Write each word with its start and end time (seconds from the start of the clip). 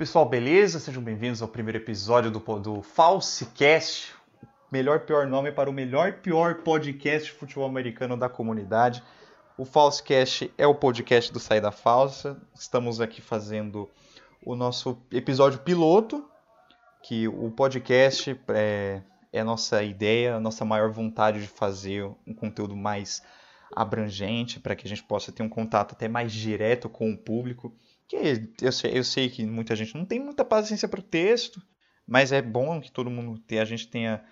Pessoal, 0.00 0.24
beleza? 0.24 0.80
Sejam 0.80 1.02
bem-vindos 1.02 1.42
ao 1.42 1.48
primeiro 1.48 1.76
episódio 1.76 2.30
do, 2.30 2.40
do 2.58 2.80
Falsecast, 2.80 4.14
melhor 4.72 5.00
pior 5.00 5.26
nome 5.26 5.52
para 5.52 5.68
o 5.68 5.74
melhor 5.74 6.22
pior 6.22 6.62
podcast 6.62 7.30
de 7.30 7.38
futebol 7.38 7.66
americano 7.66 8.16
da 8.16 8.26
comunidade. 8.26 9.02
O 9.58 9.66
Falsecast 9.66 10.50
é 10.56 10.66
o 10.66 10.74
podcast 10.74 11.30
do 11.30 11.38
Saída 11.38 11.70
Falsa. 11.70 12.40
Estamos 12.54 12.98
aqui 12.98 13.20
fazendo 13.20 13.90
o 14.42 14.56
nosso 14.56 14.96
episódio 15.12 15.58
piloto, 15.58 16.26
que 17.02 17.28
o 17.28 17.50
podcast 17.50 18.40
é, 18.48 19.02
é 19.30 19.40
a 19.40 19.44
nossa 19.44 19.82
ideia, 19.82 20.36
a 20.36 20.40
nossa 20.40 20.64
maior 20.64 20.90
vontade 20.90 21.42
de 21.42 21.46
fazer 21.46 22.10
um 22.26 22.32
conteúdo 22.32 22.74
mais 22.74 23.22
abrangente, 23.76 24.60
para 24.60 24.74
que 24.74 24.86
a 24.86 24.88
gente 24.88 25.02
possa 25.02 25.30
ter 25.30 25.42
um 25.42 25.48
contato 25.48 25.92
até 25.92 26.08
mais 26.08 26.32
direto 26.32 26.88
com 26.88 27.12
o 27.12 27.18
público 27.18 27.70
que 28.10 28.48
eu 28.60 28.72
sei, 28.72 28.98
eu 28.98 29.04
sei 29.04 29.30
que 29.30 29.46
muita 29.46 29.76
gente 29.76 29.94
não 29.94 30.04
tem 30.04 30.18
muita 30.18 30.44
paciência 30.44 30.88
para 30.88 30.98
o 30.98 31.02
texto, 31.02 31.62
mas 32.04 32.32
é 32.32 32.42
bom 32.42 32.80
que 32.80 32.90
todo 32.90 33.08
mundo 33.08 33.38
tenha, 33.38 33.62
a 33.62 33.64
gente 33.64 33.86
tenha 33.86 34.24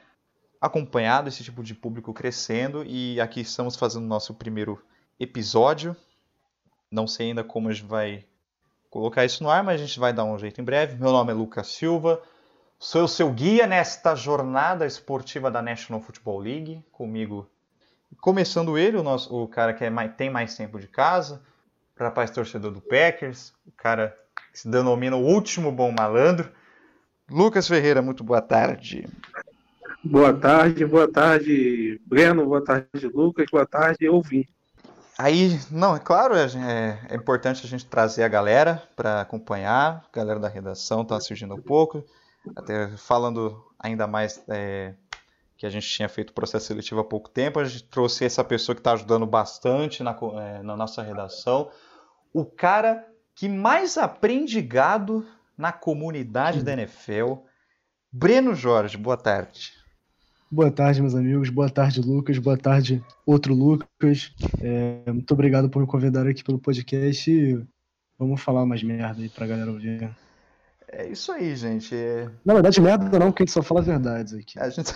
acompanhado 0.60 1.28
esse 1.28 1.44
tipo 1.44 1.62
de 1.62 1.76
público 1.76 2.12
crescendo 2.12 2.84
e 2.84 3.20
aqui 3.20 3.40
estamos 3.40 3.76
fazendo 3.76 4.04
nosso 4.04 4.34
primeiro 4.34 4.82
episódio. 5.20 5.96
Não 6.90 7.06
sei 7.06 7.28
ainda 7.28 7.44
como 7.44 7.68
a 7.68 7.72
gente 7.72 7.86
vai 7.86 8.24
colocar 8.90 9.24
isso 9.24 9.44
no 9.44 9.50
ar, 9.50 9.62
mas 9.62 9.80
a 9.80 9.84
gente 9.84 10.00
vai 10.00 10.12
dar 10.12 10.24
um 10.24 10.36
jeito 10.36 10.60
em 10.60 10.64
breve. 10.64 10.96
Meu 10.96 11.12
nome 11.12 11.30
é 11.30 11.34
Lucas 11.34 11.68
Silva, 11.68 12.20
sou 12.80 13.04
o 13.04 13.08
seu 13.08 13.32
guia 13.32 13.64
nesta 13.64 14.16
jornada 14.16 14.86
esportiva 14.86 15.52
da 15.52 15.62
National 15.62 16.00
Football 16.00 16.40
League. 16.40 16.84
Comigo, 16.90 17.48
começando 18.20 18.76
ele, 18.76 18.96
o, 18.96 19.04
nosso, 19.04 19.32
o 19.32 19.46
cara 19.46 19.72
que 19.72 19.84
é 19.84 19.90
mais, 19.90 20.16
tem 20.16 20.30
mais 20.30 20.56
tempo 20.56 20.80
de 20.80 20.88
casa, 20.88 21.40
rapaz 22.04 22.30
torcedor 22.30 22.70
do 22.70 22.80
Packers, 22.80 23.52
o 23.66 23.72
cara 23.72 24.16
que 24.52 24.60
se 24.60 24.68
denomina 24.68 25.16
o 25.16 25.24
último 25.24 25.72
bom 25.72 25.92
malandro. 25.92 26.50
Lucas 27.30 27.68
Ferreira, 27.68 28.00
muito 28.00 28.24
boa 28.24 28.40
tarde. 28.40 29.06
Boa 30.02 30.32
tarde, 30.32 30.86
boa 30.86 31.10
tarde, 31.10 32.00
Breno, 32.06 32.46
boa 32.46 32.64
tarde, 32.64 33.06
Lucas, 33.12 33.46
boa 33.50 33.66
tarde, 33.66 34.08
ouvinte. 34.08 34.48
Aí, 35.18 35.58
não, 35.68 35.96
é 35.96 35.98
claro, 35.98 36.36
é, 36.36 36.44
é, 36.44 36.98
é 37.10 37.16
importante 37.16 37.66
a 37.66 37.68
gente 37.68 37.84
trazer 37.84 38.22
a 38.22 38.28
galera 38.28 38.80
para 38.94 39.20
acompanhar, 39.20 40.06
a 40.10 40.16
galera 40.16 40.38
da 40.38 40.48
redação 40.48 41.02
está 41.02 41.18
surgindo 41.18 41.56
um 41.56 41.60
pouco, 41.60 42.04
até 42.56 42.96
falando 42.96 43.60
ainda 43.80 44.06
mais 44.06 44.40
é, 44.48 44.94
que 45.56 45.66
a 45.66 45.70
gente 45.70 45.88
tinha 45.88 46.08
feito 46.08 46.30
o 46.30 46.32
processo 46.32 46.66
seletivo 46.66 47.00
há 47.00 47.04
pouco 47.04 47.28
tempo, 47.28 47.58
a 47.58 47.64
gente 47.64 47.82
trouxe 47.82 48.24
essa 48.24 48.44
pessoa 48.44 48.76
que 48.76 48.80
está 48.80 48.92
ajudando 48.92 49.26
bastante 49.26 50.04
na, 50.04 50.16
é, 50.40 50.62
na 50.62 50.76
nossa 50.76 51.02
redação, 51.02 51.68
o 52.32 52.44
cara 52.44 53.06
que 53.34 53.48
mais 53.48 53.96
aprende 53.96 54.60
gado 54.60 55.26
na 55.56 55.72
comunidade 55.72 56.62
da 56.62 56.72
NFL. 56.72 57.34
Breno 58.10 58.54
Jorge, 58.54 58.96
boa 58.96 59.16
tarde. 59.16 59.72
Boa 60.50 60.70
tarde, 60.70 61.02
meus 61.02 61.14
amigos. 61.14 61.50
Boa 61.50 61.68
tarde, 61.68 62.00
Lucas. 62.00 62.38
Boa 62.38 62.56
tarde, 62.56 63.04
outro 63.26 63.52
Lucas. 63.54 64.32
É, 64.62 65.12
muito 65.12 65.30
obrigado 65.34 65.68
por 65.68 65.80
me 65.80 65.86
convidar 65.86 66.26
aqui 66.26 66.42
pelo 66.42 66.58
podcast. 66.58 67.30
E 67.30 67.62
vamos 68.18 68.40
falar 68.40 68.64
mais 68.64 68.82
merda 68.82 69.20
aí 69.20 69.28
pra 69.28 69.46
galera 69.46 69.70
ouvir. 69.70 70.10
É 70.90 71.06
isso 71.06 71.30
aí, 71.32 71.54
gente. 71.54 71.94
É... 71.94 72.30
Na 72.44 72.54
verdade, 72.54 72.80
merda 72.80 73.18
não, 73.18 73.30
porque 73.30 73.42
a 73.42 73.44
gente 73.44 73.52
só 73.52 73.62
fala 73.62 73.82
verdades 73.82 74.32
aqui. 74.32 74.58
A 74.58 74.70
gente... 74.70 74.90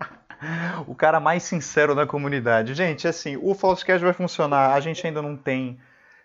o 0.88 0.94
cara 0.94 1.20
mais 1.20 1.42
sincero 1.42 1.94
da 1.94 2.06
comunidade. 2.06 2.72
Gente, 2.72 3.06
assim, 3.06 3.36
o 3.36 3.54
Falsecast 3.54 4.02
vai 4.02 4.14
funcionar. 4.14 4.72
A 4.72 4.80
gente 4.80 5.06
ainda 5.06 5.20
não 5.20 5.36
tem 5.36 5.78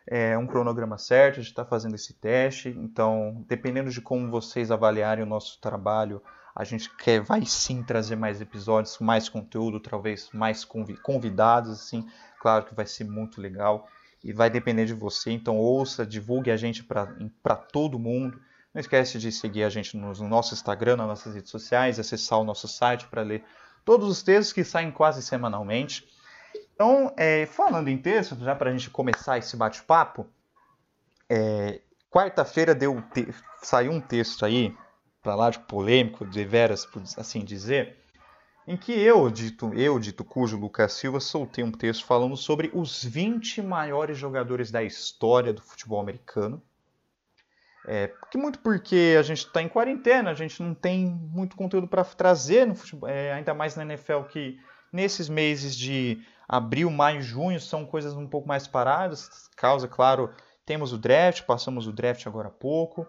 é, 0.07 0.37
um 0.37 0.45
cronograma 0.45 0.97
certo, 0.97 1.35
a 1.35 1.41
gente 1.41 1.51
está 1.51 1.65
fazendo 1.65 1.95
esse 1.95 2.13
teste, 2.13 2.69
então, 2.69 3.43
dependendo 3.47 3.89
de 3.89 4.01
como 4.01 4.29
vocês 4.29 4.71
avaliarem 4.71 5.23
o 5.23 5.27
nosso 5.27 5.59
trabalho, 5.59 6.21
a 6.55 6.63
gente 6.63 6.89
quer, 6.95 7.21
vai 7.21 7.45
sim 7.45 7.83
trazer 7.83 8.15
mais 8.15 8.39
episódios, 8.39 8.99
mais 8.99 9.27
conteúdo, 9.27 9.79
talvez 9.79 10.29
mais 10.31 10.63
convidados, 10.63 11.71
assim, 11.71 12.07
claro 12.39 12.65
que 12.65 12.75
vai 12.75 12.85
ser 12.85 13.03
muito 13.03 13.41
legal 13.41 13.89
e 14.23 14.31
vai 14.31 14.49
depender 14.49 14.85
de 14.85 14.93
você, 14.93 15.31
então 15.31 15.57
ouça, 15.57 16.05
divulgue 16.05 16.49
a 16.49 16.57
gente 16.57 16.83
para 16.83 17.55
todo 17.55 17.99
mundo. 17.99 18.39
Não 18.73 18.79
esquece 18.79 19.19
de 19.19 19.31
seguir 19.31 19.63
a 19.63 19.69
gente 19.69 19.95
no, 19.95 20.11
no 20.11 20.27
nosso 20.27 20.53
Instagram, 20.53 20.97
nas 20.97 21.07
nossas 21.07 21.35
redes 21.35 21.51
sociais, 21.51 21.99
acessar 21.99 22.39
o 22.39 22.43
nosso 22.43 22.67
site 22.67 23.07
para 23.07 23.21
ler 23.21 23.43
todos 23.85 24.09
os 24.09 24.23
textos 24.23 24.51
que 24.51 24.63
saem 24.63 24.91
quase 24.91 25.21
semanalmente. 25.21 26.07
Então, 26.75 27.13
é, 27.15 27.45
falando 27.45 27.87
em 27.87 27.97
texto, 27.97 28.35
já 28.35 28.53
para 28.53 28.69
a 28.69 28.73
gente 28.73 28.89
começar 28.89 29.37
esse 29.37 29.55
bate-papo, 29.55 30.27
é, 31.29 31.79
quarta-feira 32.11 32.75
deu 32.75 33.01
te 33.13 33.27
saiu 33.63 33.93
um 33.93 34.01
texto 34.01 34.45
aí, 34.45 34.75
para 35.23 35.35
lá 35.35 35.49
de 35.49 35.59
polêmico, 35.59 36.25
de 36.25 36.43
veras, 36.43 36.85
por 36.85 37.01
assim 37.17 37.43
dizer, 37.43 37.97
em 38.67 38.75
que 38.75 38.91
eu, 38.91 39.29
dito, 39.29 39.73
eu, 39.73 39.97
dito 39.97 40.23
cujo 40.23 40.57
Lucas 40.57 40.93
Silva, 40.93 41.19
soltei 41.19 41.63
um 41.63 41.71
texto 41.71 42.05
falando 42.05 42.35
sobre 42.35 42.69
os 42.73 43.03
20 43.03 43.61
maiores 43.61 44.17
jogadores 44.17 44.69
da 44.69 44.83
história 44.83 45.53
do 45.53 45.61
futebol 45.61 45.99
americano. 46.01 46.61
É, 47.87 48.07
porque 48.07 48.37
muito 48.37 48.59
porque 48.59 49.15
a 49.17 49.21
gente 49.21 49.45
está 49.45 49.61
em 49.61 49.69
quarentena, 49.69 50.31
a 50.31 50.33
gente 50.33 50.61
não 50.61 50.73
tem 50.73 51.05
muito 51.05 51.55
conteúdo 51.55 51.87
para 51.87 52.03
trazer 52.03 52.65
no 52.65 52.75
futebol, 52.75 53.07
é, 53.07 53.31
ainda 53.31 53.53
mais 53.53 53.75
na 53.75 53.83
NFL 53.83 54.23
que 54.29 54.59
nesses 54.91 55.29
meses 55.29 55.75
de 55.75 56.25
abril, 56.47 56.89
maio, 56.89 57.21
junho 57.21 57.59
são 57.59 57.85
coisas 57.85 58.13
um 58.13 58.27
pouco 58.27 58.47
mais 58.47 58.67
paradas. 58.67 59.49
Causa, 59.55 59.87
claro, 59.87 60.31
temos 60.65 60.93
o 60.93 60.97
draft, 60.97 61.43
passamos 61.43 61.87
o 61.87 61.93
draft 61.93 62.25
agora 62.27 62.47
há 62.47 62.51
pouco. 62.51 63.07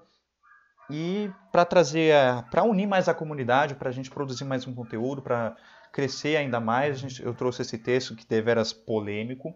E 0.88 1.30
para 1.50 1.64
trazer, 1.64 2.14
para 2.50 2.62
unir 2.62 2.86
mais 2.86 3.08
a 3.08 3.14
comunidade, 3.14 3.74
para 3.74 3.88
a 3.88 3.92
gente 3.92 4.10
produzir 4.10 4.44
mais 4.44 4.66
um 4.66 4.74
conteúdo, 4.74 5.20
para 5.20 5.56
crescer 5.92 6.36
ainda 6.36 6.60
mais, 6.60 6.98
gente, 6.98 7.22
eu 7.22 7.34
trouxe 7.34 7.62
esse 7.62 7.78
texto 7.78 8.14
que 8.14 8.26
deveras 8.26 8.72
polêmico. 8.72 9.54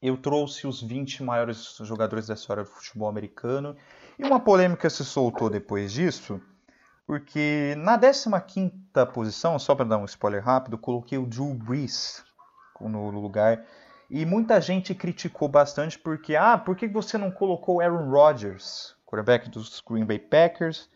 Eu 0.00 0.16
trouxe 0.16 0.66
os 0.66 0.82
20 0.82 1.22
maiores 1.22 1.76
jogadores 1.80 2.26
da 2.26 2.34
história 2.34 2.62
do 2.62 2.70
futebol 2.70 3.08
americano. 3.08 3.76
E 4.18 4.24
uma 4.24 4.40
polêmica 4.40 4.88
se 4.88 5.04
soltou 5.04 5.50
depois 5.50 5.92
disso, 5.92 6.40
porque 7.06 7.74
na 7.76 7.98
15 7.98 8.30
posição, 9.12 9.58
só 9.58 9.74
para 9.74 9.84
dar 9.84 9.98
um 9.98 10.04
spoiler 10.04 10.42
rápido, 10.42 10.78
coloquei 10.78 11.18
o 11.18 11.26
Drew 11.26 11.52
Brees, 11.54 12.23
no 12.80 13.10
lugar. 13.10 13.64
E 14.10 14.24
muita 14.24 14.60
gente 14.60 14.94
criticou 14.94 15.48
bastante 15.48 15.98
porque, 15.98 16.36
ah, 16.36 16.58
por 16.58 16.76
que 16.76 16.86
você 16.86 17.16
não 17.16 17.30
colocou 17.30 17.80
Aaron 17.80 18.10
Rodgers, 18.10 18.94
quarterback 19.06 19.48
dos 19.48 19.80
Green 19.80 20.04
Bay 20.04 20.18
Packers? 20.18 20.88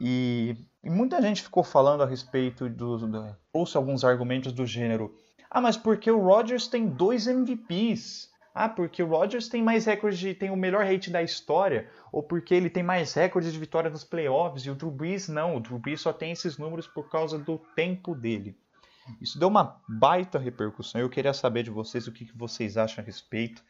E, 0.00 0.56
e 0.82 0.90
muita 0.90 1.22
gente 1.22 1.42
ficou 1.42 1.62
falando 1.62 2.02
a 2.02 2.06
respeito 2.06 2.68
do, 2.68 2.98
do. 2.98 3.36
Trouxe 3.52 3.76
alguns 3.76 4.04
argumentos 4.04 4.52
do 4.52 4.66
gênero. 4.66 5.14
Ah, 5.50 5.60
mas 5.60 5.76
porque 5.76 6.10
o 6.10 6.20
Rodgers 6.20 6.66
tem 6.66 6.88
dois 6.88 7.26
MVPs? 7.26 8.30
Ah, 8.54 8.68
porque 8.68 9.02
o 9.02 9.06
Rodgers 9.06 9.48
tem 9.48 9.62
mais 9.62 9.86
recordes, 9.86 10.18
de, 10.18 10.34
tem 10.34 10.50
o 10.50 10.56
melhor 10.56 10.84
rate 10.84 11.10
da 11.10 11.22
história, 11.22 11.88
ou 12.10 12.22
porque 12.22 12.54
ele 12.54 12.68
tem 12.68 12.82
mais 12.82 13.14
recordes 13.14 13.52
de 13.52 13.58
vitória 13.58 13.88
nos 13.88 14.04
playoffs, 14.04 14.66
e 14.66 14.70
o 14.70 14.74
Drew 14.74 14.90
Brees 14.90 15.28
não, 15.28 15.56
o 15.56 15.60
Drew 15.60 15.78
Brees 15.78 16.02
só 16.02 16.12
tem 16.12 16.32
esses 16.32 16.58
números 16.58 16.86
por 16.86 17.08
causa 17.08 17.38
do 17.38 17.58
tempo 17.74 18.14
dele. 18.14 18.54
Isso 19.20 19.38
deu 19.38 19.48
uma 19.48 19.80
baita 19.88 20.38
repercussão. 20.38 21.00
Eu 21.00 21.10
queria 21.10 21.32
saber 21.32 21.62
de 21.62 21.70
vocês 21.70 22.06
o 22.06 22.12
que 22.12 22.30
vocês 22.34 22.76
acham 22.76 23.02
a 23.02 23.06
respeito. 23.06 23.62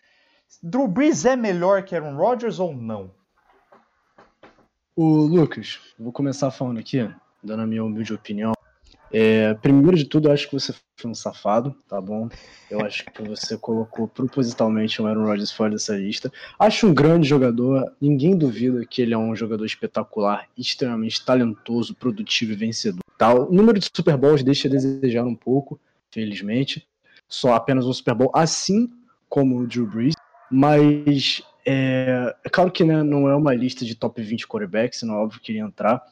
Drew 0.63 0.87
Brees 0.87 1.25
é 1.25 1.37
melhor 1.37 1.83
que 1.83 1.95
Aaron 1.95 2.17
Rodgers 2.17 2.59
ou 2.59 2.75
não? 2.75 3.15
O 4.95 5.07
Lucas, 5.07 5.81
vou 5.99 6.13
começar 6.13 6.51
falando 6.51 6.79
aqui, 6.79 6.99
dando 7.43 7.63
a 7.63 7.67
minha 7.67 7.83
humilde 7.83 8.13
opinião. 8.13 8.53
É, 9.13 9.53
primeiro 9.55 9.97
de 9.97 10.07
tudo, 10.07 10.29
eu 10.29 10.33
acho 10.33 10.49
que 10.49 10.55
você 10.55 10.75
foi 10.97 11.11
um 11.11 11.15
safado, 11.15 11.77
tá 11.87 12.01
bom? 12.01 12.29
Eu 12.71 12.81
acho 12.81 13.05
que 13.05 13.23
você 13.23 13.59
colocou 13.59 14.09
propositalmente 14.09 15.03
o 15.03 15.07
Aaron 15.07 15.27
Rodgers 15.27 15.53
fora 15.53 15.71
dessa 15.71 15.95
lista. 15.95 16.33
Acho 16.59 16.87
um 16.87 16.95
grande 16.95 17.29
jogador, 17.29 17.93
ninguém 18.01 18.37
duvida 18.37 18.87
que 18.87 19.03
ele 19.03 19.13
é 19.13 19.19
um 19.19 19.37
jogador 19.37 19.67
espetacular, 19.67 20.49
extremamente 20.57 21.23
talentoso, 21.25 21.95
produtivo 21.95 22.53
e 22.53 22.57
vencedor. 22.57 23.03
Tal. 23.19 23.51
O 23.51 23.53
número 23.53 23.79
de 23.79 23.89
Super 23.95 24.17
Bowls 24.17 24.43
deixa 24.43 24.67
a 24.67 24.71
desejar 24.71 25.25
um 25.25 25.35
pouco, 25.35 25.79
felizmente. 26.11 26.89
Só 27.29 27.53
apenas 27.53 27.85
um 27.85 27.93
Super 27.93 28.15
Bowl, 28.15 28.31
assim 28.35 28.91
como 29.29 29.59
o 29.59 29.67
Drew 29.67 29.87
Brees. 29.87 30.15
Mas 30.51 31.43
é, 31.67 32.35
é 32.45 32.49
claro 32.49 32.71
que 32.71 32.83
né, 32.83 33.03
não 33.03 33.29
é 33.29 33.37
uma 33.37 33.55
lista 33.55 33.85
de 33.85 33.95
top 33.95 34.23
20 34.23 34.49
quarterbacks, 34.49 35.03
não 35.03 35.15
é 35.15 35.19
óbvio 35.19 35.41
que 35.41 35.53
iria 35.53 35.63
entrar. 35.63 36.03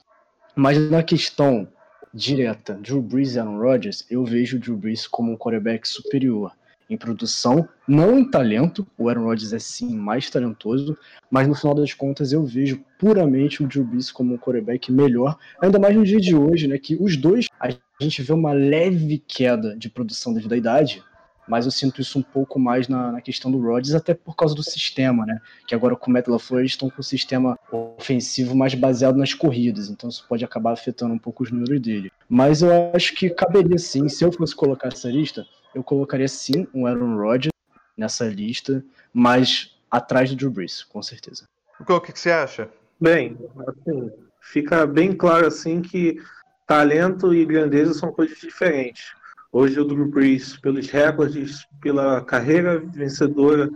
Mas 0.55 0.79
na 0.91 1.03
questão 1.03 1.69
direta, 2.13 2.75
Drew 2.75 3.01
Brees 3.01 3.35
e 3.35 3.39
Aaron 3.39 3.59
Rodgers, 3.59 4.05
eu 4.11 4.25
vejo 4.25 4.57
o 4.57 4.61
Drew 4.61 4.77
Brees 4.77 5.07
como 5.07 5.33
um 5.33 5.37
quarterback 5.37 5.89
superior 5.89 6.53
em 6.91 6.97
produção, 6.97 7.69
não 7.87 8.19
em 8.19 8.29
talento. 8.29 8.85
O 8.99 9.09
Aaron 9.09 9.25
Rodgers 9.25 9.53
é 9.53 9.61
sim 9.61 9.95
mais 9.95 10.29
talentoso, 10.29 10.99
mas 11.31 11.47
no 11.47 11.55
final 11.55 11.75
das 11.75 11.95
contas 11.95 12.33
eu 12.33 12.45
vejo 12.45 12.85
puramente 12.99 13.63
o 13.63 13.69
Drew 13.69 13.85
Brees 13.85 14.11
como 14.11 14.35
um 14.35 14.39
quarterback 14.39 14.91
melhor, 14.91 15.39
ainda 15.63 15.79
mais 15.79 15.95
no 15.95 16.05
dia 16.05 16.19
de 16.19 16.35
hoje, 16.35 16.67
né, 16.67 16.77
que 16.79 16.97
os 17.01 17.17
dois 17.17 17.47
a 17.61 17.71
gente 18.01 18.23
vê 18.23 18.33
uma 18.33 18.53
leve 18.53 19.23
queda 19.27 19.77
de 19.77 19.89
produção 19.89 20.35
devido 20.35 20.53
à 20.53 20.57
idade, 20.57 21.03
mas 21.51 21.65
eu 21.65 21.73
sinto 21.73 22.01
isso 22.01 22.17
um 22.17 22.23
pouco 22.23 22.61
mais 22.61 22.87
na, 22.87 23.11
na 23.11 23.21
questão 23.21 23.51
do 23.51 23.61
Rodgers, 23.61 23.97
até 23.97 24.15
por 24.15 24.37
causa 24.37 24.55
do 24.55 24.63
sistema, 24.63 25.27
né? 25.27 25.41
Que 25.67 25.75
agora 25.75 25.97
com 25.97 26.09
o 26.09 26.15
Matt 26.15 26.29
LaFleur 26.29 26.61
eles 26.61 26.71
estão 26.71 26.89
com 26.89 27.01
um 27.01 27.03
sistema 27.03 27.59
ofensivo 27.73 28.55
mais 28.55 28.73
baseado 28.73 29.17
nas 29.17 29.35
corridas, 29.35 29.91
então 29.91 30.09
isso 30.09 30.25
pode 30.29 30.45
acabar 30.45 30.73
afetando 30.73 31.13
um 31.13 31.19
pouco 31.19 31.43
os 31.43 31.51
números 31.51 31.81
dele. 31.81 32.13
Mas 32.29 32.63
eu 32.63 32.71
acho 32.95 33.17
que 33.17 33.29
caberia 33.29 33.79
sim, 33.79 34.09
se 34.09 34.25
eu 34.25 34.31
fosse 34.31 34.55
colocar 34.55 34.89
essa 34.89 35.11
lista, 35.11 35.45
eu 35.75 35.83
colocaria 35.83 36.29
sim 36.29 36.69
um 36.73 36.87
Aaron 36.87 37.17
Rodgers 37.17 37.53
nessa 37.97 38.27
lista, 38.27 38.85
mas 39.13 39.77
atrás 39.91 40.31
do 40.31 40.37
Drew 40.37 40.53
Brees, 40.53 40.85
com 40.85 41.03
certeza. 41.03 41.49
O 41.81 42.01
que, 42.01 42.13
que 42.13 42.21
você 42.21 42.31
acha? 42.31 42.69
Bem, 43.01 43.37
assim, 43.67 44.13
fica 44.41 44.87
bem 44.87 45.13
claro 45.13 45.49
assim 45.49 45.83
que 45.83 46.23
talento 46.65 47.35
e 47.35 47.45
grandeza 47.45 47.93
são 47.93 48.13
coisas 48.13 48.39
diferentes. 48.39 49.19
Hoje 49.53 49.81
o 49.81 49.85
Drew 49.85 50.07
Brees, 50.07 50.57
pelos 50.59 50.89
recordes, 50.89 51.67
pela 51.81 52.25
carreira 52.25 52.79
vencedora, 52.79 53.69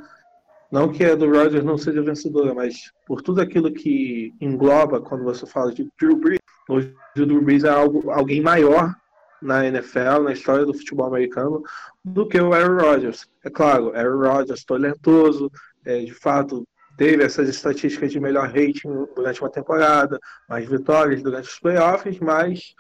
não 0.71 0.91
que 0.91 1.05
a 1.05 1.15
do 1.15 1.31
Rodgers 1.31 1.65
não 1.65 1.77
seja 1.77 2.03
vencedora, 2.03 2.55
mas 2.55 2.93
por 3.07 3.21
tudo 3.23 3.41
aquilo 3.41 3.73
que 3.73 4.33
engloba 4.41 5.01
quando 5.01 5.25
você 5.25 5.47
fala 5.47 5.73
de 5.73 5.89
Drew 6.01 6.17
Brees, 6.17 6.39
hoje 6.69 6.95
o 7.17 7.27
Drew 7.27 7.43
Brees 7.43 7.65
é 7.65 7.71
algo, 7.71 8.11
alguém 8.11 8.41
maior 8.41 8.95
na 9.43 9.67
NFL, 9.67 10.23
na 10.23 10.33
história 10.33 10.65
do 10.65 10.75
futebol 10.75 11.07
americano, 11.07 11.63
do 12.05 12.27
que 12.27 12.41
o 12.41 12.55
Aaron 12.55 12.81
Rodgers. 12.81 13.27
É 13.45 13.51
claro, 13.51 13.93
Aaron 13.95 14.21
Rodgers 14.21 14.65
talentoso, 14.65 15.51
é, 15.85 15.99
de 15.99 16.15
fato 16.15 16.65
teve 16.97 17.25
essas 17.25 17.49
estatísticas 17.49 18.13
de 18.13 18.21
melhor 18.21 18.47
rating 18.47 19.07
durante 19.15 19.41
uma 19.41 19.51
temporada, 19.51 20.19
mais 20.49 20.69
vitórias 20.69 21.23
durante 21.23 21.49
os 21.49 21.59
playoffs, 21.59 22.19
mas 22.21 22.75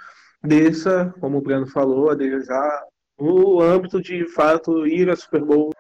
desça, 0.44 1.14
como 1.20 1.38
o 1.38 1.40
Breno 1.40 1.66
falou, 1.66 2.10
a 2.10 2.16
já 2.16 2.84
no 3.18 3.60
âmbito 3.60 4.00
de 4.00 4.26
fato 4.28 4.86
ir 4.86 5.08
a 5.08 5.16
Super 5.16 5.42
Bowl, 5.42 5.70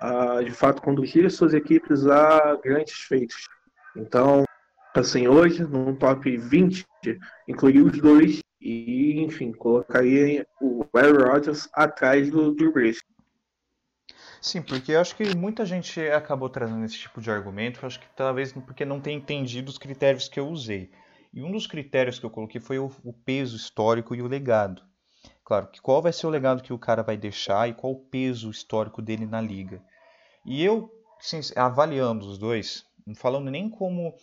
a, 0.00 0.42
de 0.42 0.50
fato 0.50 0.82
conduzir 0.82 1.30
suas 1.30 1.52
equipes 1.54 2.06
a 2.06 2.56
grandes 2.56 2.94
feitos. 2.94 3.48
Então, 3.96 4.44
assim, 4.94 5.28
hoje, 5.28 5.64
num 5.64 5.94
top 5.94 6.36
20, 6.36 6.84
incluir 7.46 7.82
os 7.82 8.00
dois 8.00 8.40
e, 8.60 9.20
enfim, 9.20 9.52
colocaria 9.52 10.46
o 10.60 10.84
Aaron 10.94 11.32
Rodgers 11.32 11.68
atrás 11.72 12.30
do 12.30 12.54
Drew 12.54 12.72
Brees. 12.72 12.98
Sim, 14.40 14.62
porque 14.62 14.92
eu 14.92 15.00
acho 15.00 15.16
que 15.16 15.36
muita 15.36 15.66
gente 15.66 16.00
acabou 16.00 16.48
trazendo 16.48 16.84
esse 16.84 16.96
tipo 16.96 17.20
de 17.20 17.30
argumento, 17.30 17.80
eu 17.82 17.86
acho 17.88 17.98
que 17.98 18.06
talvez 18.16 18.52
porque 18.52 18.84
não 18.84 19.00
tem 19.00 19.16
entendido 19.16 19.68
os 19.68 19.78
critérios 19.78 20.28
que 20.28 20.38
eu 20.38 20.48
usei. 20.48 20.90
E 21.32 21.42
um 21.42 21.50
dos 21.50 21.66
critérios 21.66 22.18
que 22.18 22.26
eu 22.26 22.30
coloquei 22.30 22.60
foi 22.60 22.78
o, 22.78 22.90
o 23.04 23.12
peso 23.12 23.56
histórico 23.56 24.14
e 24.14 24.22
o 24.22 24.26
legado. 24.26 24.82
Claro, 25.44 25.68
que 25.68 25.80
qual 25.80 26.02
vai 26.02 26.12
ser 26.12 26.26
o 26.26 26.30
legado 26.30 26.62
que 26.62 26.72
o 26.72 26.78
cara 26.78 27.02
vai 27.02 27.16
deixar 27.16 27.68
e 27.68 27.74
qual 27.74 27.92
o 27.92 28.04
peso 28.06 28.50
histórico 28.50 29.00
dele 29.00 29.26
na 29.26 29.40
liga. 29.40 29.82
E 30.44 30.62
eu, 30.62 30.90
sim, 31.20 31.40
avaliando 31.56 32.26
os 32.26 32.38
dois, 32.38 32.84
não 33.06 33.14
falando 33.14 33.50
nem 33.50 33.68
como 33.68 34.14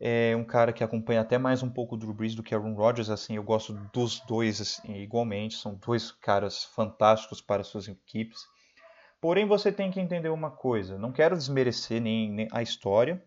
é, 0.00 0.34
um 0.36 0.44
cara 0.44 0.72
que 0.72 0.82
acompanha 0.82 1.20
até 1.20 1.38
mais 1.38 1.62
um 1.62 1.70
pouco 1.70 1.94
o 1.94 1.98
Drew 1.98 2.12
Brees 2.12 2.34
do 2.34 2.42
que 2.42 2.54
Aaron 2.54 2.74
Rodgers, 2.74 3.10
assim, 3.10 3.36
eu 3.36 3.42
gosto 3.42 3.72
dos 3.92 4.20
dois 4.20 4.60
assim, 4.60 4.96
igualmente, 4.96 5.56
são 5.56 5.74
dois 5.74 6.10
caras 6.10 6.64
fantásticos 6.64 7.40
para 7.40 7.62
suas 7.62 7.86
equipes. 7.86 8.40
Porém, 9.20 9.46
você 9.46 9.70
tem 9.70 9.92
que 9.92 10.00
entender 10.00 10.30
uma 10.30 10.50
coisa. 10.50 10.98
Não 10.98 11.12
quero 11.12 11.36
desmerecer 11.36 12.00
nem, 12.00 12.28
nem 12.28 12.48
a 12.50 12.60
história. 12.60 13.24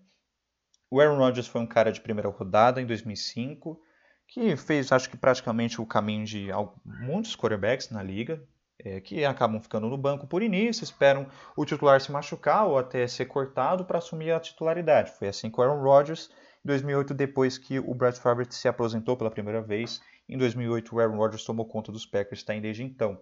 O 0.90 1.00
Aaron 1.00 1.18
Rodgers 1.18 1.48
foi 1.48 1.62
um 1.62 1.68
cara 1.68 1.92
de 1.92 2.02
primeira 2.02 2.30
rodada 2.30 2.82
em 2.82 2.86
2005, 2.86 3.80
que 4.28 4.56
fez, 4.56 4.92
acho 4.92 5.10
que 5.10 5.18
praticamente 5.18 5.82
o 5.82 5.86
caminho 5.86 6.26
de 6.26 6.50
muitos 6.84 7.36
quarterbacks 7.36 7.90
na 7.90 8.02
liga, 8.02 8.42
é, 8.80 9.00
que 9.00 9.24
acabam 9.24 9.60
ficando 9.60 9.90
no 9.90 9.98
banco 9.98 10.28
por 10.28 10.44
início, 10.44 10.84
esperam 10.84 11.28
o 11.56 11.66
titular 11.66 12.00
se 12.02 12.12
machucar 12.12 12.68
ou 12.68 12.78
até 12.78 13.08
ser 13.08 13.26
cortado 13.26 13.86
para 13.86 14.00
assumir 14.00 14.32
a 14.32 14.40
titularidade. 14.40 15.12
Foi 15.12 15.28
assim 15.28 15.50
com 15.50 15.62
o 15.62 15.64
Aaron 15.64 15.82
Rodgers 15.82 16.30
em 16.64 16.68
2008, 16.68 17.14
depois 17.14 17.58
que 17.58 17.80
o 17.80 17.94
Brett 17.94 18.20
Favre 18.20 18.46
se 18.50 18.68
aposentou 18.68 19.16
pela 19.16 19.32
primeira 19.32 19.62
vez. 19.62 20.02
Em 20.28 20.38
2008, 20.38 20.96
o 20.96 21.00
Aaron 21.00 21.18
Rodgers 21.18 21.44
tomou 21.44 21.66
conta 21.66 21.92
dos 21.92 22.06
Packers, 22.06 22.40
está 22.40 22.54
desde 22.60 22.84
então. 22.84 23.20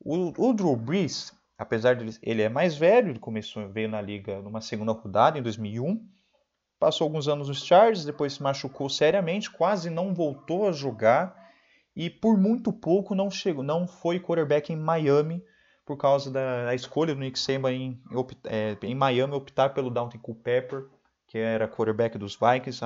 O, 0.00 0.32
o 0.48 0.52
Drew 0.52 0.76
Brees 0.76 1.38
apesar 1.60 1.94
de 1.94 2.18
ele 2.22 2.40
é 2.40 2.48
mais 2.48 2.74
velho, 2.74 3.10
ele 3.10 3.18
começou 3.18 3.68
veio 3.68 3.86
na 3.86 4.00
liga 4.00 4.40
numa 4.40 4.62
segunda 4.62 4.92
rodada 4.92 5.38
em 5.38 5.42
2001, 5.42 6.02
passou 6.80 7.04
alguns 7.04 7.28
anos 7.28 7.48
nos 7.48 7.62
Chargers, 7.62 8.06
depois 8.06 8.32
se 8.32 8.42
machucou 8.42 8.88
seriamente, 8.88 9.50
quase 9.50 9.90
não 9.90 10.14
voltou 10.14 10.66
a 10.66 10.72
jogar 10.72 11.36
e 11.94 12.08
por 12.08 12.38
muito 12.38 12.72
pouco 12.72 13.14
não 13.14 13.30
chegou, 13.30 13.62
não 13.62 13.86
foi 13.86 14.18
quarterback 14.18 14.72
em 14.72 14.76
Miami 14.76 15.44
por 15.84 15.98
causa 15.98 16.30
da, 16.30 16.74
escolha 16.74 17.14
do 17.14 17.20
Nick 17.20 17.38
Saban 17.38 17.72
em, 17.72 18.02
é, 18.44 18.76
em 18.82 18.94
Miami 18.94 19.34
optar 19.34 19.70
pelo 19.70 19.90
Downton 19.90 20.18
Culpepper, 20.18 20.86
que 21.28 21.36
era 21.36 21.68
quarterback 21.68 22.16
dos 22.16 22.36
Vikings, 22.36 22.80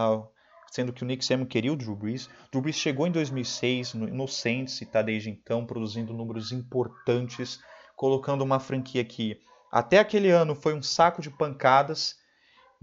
sendo 0.72 0.92
que 0.92 1.04
o 1.04 1.06
Nick 1.06 1.24
Saban 1.24 1.44
queria 1.44 1.72
o 1.72 1.76
Drew 1.76 1.94
Brees. 1.94 2.28
Drew 2.50 2.62
Brees 2.62 2.76
chegou 2.76 3.06
em 3.06 3.12
2006 3.12 3.94
no, 3.94 4.06
no 4.08 4.26
Saints 4.26 4.80
e 4.80 4.84
está 4.84 5.02
desde 5.02 5.30
então 5.30 5.64
produzindo 5.64 6.12
números 6.12 6.50
importantes 6.50 7.60
colocando 7.94 8.42
uma 8.42 8.58
franquia 8.58 9.04
que 9.04 9.38
até 9.70 9.98
aquele 9.98 10.30
ano 10.30 10.54
foi 10.54 10.74
um 10.74 10.82
saco 10.82 11.22
de 11.22 11.30
pancadas 11.30 12.16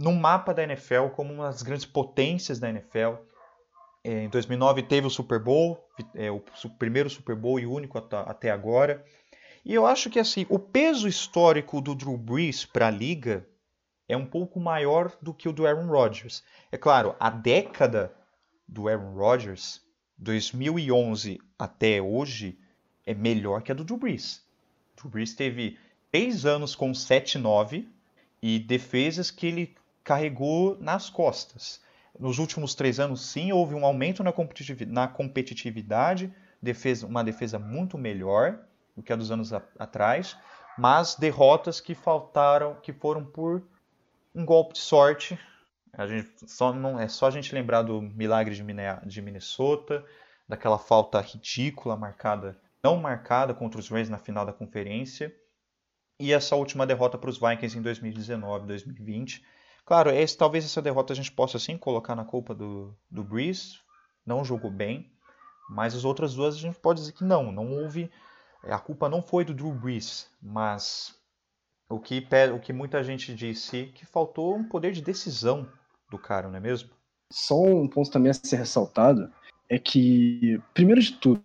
no 0.01 0.11
mapa 0.13 0.53
da 0.53 0.63
NFL 0.63 1.09
como 1.15 1.33
uma 1.33 1.45
das 1.45 1.61
grandes 1.61 1.85
potências 1.85 2.59
da 2.59 2.69
NFL. 2.69 3.15
É, 4.03 4.23
em 4.23 4.29
2009 4.29 4.83
teve 4.83 5.07
o 5.07 5.09
Super 5.09 5.39
Bowl, 5.39 5.87
é, 6.15 6.31
o 6.31 6.41
primeiro 6.77 7.09
Super 7.09 7.35
Bowl 7.35 7.59
e 7.59 7.65
único 7.65 7.97
até 7.97 8.49
agora. 8.49 9.05
E 9.63 9.73
eu 9.73 9.85
acho 9.85 10.09
que 10.09 10.19
assim 10.19 10.45
o 10.49 10.57
peso 10.57 11.07
histórico 11.07 11.79
do 11.79 11.93
Drew 11.93 12.17
Brees 12.17 12.65
para 12.65 12.87
a 12.87 12.91
liga 12.91 13.47
é 14.09 14.17
um 14.17 14.25
pouco 14.25 14.59
maior 14.59 15.15
do 15.21 15.33
que 15.33 15.47
o 15.47 15.53
do 15.53 15.65
Aaron 15.65 15.87
Rodgers. 15.87 16.43
É 16.71 16.77
claro, 16.77 17.15
a 17.19 17.29
década 17.29 18.13
do 18.67 18.89
Aaron 18.89 19.13
Rodgers, 19.13 19.81
2011 20.17 21.39
até 21.57 22.01
hoje, 22.01 22.57
é 23.05 23.13
melhor 23.13 23.61
que 23.61 23.71
a 23.71 23.75
do 23.75 23.83
Drew 23.83 23.97
Brees. 23.97 24.43
O 25.03 25.09
Brees 25.09 25.33
teve 25.33 25.79
três 26.11 26.45
anos 26.45 26.75
com 26.75 26.91
7-9 26.91 27.87
e 28.41 28.59
defesas 28.59 29.31
que 29.31 29.47
ele 29.47 29.75
carregou 30.03 30.77
nas 30.79 31.09
costas. 31.09 31.81
Nos 32.19 32.39
últimos 32.39 32.75
três 32.75 32.99
anos, 32.99 33.25
sim, 33.25 33.51
houve 33.51 33.73
um 33.73 33.85
aumento 33.85 34.23
na 34.23 35.07
competitividade, 35.07 36.33
defesa, 36.61 37.07
uma 37.07 37.23
defesa 37.23 37.57
muito 37.57 37.97
melhor 37.97 38.59
do 38.95 39.01
que 39.01 39.13
a 39.13 39.15
dos 39.15 39.31
anos 39.31 39.53
a, 39.53 39.61
atrás, 39.79 40.37
mas 40.77 41.15
derrotas 41.15 41.79
que 41.79 41.95
faltaram, 41.95 42.75
que 42.75 42.91
foram 42.91 43.25
por 43.25 43.63
um 44.35 44.45
golpe 44.45 44.73
de 44.73 44.79
sorte. 44.79 45.39
A 45.93 46.07
gente 46.07 46.29
só 46.47 46.73
não 46.73 46.99
é 46.99 47.07
só 47.07 47.27
a 47.27 47.31
gente 47.31 47.53
lembrar 47.53 47.81
do 47.81 48.01
milagre 48.01 48.55
de, 48.55 48.63
de 49.05 49.21
Minnesota, 49.21 50.05
daquela 50.47 50.77
falta 50.77 51.19
ridícula 51.21 51.95
marcada 51.95 52.59
não 52.83 52.97
marcada 52.97 53.53
contra 53.53 53.79
os 53.79 53.89
Rams 53.89 54.09
na 54.09 54.17
final 54.17 54.45
da 54.45 54.53
conferência 54.53 55.33
e 56.19 56.33
essa 56.33 56.55
última 56.55 56.85
derrota 56.85 57.17
para 57.17 57.29
os 57.29 57.37
Vikings 57.37 57.77
em 57.77 57.81
2019, 57.81 58.67
2020. 58.67 59.43
Claro, 59.85 60.09
esse, 60.11 60.37
talvez 60.37 60.63
essa 60.63 60.81
derrota 60.81 61.13
a 61.13 61.15
gente 61.15 61.31
possa 61.31 61.59
sim 61.59 61.77
colocar 61.77 62.15
na 62.15 62.23
culpa 62.23 62.53
do, 62.53 62.95
do 63.09 63.23
Breeze, 63.23 63.79
não 64.25 64.45
jogou 64.45 64.71
bem, 64.71 65.11
mas 65.69 65.95
as 65.95 66.05
outras 66.05 66.35
duas 66.35 66.55
a 66.55 66.59
gente 66.59 66.79
pode 66.79 66.99
dizer 66.99 67.13
que 67.13 67.23
não, 67.23 67.51
não 67.51 67.71
houve, 67.71 68.11
a 68.63 68.79
culpa 68.79 69.09
não 69.09 69.21
foi 69.21 69.43
do 69.43 69.53
Drew 69.53 69.73
Brees, 69.73 70.29
mas 70.41 71.15
o 71.89 71.99
que, 71.99 72.25
o 72.53 72.59
que 72.59 72.71
muita 72.71 73.03
gente 73.03 73.33
disse 73.33 73.87
que 73.87 74.05
faltou 74.05 74.55
um 74.55 74.63
poder 74.63 74.91
de 74.91 75.01
decisão 75.01 75.67
do 76.09 76.17
cara, 76.17 76.47
não 76.47 76.57
é 76.57 76.59
mesmo? 76.59 76.89
Só 77.31 77.55
um 77.61 77.87
ponto 77.87 78.11
também 78.11 78.31
a 78.31 78.33
ser 78.33 78.57
ressaltado 78.57 79.31
é 79.69 79.79
que, 79.79 80.61
primeiro 80.73 81.01
de 81.01 81.13
tudo, 81.13 81.43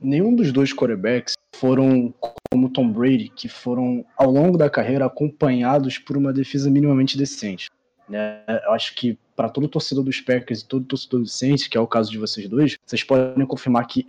nenhum 0.00 0.34
dos 0.34 0.52
dois 0.52 0.72
quarterbacks 0.72 1.34
foram 1.54 2.12
como 2.52 2.68
Tom 2.68 2.92
Brady, 2.92 3.30
que 3.34 3.48
foram 3.48 4.04
ao 4.14 4.30
longo 4.30 4.58
da 4.58 4.68
carreira 4.68 5.06
acompanhados 5.06 5.96
por 5.96 6.18
uma 6.18 6.34
defesa 6.34 6.70
minimamente 6.70 7.16
decente. 7.16 7.70
Né? 8.06 8.42
Eu 8.46 8.74
acho 8.74 8.94
que 8.94 9.18
para 9.34 9.48
todo 9.48 9.66
torcedor 9.66 10.04
dos 10.04 10.20
Packers 10.20 10.60
e 10.60 10.66
todo 10.66 10.84
torcedor 10.84 11.20
do 11.20 11.26
Saints, 11.26 11.66
que 11.66 11.78
é 11.78 11.80
o 11.80 11.86
caso 11.86 12.10
de 12.10 12.18
vocês 12.18 12.46
dois, 12.46 12.76
vocês 12.84 13.02
podem 13.02 13.46
confirmar 13.46 13.86
que 13.86 14.06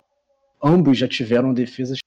ambos 0.62 0.98
já 0.98 1.08
tiveram 1.08 1.54
defesas 1.54 2.00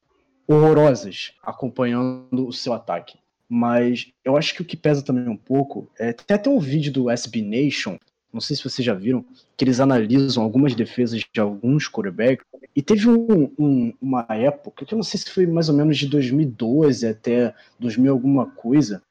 horrorosas 0.46 1.32
acompanhando 1.42 2.46
o 2.46 2.52
seu 2.52 2.72
ataque. 2.72 3.18
Mas 3.48 4.06
eu 4.24 4.36
acho 4.36 4.54
que 4.54 4.62
o 4.62 4.64
que 4.64 4.76
pesa 4.76 5.02
também 5.02 5.28
um 5.28 5.36
pouco 5.36 5.90
é 5.98 6.12
tem 6.12 6.36
até 6.36 6.48
um 6.48 6.60
vídeo 6.60 6.92
do 6.92 7.10
SB 7.10 7.42
Nation 7.42 7.98
não 8.32 8.40
sei 8.40 8.56
se 8.56 8.62
vocês 8.62 8.84
já 8.84 8.94
viram, 8.94 9.24
que 9.56 9.64
eles 9.64 9.80
analisam 9.80 10.42
algumas 10.42 10.74
defesas 10.74 11.22
de 11.32 11.40
alguns 11.40 11.88
quarterbacks. 11.88 12.44
E 12.78 12.82
teve 12.82 13.08
um, 13.08 13.52
um, 13.58 13.92
uma 14.00 14.24
época, 14.30 14.86
que 14.86 14.94
eu 14.94 14.96
não 14.96 15.02
sei 15.02 15.18
se 15.18 15.28
foi 15.32 15.44
mais 15.48 15.68
ou 15.68 15.74
menos 15.74 15.98
de 15.98 16.06
2012 16.06 17.08
até 17.08 17.52
2000 17.80 18.12
alguma 18.12 18.46
coisa, 18.46 19.02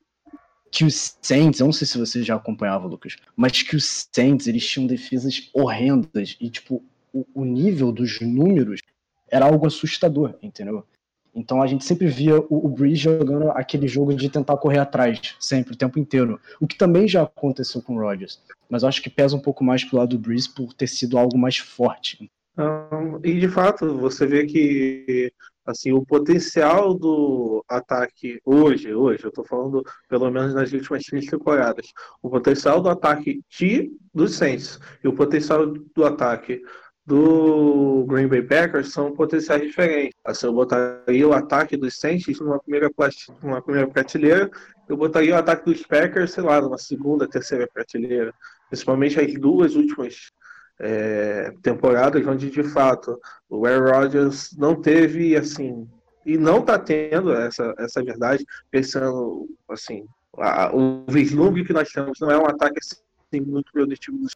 que 0.72 0.86
os 0.86 1.18
Saints, 1.22 1.60
eu 1.60 1.66
não 1.66 1.74
sei 1.74 1.86
se 1.86 1.98
você 1.98 2.24
já 2.24 2.38
acompanhava, 2.38 2.88
Lucas, 2.88 3.18
mas 3.36 3.62
que 3.62 3.76
os 3.76 4.08
Saints, 4.10 4.48
eles 4.48 4.66
tinham 4.66 4.88
defesas 4.88 5.50
horrendas 5.54 6.38
e, 6.40 6.50
tipo, 6.50 6.82
o, 7.12 7.26
o 7.36 7.44
nível 7.44 7.92
dos 7.92 8.22
números 8.22 8.80
era 9.30 9.46
algo 9.48 9.68
assustador, 9.68 10.36
entendeu? 10.42 10.86
Então 11.36 11.62
a 11.62 11.68
gente 11.68 11.84
sempre 11.84 12.08
via 12.08 12.40
o, 12.40 12.68
o 12.68 12.70
Breeze 12.70 13.02
jogando 13.02 13.52
aquele 13.52 13.90
jogo 13.90 14.16
de 14.16 14.30
tentar 14.30 14.56
correr 14.56 14.80
atrás, 14.80 15.36
sempre, 15.42 15.74
o 15.74 15.78
tempo 15.78 16.00
inteiro. 16.00 16.40
O 16.62 16.68
que 16.68 16.78
também 16.78 17.06
já 17.06 17.24
aconteceu 17.24 17.82
com 17.82 17.98
o 17.98 18.00
Rodgers. 18.00 18.42
Mas 18.70 18.84
eu 18.84 18.88
acho 18.88 19.02
que 19.02 19.10
pesa 19.10 19.36
um 19.36 19.42
pouco 19.42 19.62
mais 19.62 19.84
pro 19.84 19.98
lado 19.98 20.18
do 20.18 20.20
Breeze 20.20 20.48
por 20.48 20.72
ter 20.72 20.88
sido 20.88 21.18
algo 21.18 21.38
mais 21.38 21.58
forte. 21.58 22.32
Um, 22.58 23.20
e 23.24 23.40
de 23.40 23.48
fato, 23.48 23.98
você 23.98 24.26
vê 24.26 24.46
que 24.46 25.32
assim 25.66 25.92
o 25.92 26.04
potencial 26.04 26.94
do 26.94 27.64
ataque 27.68 28.40
hoje, 28.44 28.94
hoje, 28.96 29.26
eu 29.26 29.30
estou 29.30 29.46
falando 29.46 29.84
pelo 30.10 30.32
menos 30.32 30.56
nas 30.56 30.72
últimas 30.72 31.04
três 31.04 31.26
temporadas, 31.26 31.88
o 32.22 32.30
potencial 32.30 32.82
do 32.82 32.90
ataque 32.90 33.42
de 33.50 33.92
dos 34.14 34.36
Saints 34.36 34.80
e 35.04 35.08
o 35.08 35.14
potencial 35.14 35.68
do 35.68 36.06
ataque 36.06 36.62
do 37.06 38.06
Green 38.08 38.28
Bay 38.28 38.42
Packers 38.42 38.92
são 38.92 39.14
potenciais 39.14 39.62
diferentes. 39.62 40.18
Assim, 40.26 40.48
eu 40.48 40.54
botaria 40.54 41.28
o 41.28 41.34
ataque 41.34 41.78
dos 41.78 41.98
Saints 41.98 42.40
numa 42.40 42.60
primeira, 42.60 42.90
numa 43.42 43.62
primeira 43.62 43.88
prateleira, 43.88 44.50
eu 44.90 44.98
botaria 44.98 45.34
o 45.34 45.38
ataque 45.38 45.66
dos 45.66 45.84
Packers, 45.84 46.32
sei 46.32 46.44
lá, 46.44 46.60
numa 46.60 46.78
segunda, 46.78 47.28
terceira 47.28 47.68
prateleira. 47.74 48.34
Principalmente 48.70 49.20
as 49.20 49.34
duas 49.36 49.76
últimas 49.76 50.32
é, 50.80 51.52
temporadas, 51.62 52.26
onde 52.26 52.50
de 52.50 52.64
fato 52.64 53.20
o 53.50 53.66
Aaron 53.66 53.92
Rodgers 53.92 54.56
não 54.58 54.80
teve, 54.80 55.36
assim, 55.36 55.88
e 56.26 56.38
não 56.38 56.60
está 56.60 56.78
tendo 56.78 57.34
essa, 57.34 57.74
essa 57.78 58.04
verdade, 58.04 58.46
pensando, 58.70 59.48
assim, 59.70 60.06
a, 60.38 60.76
o 60.76 61.06
vislumbre 61.10 61.66
que 61.66 61.74
nós 61.74 61.90
temos 61.90 62.20
não 62.20 62.30
é 62.30 62.38
um 62.38 62.46
ataque 62.46 62.80
assim, 62.80 63.42
muito 63.42 63.72
produtivo 63.72 64.18
dos 64.18 64.36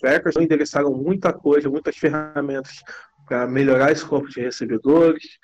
Packers 0.00 0.36
endereçaram 0.36 0.92
muita 0.92 1.32
coisa, 1.32 1.70
muitas 1.70 1.96
ferramentas 1.96 2.82
para 3.26 3.46
melhorar 3.46 3.90
esse 3.90 4.04
corpo 4.04 4.28
de 4.28 4.40
recebedores. 4.40 5.38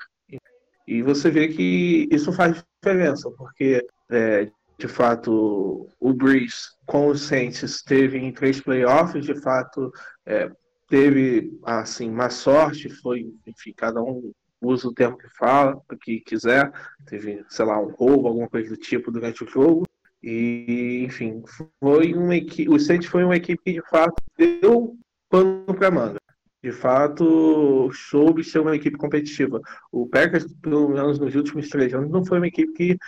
E 0.87 1.02
você 1.02 1.30
vê 1.30 1.49
que 1.49 2.09
isso 2.11 2.32
faz 2.32 2.62
diferença, 2.82 3.30
porque 3.30 3.87
é, 4.11 4.50
de 4.81 4.89
fato 4.89 5.89
o 6.01 6.13
Breeze 6.15 6.71
com 6.87 7.09
os 7.09 7.21
Saints 7.23 7.83
teve 7.83 8.19
em 8.19 8.33
três 8.33 8.61
playoffs, 8.61 9.25
de 9.25 9.35
fato 9.41 9.93
é, 10.25 10.51
teve 10.89 11.53
assim 11.65 12.11
uma 12.11 12.31
sorte, 12.31 12.89
foi 12.89 13.27
enfim 13.47 13.73
cada 13.77 14.03
um 14.03 14.33
usa 14.63 14.89
o 14.89 14.93
termo 14.95 15.17
que 15.17 15.29
fala, 15.39 15.81
que 16.03 16.21
quiser, 16.21 16.71
teve 17.07 17.45
sei 17.49 17.65
lá 17.65 17.81
um 17.81 17.91
roubo, 17.91 18.29
alguma 18.29 18.49
coisa 18.49 18.69
do 18.69 18.77
tipo 18.77 19.11
durante 19.11 19.45
o 19.45 19.49
jogo, 19.49 19.85
e, 20.23 21.03
enfim, 21.07 21.43
foi 21.79 22.13
uma 22.13 22.37
equipe. 22.37 22.69
O 22.69 22.79
Saints 22.79 23.09
foi 23.09 23.25
uma 23.25 23.37
equipe 23.37 23.63
que 23.65 23.73
de 23.73 23.83
fato 23.89 24.15
deu 24.37 24.95
pano 25.31 25.65
para 25.75 25.91
manga. 25.91 26.20
De 26.62 26.71
fato, 26.73 27.90
soube 27.93 28.45
ser 28.45 28.59
uma 28.59 28.76
equipe 28.76 28.99
competitiva. 28.99 29.62
O 29.90 30.07
Packers, 30.07 30.52
pelo 30.61 30.90
menos 30.90 31.19
nos 31.19 31.35
últimos 31.35 31.71
três 31.71 31.95
anos, 31.95 32.11
não 32.11 32.23
foi 32.23 32.37
uma 32.37 32.49
equipe 32.49 32.73
que 32.75 32.99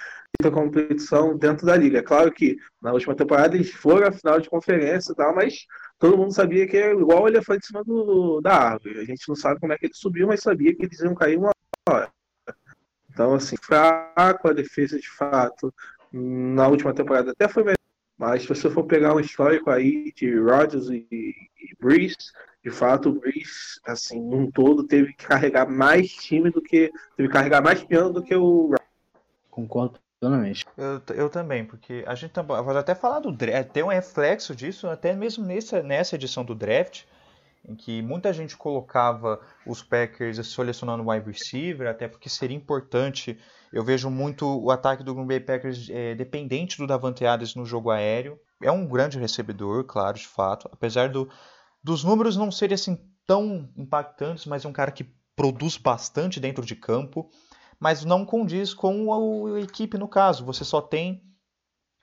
fez 0.40 0.46
a 0.46 0.50
competição 0.50 1.36
dentro 1.36 1.66
da 1.66 1.76
liga. 1.76 1.98
É 1.98 2.02
claro 2.02 2.32
que 2.32 2.56
na 2.80 2.92
última 2.92 3.14
temporada 3.14 3.54
eles 3.54 3.70
foram 3.70 4.08
à 4.08 4.12
final 4.12 4.40
de 4.40 4.48
conferência 4.48 5.12
e 5.12 5.14
tal, 5.14 5.34
mas 5.34 5.66
todo 5.98 6.16
mundo 6.16 6.32
sabia 6.32 6.66
que 6.66 6.78
é 6.78 6.92
igual 6.92 7.24
o 7.24 7.28
elefante 7.28 7.64
em 7.64 7.66
cima 7.66 7.84
do, 7.84 8.40
da 8.40 8.54
árvore. 8.54 9.00
A 9.00 9.04
gente 9.04 9.28
não 9.28 9.36
sabe 9.36 9.60
como 9.60 9.74
é 9.74 9.76
que 9.76 9.84
ele 9.84 9.94
subiu, 9.94 10.26
mas 10.28 10.40
sabia 10.40 10.74
que 10.74 10.86
eles 10.86 11.00
iam 11.00 11.14
cair 11.14 11.36
uma 11.36 11.50
hora. 11.86 12.10
Então, 13.10 13.34
assim, 13.34 13.56
fraco 13.60 14.48
a 14.48 14.54
defesa 14.54 14.98
de 14.98 15.10
fato 15.10 15.72
na 16.10 16.68
última 16.68 16.94
temporada 16.94 17.32
até 17.32 17.46
foi 17.48 17.64
melhor. 17.64 17.76
Mas 18.16 18.42
se 18.42 18.48
você 18.48 18.70
for 18.70 18.84
pegar 18.84 19.14
um 19.14 19.20
histórico 19.20 19.68
aí 19.68 20.12
de 20.14 20.38
Rodgers 20.38 20.88
e, 20.88 21.34
e 21.62 21.76
Breeze, 21.80 22.16
de 22.64 22.70
fato 22.70 23.08
o 23.08 23.20
Breeze, 23.20 23.80
assim, 23.86 24.20
num 24.20 24.50
todo, 24.50 24.84
teve 24.84 25.12
que 25.14 25.26
carregar 25.26 25.68
mais 25.68 26.10
time 26.10 26.50
do 26.50 26.60
que. 26.60 26.92
Teve 27.16 27.28
que 27.28 27.34
carregar 27.34 27.62
mais 27.62 27.82
piano 27.82 28.12
do 28.12 28.22
que 28.22 28.34
o 28.34 28.74
Concordo 29.50 30.00
plenamente. 30.18 30.64
Eu, 30.76 31.02
eu 31.14 31.28
também, 31.28 31.64
porque 31.64 32.04
a 32.06 32.14
gente 32.14 32.30
tá, 32.30 32.42
pode 32.42 32.78
até 32.78 32.94
falar 32.94 33.18
do 33.18 33.32
draft, 33.32 33.70
tem 33.70 33.82
um 33.82 33.88
reflexo 33.88 34.54
disso 34.54 34.88
até 34.88 35.14
mesmo 35.14 35.44
nessa, 35.44 35.82
nessa 35.82 36.14
edição 36.14 36.44
do 36.44 36.54
draft, 36.54 37.02
em 37.68 37.74
que 37.74 38.00
muita 38.00 38.32
gente 38.32 38.56
colocava 38.56 39.40
os 39.66 39.82
Packers 39.82 40.44
selecionando 40.46 41.08
wide 41.08 41.26
receiver, 41.26 41.88
até 41.88 42.08
porque 42.08 42.28
seria 42.28 42.56
importante 42.56 43.38
eu 43.72 43.82
vejo 43.82 44.10
muito 44.10 44.46
o 44.46 44.70
ataque 44.70 45.02
do 45.02 45.14
Green 45.14 45.26
Bay 45.26 45.40
Packers 45.40 45.88
é, 45.90 46.14
dependente 46.14 46.76
do 46.76 46.86
Davante 46.86 47.24
Adams 47.24 47.54
no 47.54 47.64
jogo 47.64 47.90
aéreo. 47.90 48.38
É 48.62 48.70
um 48.70 48.86
grande 48.86 49.18
recebedor, 49.18 49.84
claro, 49.84 50.18
de 50.18 50.26
fato. 50.26 50.68
Apesar 50.72 51.08
do, 51.08 51.28
dos 51.82 52.04
números 52.04 52.36
não 52.36 52.50
serem 52.50 52.74
assim 52.74 52.98
tão 53.26 53.68
impactantes, 53.76 54.46
mas 54.46 54.64
é 54.64 54.68
um 54.68 54.72
cara 54.72 54.92
que 54.92 55.12
produz 55.34 55.76
bastante 55.76 56.40
dentro 56.40 56.64
de 56.64 56.76
campo, 56.76 57.30
mas 57.78 58.04
não 58.04 58.24
condiz 58.24 58.74
com 58.74 59.12
a, 59.12 59.56
a 59.56 59.60
equipe 59.60 59.98
no 59.98 60.08
caso. 60.08 60.44
Você 60.44 60.64
só 60.64 60.80
tem 60.80 61.22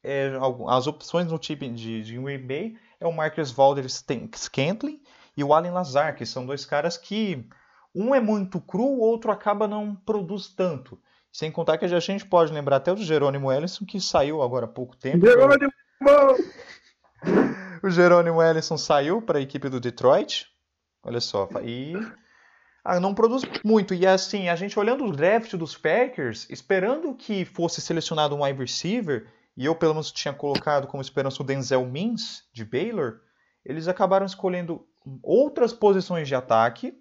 é, 0.04 0.32
as 0.68 0.88
opções 0.88 1.32
no 1.32 1.38
time 1.38 1.70
de, 1.70 2.04
de 2.04 2.18
Green 2.18 2.46
Bay 2.46 2.78
é 3.00 3.08
o 3.08 3.14
Marcus 3.14 3.52
Valder 3.52 3.86
Scantling 3.90 5.02
e 5.36 5.44
o 5.44 5.54
Allen 5.54 5.72
Lazar, 5.72 6.16
que 6.16 6.26
são 6.26 6.46
dois 6.46 6.66
caras 6.66 6.98
que 6.98 7.48
um 7.94 8.14
é 8.14 8.20
muito 8.20 8.60
cru, 8.62 8.84
o 8.84 9.00
outro 9.00 9.32
acaba 9.32 9.68
não 9.68 9.96
produz 9.96 10.48
tanto. 10.48 11.00
Sem 11.32 11.52
contar 11.52 11.78
que 11.78 11.86
a 11.86 12.00
gente 12.00 12.26
pode 12.26 12.52
lembrar 12.52 12.78
até 12.78 12.94
do 12.94 13.04
Jerônimo 13.04 13.52
Ellison, 13.52 13.86
que 13.86 14.02
saiu 14.02 14.42
agora 14.42 14.66
há 14.66 14.70
pouco 14.70 14.98
tempo. 14.98 15.26
Jerônimo! 15.26 15.72
o 17.84 17.90
Jerônimo 17.90 18.42
Ellison 18.42 18.78
saiu 18.78 19.22
para 19.22 19.40
a 19.40 19.42
equipe 19.42 19.70
do 19.70 19.80
Detroit. 19.80 20.48
Olha 21.04 21.20
só. 21.20 21.48
E 21.64 21.94
ah, 22.84 23.00
não 23.00 23.14
produz 23.14 23.44
muito. 23.64 23.94
E 23.94 24.08
assim, 24.08 24.50
a 24.50 24.56
gente 24.56 24.80
olhando 24.80 25.06
o 25.06 25.12
draft 25.12 25.54
dos 25.56 25.78
Packers, 25.78 26.50
esperando 26.50 27.14
que 27.14 27.46
fosse 27.46 27.82
selecionado 27.82 28.36
um 28.36 28.44
wide 28.44 28.60
receiver, 28.60 29.28
e 29.56 29.66
eu 29.66 29.76
pelo 29.76 29.94
menos 29.94 30.12
tinha 30.12 30.34
colocado 30.34 30.88
como 30.88 31.02
esperança 31.02 31.44
o 31.44 31.46
Denzel 31.46 31.86
Mims, 31.86 32.44
de 32.54 32.64
Baylor, 32.64 33.20
eles 33.66 33.88
acabaram 33.88 34.26
escolhendo 34.26 34.88
outras 35.22 35.74
posições 35.74 36.28
de 36.28 36.36
ataque. 36.36 36.94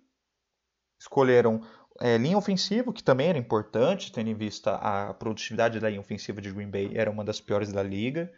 Escolheram 1.01 1.63
é, 2.01 2.19
linha 2.19 2.37
ofensiva, 2.37 2.93
que 2.93 3.03
também 3.03 3.29
era 3.29 3.39
importante, 3.39 4.13
tendo 4.13 4.29
em 4.29 4.35
vista 4.35 4.75
a 4.75 5.15
produtividade 5.15 5.79
da 5.79 5.89
linha 5.89 6.01
ofensiva 6.01 6.41
de 6.41 6.51
Green 6.51 6.71
Bay 6.71 6.91
era 6.95 7.11
uma 7.11 7.25
das 7.25 7.41
piores 7.41 7.73
da 7.73 7.83
liga. 7.83 8.31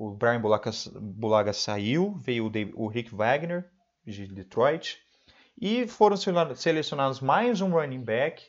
O 0.00 0.10
Brian 0.10 0.40
Bulaga, 0.40 0.70
Bulaga 1.00 1.52
saiu, 1.52 2.14
veio 2.20 2.46
o, 2.46 2.84
o 2.84 2.86
Rick 2.86 3.12
Wagner, 3.12 3.68
de 4.06 4.28
Detroit. 4.28 4.96
E 5.60 5.88
foram 5.88 6.16
selecionados 6.16 7.18
mais 7.18 7.60
um 7.60 7.70
running 7.70 8.04
back, 8.04 8.44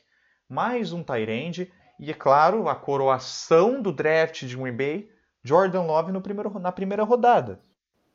mais 0.48 0.92
um 0.92 1.02
tight 1.02 1.28
end, 1.28 1.72
e 1.98 2.08
é 2.08 2.14
claro, 2.14 2.68
a 2.68 2.74
coroação 2.76 3.82
do 3.82 3.90
draft 3.90 4.46
de 4.46 4.56
Green 4.56 4.76
Bay, 4.76 5.10
Jordan 5.42 5.82
Love 5.82 6.12
no 6.12 6.20
primeiro, 6.20 6.56
na 6.60 6.70
primeira 6.70 7.02
rodada. 7.02 7.60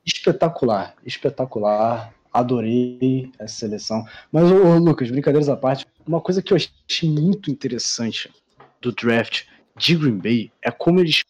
Espetacular, 0.06 0.96
espetacular 1.06 2.14
adorei 2.32 3.32
essa 3.38 3.56
seleção. 3.56 4.06
Mas, 4.32 4.50
ô, 4.50 4.78
Lucas, 4.78 5.12
brincadeiras 5.12 5.50
à 5.50 5.58
parte, 5.58 5.86
uma 6.08 6.22
coisa 6.22 6.42
que 6.42 6.54
eu 6.54 6.58
achei 6.58 7.10
muito 7.10 7.52
interessante 7.52 8.34
do 8.82 8.94
draft 8.94 9.44
de 9.76 9.96
Green 9.96 10.20
Bay 10.20 10.52
é 10.62 10.72
como 10.72 11.02
eles. 11.02 11.24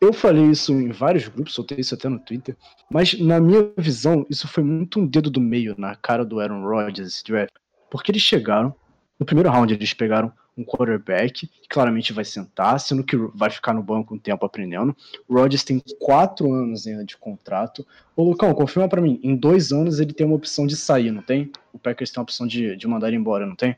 Eu 0.00 0.12
falei 0.12 0.44
isso 0.44 0.72
em 0.72 0.90
vários 0.90 1.28
grupos, 1.28 1.54
soltei 1.54 1.78
isso 1.78 1.94
até 1.94 2.08
no 2.08 2.18
Twitter, 2.18 2.56
mas 2.90 3.18
na 3.18 3.40
minha 3.40 3.70
visão, 3.76 4.26
isso 4.28 4.46
foi 4.46 4.62
muito 4.62 5.00
um 5.00 5.06
dedo 5.06 5.30
do 5.30 5.40
meio 5.40 5.74
na 5.78 5.94
cara 5.94 6.24
do 6.24 6.40
Aaron 6.40 6.62
Rodgers, 6.62 7.08
esse 7.08 7.24
draft. 7.24 7.54
Porque 7.90 8.10
eles 8.10 8.22
chegaram, 8.22 8.74
no 9.18 9.24
primeiro 9.24 9.50
round 9.50 9.72
eles 9.72 9.94
pegaram 9.94 10.32
um 10.56 10.64
quarterback 10.64 11.46
que 11.46 11.68
claramente 11.68 12.12
vai 12.12 12.24
sentar, 12.24 12.78
sendo 12.78 13.02
que 13.02 13.16
vai 13.16 13.50
ficar 13.50 13.72
no 13.72 13.82
banco 13.82 14.14
um 14.14 14.18
tempo 14.18 14.44
aprendendo. 14.46 14.96
O 15.28 15.34
Rodgers 15.34 15.64
tem 15.64 15.82
quatro 15.98 16.52
anos 16.52 16.86
ainda 16.86 17.04
de 17.04 17.16
contrato. 17.16 17.86
Ô, 18.14 18.22
Lucão, 18.22 18.54
confirma 18.54 18.88
para 18.88 19.00
mim, 19.00 19.20
em 19.22 19.34
dois 19.34 19.72
anos 19.72 19.98
ele 19.98 20.12
tem 20.12 20.26
uma 20.26 20.36
opção 20.36 20.66
de 20.66 20.76
sair, 20.76 21.10
não 21.10 21.22
tem? 21.22 21.50
O 21.72 21.78
Packers 21.78 22.10
tem 22.10 22.20
uma 22.20 22.24
opção 22.24 22.46
de, 22.46 22.76
de 22.76 22.86
mandar 22.86 23.08
ele 23.08 23.16
embora, 23.16 23.46
não 23.46 23.56
tem? 23.56 23.76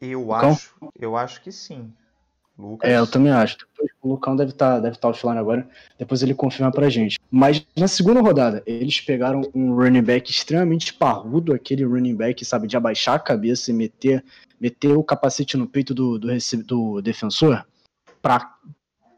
Eu 0.00 0.20
Lucão? 0.20 0.52
acho, 0.52 0.74
eu 0.98 1.16
acho 1.16 1.40
que 1.40 1.50
sim. 1.50 1.92
Lucas. 2.56 2.88
É, 2.88 2.98
eu 2.98 3.06
também 3.06 3.32
acho. 3.32 3.58
Depois, 3.58 3.90
o 4.00 4.08
Lucão 4.08 4.36
deve 4.36 4.52
estar 4.52 4.74
tá, 4.74 4.80
deve 4.80 4.96
tá 4.96 5.08
offline 5.08 5.38
agora. 5.38 5.68
Depois 5.98 6.22
ele 6.22 6.34
confirma 6.34 6.70
pra 6.70 6.88
gente. 6.88 7.18
Mas 7.30 7.66
na 7.76 7.88
segunda 7.88 8.20
rodada, 8.20 8.62
eles 8.64 9.00
pegaram 9.00 9.42
um 9.54 9.74
running 9.74 10.02
back 10.02 10.30
extremamente 10.30 10.94
parrudo, 10.94 11.52
aquele 11.52 11.84
running 11.84 12.14
back, 12.14 12.44
sabe, 12.44 12.68
de 12.68 12.76
abaixar 12.76 13.16
a 13.16 13.20
cabeça 13.20 13.70
e 13.70 13.74
meter, 13.74 14.24
meter 14.60 14.96
o 14.96 15.02
capacete 15.02 15.56
no 15.56 15.66
peito 15.66 15.92
do, 15.92 16.18
do, 16.18 16.28
do 16.64 17.02
defensor. 17.02 17.64
Pra 18.22 18.54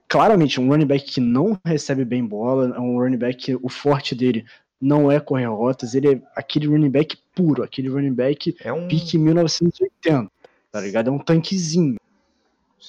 claramente 0.08 0.60
um 0.60 0.68
running 0.68 0.86
back 0.86 1.04
que 1.04 1.20
não 1.20 1.58
recebe 1.64 2.04
bem 2.04 2.24
bola, 2.24 2.74
é 2.74 2.80
um 2.80 2.98
running 2.98 3.18
back 3.18 3.36
que 3.36 3.54
o 3.54 3.68
forte 3.68 4.14
dele 4.14 4.46
não 4.80 5.10
é 5.10 5.18
correr 5.18 5.46
rotas, 5.46 5.94
ele 5.94 6.14
é 6.14 6.22
aquele 6.34 6.66
running 6.66 6.90
back 6.90 7.18
puro, 7.34 7.62
aquele 7.62 7.88
running 7.88 8.12
back 8.12 8.54
é 8.60 8.72
um... 8.72 8.88
pique 8.88 9.18
1980, 9.18 10.30
tá 10.70 10.80
ligado? 10.80 11.08
É 11.08 11.10
um 11.10 11.18
tanquezinho. 11.18 11.96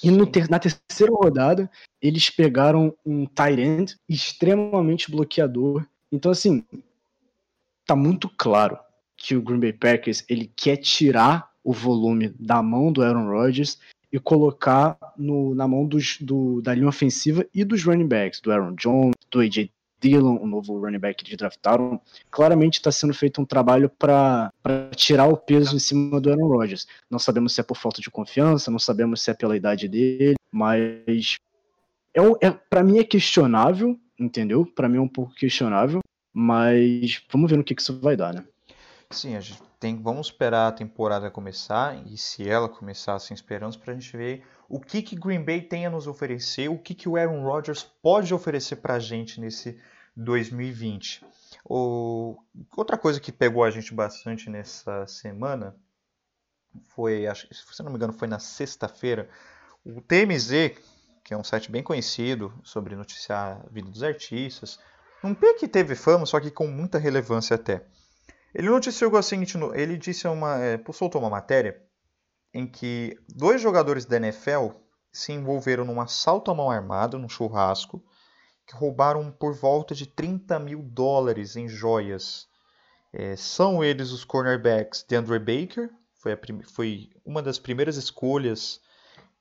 E 0.02 0.26
ter, 0.26 0.48
na 0.48 0.58
terceira 0.58 1.12
rodada, 1.12 1.70
eles 2.00 2.30
pegaram 2.30 2.94
um 3.04 3.26
tight 3.26 3.60
end 3.60 3.96
extremamente 4.08 5.10
bloqueador. 5.10 5.86
Então, 6.10 6.30
assim, 6.30 6.64
tá 7.86 7.96
muito 7.96 8.28
claro 8.28 8.78
que 9.16 9.34
o 9.34 9.42
Green 9.42 9.60
Bay 9.60 9.72
Packers 9.72 10.24
ele 10.28 10.50
quer 10.54 10.76
tirar 10.76 11.50
o 11.64 11.72
volume 11.72 12.28
da 12.38 12.62
mão 12.62 12.92
do 12.92 13.02
Aaron 13.02 13.28
Rodgers 13.28 13.78
e 14.10 14.18
colocar 14.18 14.96
no, 15.16 15.54
na 15.54 15.68
mão 15.68 15.86
dos, 15.86 16.18
do, 16.20 16.62
da 16.62 16.74
linha 16.74 16.88
ofensiva 16.88 17.44
e 17.52 17.64
dos 17.64 17.84
running 17.84 18.06
backs, 18.06 18.40
do 18.40 18.50
Aaron 18.50 18.74
Jones, 18.74 19.14
do 19.30 19.40
AJ 19.40 19.70
Dillon, 20.00 20.38
o 20.40 20.46
novo 20.46 20.78
running 20.78 20.98
back 20.98 21.24
que 21.24 21.36
draftaram. 21.36 22.00
Claramente 22.30 22.78
está 22.78 22.92
sendo 22.92 23.14
feito 23.14 23.40
um 23.40 23.44
trabalho 23.44 23.90
para 23.90 24.52
tirar 24.94 25.26
o 25.26 25.36
peso 25.36 25.76
em 25.76 25.78
cima 25.78 26.20
do 26.20 26.30
Aaron 26.30 26.48
Rodgers. 26.48 26.86
Não 27.10 27.18
sabemos 27.18 27.52
se 27.52 27.60
é 27.60 27.64
por 27.64 27.76
falta 27.76 28.00
de 28.00 28.10
confiança, 28.10 28.70
não 28.70 28.78
sabemos 28.78 29.22
se 29.22 29.30
é 29.30 29.34
pela 29.34 29.56
idade 29.56 29.88
dele, 29.88 30.36
mas 30.50 31.36
é, 32.14 32.46
é 32.46 32.50
para 32.50 32.82
mim 32.82 32.98
é 32.98 33.04
questionável, 33.04 33.98
entendeu? 34.18 34.64
Para 34.64 34.88
mim 34.88 34.98
é 34.98 35.00
um 35.00 35.08
pouco 35.08 35.34
questionável, 35.34 36.00
mas 36.32 37.22
vamos 37.30 37.50
ver 37.50 37.56
no 37.56 37.64
que, 37.64 37.74
que 37.74 37.82
isso 37.82 37.98
vai 38.00 38.16
dar, 38.16 38.34
né? 38.34 38.44
Sim, 39.10 39.36
a 39.36 39.40
gente 39.40 39.62
tem, 39.80 39.96
vamos 40.00 40.26
esperar 40.26 40.68
a 40.68 40.72
temporada 40.72 41.30
começar 41.30 41.96
e 42.06 42.16
se 42.16 42.48
ela 42.48 42.68
começar 42.68 43.14
assim 43.14 43.32
esperamos 43.32 43.76
para 43.76 43.92
a 43.92 43.94
gente 43.94 44.14
ver 44.16 44.42
o 44.68 44.78
que 44.78 45.00
que 45.00 45.16
Green 45.16 45.42
Bay 45.42 45.62
tem 45.62 45.86
a 45.86 45.90
nos 45.90 46.06
oferecer, 46.06 46.68
o 46.68 46.78
que 46.78 46.94
que 46.94 47.08
o 47.08 47.16
Aaron 47.16 47.42
Rodgers 47.42 47.82
pode 48.02 48.34
oferecer 48.34 48.76
para 48.76 48.94
a 48.94 48.98
gente 48.98 49.40
nesse 49.40 49.80
2020. 50.14 51.24
O... 51.64 52.36
Outra 52.76 52.98
coisa 52.98 53.18
que 53.18 53.32
pegou 53.32 53.64
a 53.64 53.70
gente 53.70 53.94
bastante 53.94 54.50
nessa 54.50 55.06
semana 55.06 55.74
foi, 56.88 57.26
acho, 57.26 57.48
se 57.52 57.82
não 57.82 57.90
me 57.90 57.96
engano, 57.96 58.12
foi 58.12 58.28
na 58.28 58.38
sexta-feira, 58.38 59.28
o 59.84 60.02
TMZ, 60.02 60.76
que 61.24 61.32
é 61.32 61.36
um 61.36 61.44
site 61.44 61.70
bem 61.70 61.82
conhecido 61.82 62.52
sobre 62.62 62.94
noticiar 62.94 63.62
a 63.64 63.68
vida 63.70 63.90
dos 63.90 64.02
artistas, 64.02 64.78
um 65.24 65.34
P 65.34 65.54
que 65.54 65.66
teve 65.66 65.94
fama, 65.94 66.26
só 66.26 66.38
que 66.38 66.50
com 66.50 66.66
muita 66.66 66.98
relevância 66.98 67.54
até. 67.54 67.84
Ele 68.54 68.68
noticiou 68.68 69.12
o 69.14 69.22
seguinte, 69.22 69.56
ele 69.74 69.96
disse 69.96 70.28
uma, 70.28 70.58
é, 70.62 70.80
soltou 70.92 71.20
uma 71.20 71.30
matéria 71.30 71.87
em 72.52 72.66
que 72.66 73.18
dois 73.28 73.60
jogadores 73.60 74.04
da 74.04 74.16
NFL 74.16 74.68
se 75.12 75.32
envolveram 75.32 75.84
num 75.84 76.00
assalto 76.00 76.50
à 76.50 76.54
mão 76.54 76.70
armada, 76.70 77.18
num 77.18 77.28
churrasco, 77.28 78.02
que 78.66 78.74
roubaram 78.74 79.30
por 79.30 79.54
volta 79.54 79.94
de 79.94 80.06
30 80.06 80.58
mil 80.58 80.82
dólares 80.82 81.56
em 81.56 81.68
joias. 81.68 82.46
É, 83.12 83.34
são 83.36 83.82
eles 83.82 84.10
os 84.10 84.24
cornerbacks 84.24 85.04
de 85.06 85.16
Andre 85.16 85.38
Baker, 85.38 85.90
foi, 86.14 86.36
foi 86.64 87.10
uma 87.24 87.40
das 87.40 87.58
primeiras 87.58 87.96
escolhas, 87.96 88.80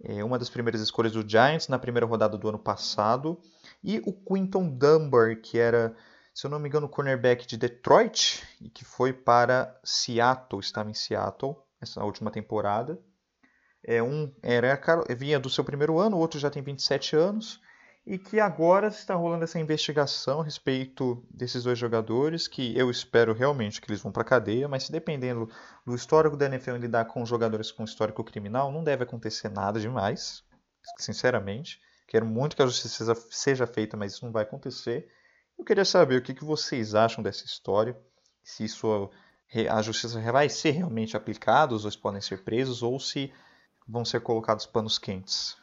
é, 0.02 0.24
uma 0.24 0.40
das 0.40 0.50
primeiras 0.50 0.80
escolhas 0.80 1.12
do 1.12 1.28
Giants 1.28 1.68
na 1.68 1.78
primeira 1.78 2.06
rodada 2.06 2.38
do 2.38 2.48
ano 2.48 2.60
passado, 2.60 3.40
e 3.84 4.00
o 4.06 4.14
Quinton 4.14 4.70
Dunbar, 4.70 5.42
que 5.42 5.58
era 5.58 5.96
se 6.38 6.46
eu 6.46 6.52
não 6.52 6.60
me 6.60 6.70
engano, 6.70 6.88
cornerback 6.88 7.48
de 7.48 7.58
Detroit 7.58 8.48
e 8.62 8.70
que 8.70 8.86
foi 8.86 9.12
para 9.12 9.76
Seattle, 9.84 10.62
estava 10.62 10.88
em 10.88 10.94
Seattle 10.94 11.58
essa 11.82 12.04
última 12.04 12.32
temporada. 12.32 13.00
É 13.84 14.02
um 14.02 14.34
era 14.42 14.80
vinha 15.16 15.40
do 15.40 15.50
seu 15.50 15.64
primeiro 15.64 16.00
ano, 16.00 16.18
o 16.18 16.20
outro 16.20 16.40
já 16.40 16.50
tem 16.50 16.62
27 16.62 17.16
anos 17.16 17.62
e 18.08 18.18
que 18.18 18.40
agora 18.40 18.88
está 18.88 19.16
rolando 19.16 19.44
essa 19.44 19.60
investigação 19.60 20.40
a 20.40 20.44
respeito 20.46 21.22
desses 21.30 21.64
dois 21.64 21.78
jogadores, 21.78 22.48
que 22.48 22.74
eu 22.78 22.90
espero 22.90 23.34
realmente 23.34 23.82
que 23.82 23.92
eles 23.92 24.02
vão 24.02 24.14
para 24.14 24.22
a 24.22 24.26
cadeia, 24.26 24.66
mas 24.66 24.84
se 24.84 24.92
dependendo 24.94 25.50
do 25.86 25.94
histórico 25.94 26.38
da 26.38 26.46
NFL 26.46 26.78
lidar 26.78 27.04
com 27.04 27.26
jogadores 27.26 27.70
com 27.70 27.84
histórico 27.84 28.24
criminal, 28.24 28.72
não 28.72 28.82
deve 28.82 29.04
acontecer 29.04 29.50
nada 29.50 29.78
demais, 29.78 30.42
sinceramente. 30.98 31.82
Quero 32.08 32.26
muito 32.26 32.56
que 32.56 32.62
a 32.62 32.66
justiça 32.66 33.14
seja 33.30 33.68
feita, 33.68 33.98
mas 33.98 34.14
isso 34.14 34.24
não 34.24 34.32
vai 34.32 34.44
acontecer. 34.44 35.10
Eu 35.60 35.66
queria 35.66 35.84
saber 35.84 36.16
o 36.16 36.22
que 36.22 36.46
vocês 36.46 36.96
acham 36.96 37.22
dessa 37.22 37.44
história, 37.44 38.00
se 38.42 38.64
isso 38.64 39.10
a 39.70 39.82
justiça 39.82 40.20
vai 40.32 40.50
ser 40.50 40.72
realmente 40.72 41.16
aplicada, 41.16 41.74
os 41.74 41.84
dois 41.84 41.96
podem 41.96 42.22
ser 42.22 42.44
presos, 42.44 42.84
ou 42.84 43.00
se 43.00 43.32
vão 43.88 44.04
ser 44.04 44.22
colocados 44.22 44.66
panos 44.66 45.00
quentes. 45.00 45.58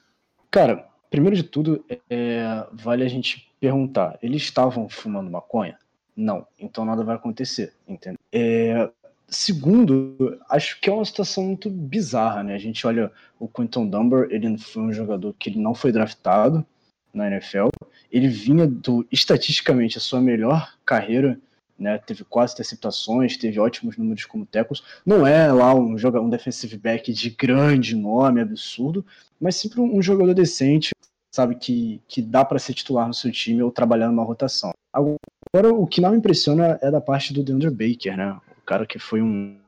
Cara, 0.50 0.88
primeiro 1.11 1.37
de 1.37 1.43
tudo, 1.43 1.85
é, 2.09 2.67
vale 2.73 3.05
a 3.05 3.09
gente 3.09 3.53
perguntar: 3.61 4.19
eles 4.23 4.43
estavam 4.43 4.89
fumando 4.89 5.30
maconha? 5.30 5.78
Não, 6.17 6.47
então 6.58 6.85
nada 6.85 7.04
vai 7.04 7.17
acontecer, 7.17 7.75
entendeu? 7.87 8.19
É, 8.32 8.89
segundo, 9.28 10.39
acho 10.49 10.80
que 10.80 10.89
é 10.89 10.93
uma 10.93 11.04
situação 11.04 11.45
muito 11.45 11.69
bizarra, 11.69 12.43
né? 12.43 12.54
A 12.54 12.58
gente 12.58 12.87
olha 12.87 13.11
o 13.39 13.49
Quinton 13.49 13.87
Dunbar, 13.87 14.28
ele 14.30 14.56
foi 14.58 14.82
um 14.82 14.93
jogador 14.93 15.35
que 15.35 15.50
ele 15.50 15.58
não 15.58 15.75
foi 15.75 15.93
draftado 15.93 16.65
na 17.13 17.28
NFL, 17.28 17.69
ele 18.11 18.28
vinha 18.28 18.67
do 18.67 19.06
estatisticamente 19.11 19.99
a 19.99 20.00
sua 20.00 20.21
melhor 20.21 20.75
carreira, 20.85 21.39
né? 21.78 21.99
Teve 21.99 22.25
quase 22.25 22.54
interceptações, 22.54 23.37
teve 23.37 23.58
ótimos 23.58 23.97
números 23.97 24.25
como 24.25 24.47
tackles. 24.47 24.82
Não 25.04 25.26
é 25.26 25.52
lá 25.52 25.75
um 25.75 25.99
jogador, 25.99 26.25
um 26.25 26.30
defensive 26.30 26.76
back 26.76 27.13
de 27.13 27.30
grande 27.30 27.97
nome, 27.97 28.41
absurdo, 28.41 29.04
mas 29.41 29.56
sempre 29.56 29.80
um 29.80 30.00
jogador 30.00 30.34
decente, 30.34 30.91
sabe 31.34 31.56
que 31.56 32.00
que 32.06 32.23
dá 32.23 32.45
para 32.45 32.58
ser 32.58 32.75
titular 32.75 33.06
no 33.06 33.15
seu 33.15 33.30
time 33.32 33.63
ou 33.63 33.71
trabalhar 33.71 34.08
numa 34.08 34.25
rotação. 34.25 34.71
Agora, 34.93 35.73
o 35.73 35.87
que 35.87 36.00
não 36.00 36.13
me 36.13 36.19
impressiona 36.19 36.78
é 36.80 36.91
da 36.91 37.00
parte 37.00 37.32
do 37.32 37.43
DeAndre 37.43 37.71
Baker, 37.71 38.17
né? 38.17 38.41
O 38.58 38.63
cara 38.65 38.87
que 38.87 38.99
foi 38.99 39.21
um, 39.21 39.58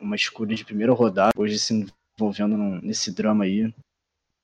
uma 0.00 0.16
escolha 0.16 0.54
de 0.54 0.64
primeira 0.64 0.92
rodada, 0.92 1.32
hoje 1.36 1.58
se 1.58 1.86
envolvendo 2.18 2.56
num, 2.56 2.80
nesse 2.80 3.12
drama 3.12 3.44
aí, 3.44 3.72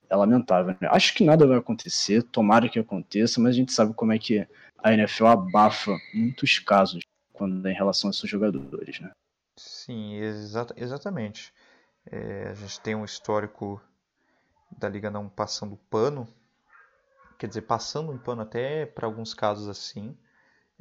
é 0.08 0.16
lamentável. 0.16 0.76
Né? 0.80 0.88
Acho 0.90 1.14
que 1.14 1.24
nada 1.24 1.46
vai 1.46 1.58
acontecer, 1.58 2.22
tomara 2.22 2.68
que 2.68 2.78
aconteça, 2.78 3.40
mas 3.40 3.54
a 3.54 3.58
gente 3.58 3.72
sabe 3.72 3.94
como 3.94 4.12
é 4.12 4.18
que 4.18 4.46
a 4.86 4.92
NFL 4.92 5.26
abafa 5.26 5.98
muitos 6.14 6.60
casos 6.60 7.02
quando 7.32 7.66
é 7.66 7.72
em 7.72 7.74
relação 7.74 8.08
a 8.08 8.12
esses 8.12 8.30
jogadores, 8.30 9.00
né? 9.00 9.10
Sim, 9.56 10.14
exa 10.14 10.64
exatamente. 10.76 11.52
É, 12.08 12.48
a 12.50 12.54
gente 12.54 12.80
tem 12.80 12.94
um 12.94 13.04
histórico 13.04 13.82
da 14.78 14.88
liga 14.88 15.10
não 15.10 15.28
passando 15.28 15.76
pano, 15.90 16.28
quer 17.36 17.48
dizer, 17.48 17.62
passando 17.62 18.12
um 18.12 18.18
pano 18.18 18.42
até 18.42 18.86
para 18.86 19.06
alguns 19.06 19.34
casos 19.34 19.68
assim, 19.68 20.16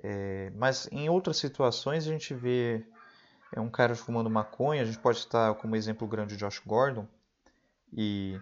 é, 0.03 0.51
mas 0.55 0.87
em 0.91 1.09
outras 1.09 1.37
situações 1.37 2.07
a 2.07 2.11
gente 2.11 2.31
vê 2.33 2.85
é 3.51 3.59
um 3.59 3.69
cara 3.71 3.95
fumando 3.95 4.29
maconha, 4.29 4.83
a 4.83 4.85
gente 4.85 4.99
pode 4.99 5.17
estar 5.17 5.55
como 5.55 5.75
exemplo 5.75 6.07
grande 6.07 6.35
o 6.35 6.37
Josh 6.37 6.59
Gordon, 6.59 7.07
e 7.91 8.39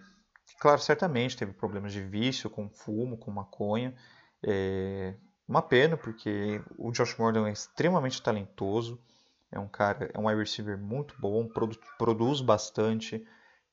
Claro, 0.58 0.80
certamente 0.80 1.36
teve 1.36 1.52
problemas 1.52 1.92
de 1.92 2.02
vício 2.02 2.50
com 2.50 2.68
fumo, 2.68 3.16
com 3.16 3.30
maconha. 3.30 3.94
É 4.42 5.14
uma 5.46 5.62
pena, 5.62 5.96
porque 5.96 6.60
o 6.78 6.90
Josh 6.90 7.14
Gordon 7.14 7.46
é 7.46 7.52
extremamente 7.52 8.22
talentoso. 8.22 8.98
É 9.50 9.58
um 9.58 9.68
cara, 9.68 10.10
é 10.12 10.18
um 10.18 10.26
wide 10.26 10.40
receiver 10.40 10.76
muito 10.76 11.14
bom, 11.18 11.46
produ 11.46 11.78
produz 11.96 12.40
bastante, 12.40 13.24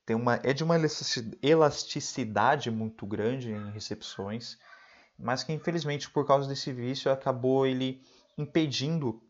tem 0.05 0.15
uma, 0.15 0.35
é 0.43 0.53
de 0.53 0.63
uma 0.63 0.75
elasticidade 1.41 2.69
muito 2.69 3.05
grande 3.05 3.51
em 3.51 3.71
recepções, 3.71 4.59
mas 5.17 5.43
que 5.43 5.53
infelizmente 5.53 6.09
por 6.09 6.25
causa 6.27 6.47
desse 6.47 6.71
vício 6.71 7.11
acabou 7.11 7.65
ele 7.65 8.03
impedindo 8.37 9.21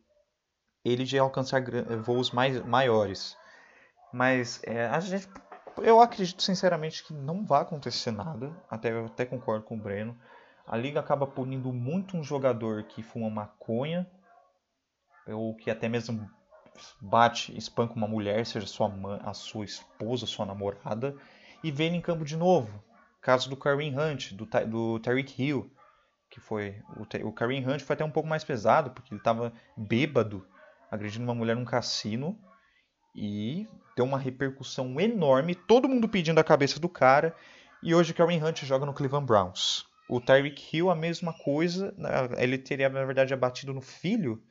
ele 0.84 1.06
de 1.06 1.18
alcançar 1.18 1.64
voos 2.04 2.32
mais, 2.32 2.62
maiores. 2.66 3.38
Mas 4.12 4.60
é, 4.64 4.88
a 4.88 5.00
gente 5.00 5.30
eu 5.78 6.02
acredito 6.02 6.42
sinceramente 6.42 7.04
que 7.04 7.14
não 7.14 7.46
vai 7.46 7.62
acontecer 7.62 8.12
nada. 8.12 8.52
Até, 8.70 8.92
eu 8.92 9.06
até 9.06 9.26
concordo 9.26 9.64
com 9.64 9.76
o 9.76 9.80
Breno. 9.80 10.18
A 10.66 10.78
liga 10.78 11.00
acaba 11.00 11.28
punindo 11.28 11.72
muito 11.74 12.16
um 12.16 12.24
jogador 12.24 12.84
que 12.84 13.02
fuma 13.04 13.30
maconha, 13.30 14.10
ou 15.28 15.56
que 15.56 15.70
até 15.70 15.90
mesmo 15.90 16.30
bate, 17.00 17.56
espanca 17.58 17.94
uma 17.94 18.08
mulher, 18.08 18.46
seja 18.46 18.68
sua 18.68 18.90
mãe, 18.90 19.20
a 19.24 19.34
sua 19.34 19.66
esposa, 19.66 20.26
sua 20.26 20.46
namorada, 20.46 21.16
e 21.64 21.72
vê 21.72 21.86
ele 21.86 21.98
em 21.98 22.02
campo 22.02 22.26
de 22.26 22.38
novo. 22.38 22.84
Caso 23.22 23.50
do 23.50 23.58
Kareem 23.58 23.98
Hunt, 23.98 24.34
do, 24.34 24.48
do 24.68 25.00
Tyreek 25.00 25.42
Hill, 25.42 25.72
que 26.30 26.40
foi 26.40 26.82
o, 26.96 27.28
o 27.28 27.34
Kareem 27.34 27.68
Hunt 27.68 27.82
foi 27.82 27.94
até 27.94 28.06
um 28.06 28.12
pouco 28.12 28.28
mais 28.28 28.44
pesado, 28.44 28.92
porque 28.92 29.14
ele 29.14 29.20
estava 29.20 29.54
bêbado, 29.78 30.48
agredindo 30.90 31.26
uma 31.26 31.36
mulher 31.36 31.56
num 31.56 31.66
cassino 31.66 32.38
e 33.14 33.68
deu 33.96 34.06
uma 34.06 34.18
repercussão 34.18 35.00
enorme, 35.00 35.54
todo 35.54 35.90
mundo 35.90 36.08
pedindo 36.08 36.40
a 36.40 36.44
cabeça 36.44 36.80
do 36.80 36.90
cara. 36.90 37.36
E 37.84 37.94
hoje 37.94 38.12
o 38.12 38.16
Karen 38.16 38.44
Hunt 38.44 38.64
joga 38.64 38.86
no 38.86 38.94
Cleveland 38.94 39.26
Browns. 39.26 39.86
O 40.12 40.20
Tyreek 40.20 40.76
Hill, 40.76 40.90
a 40.90 40.96
mesma 40.96 41.32
coisa. 41.32 41.94
Né, 41.98 42.10
ele 42.38 42.58
teria, 42.58 42.90
na 42.90 43.06
verdade, 43.06 43.34
abatido 43.34 43.74
no 43.74 43.80
filho, 43.80 44.44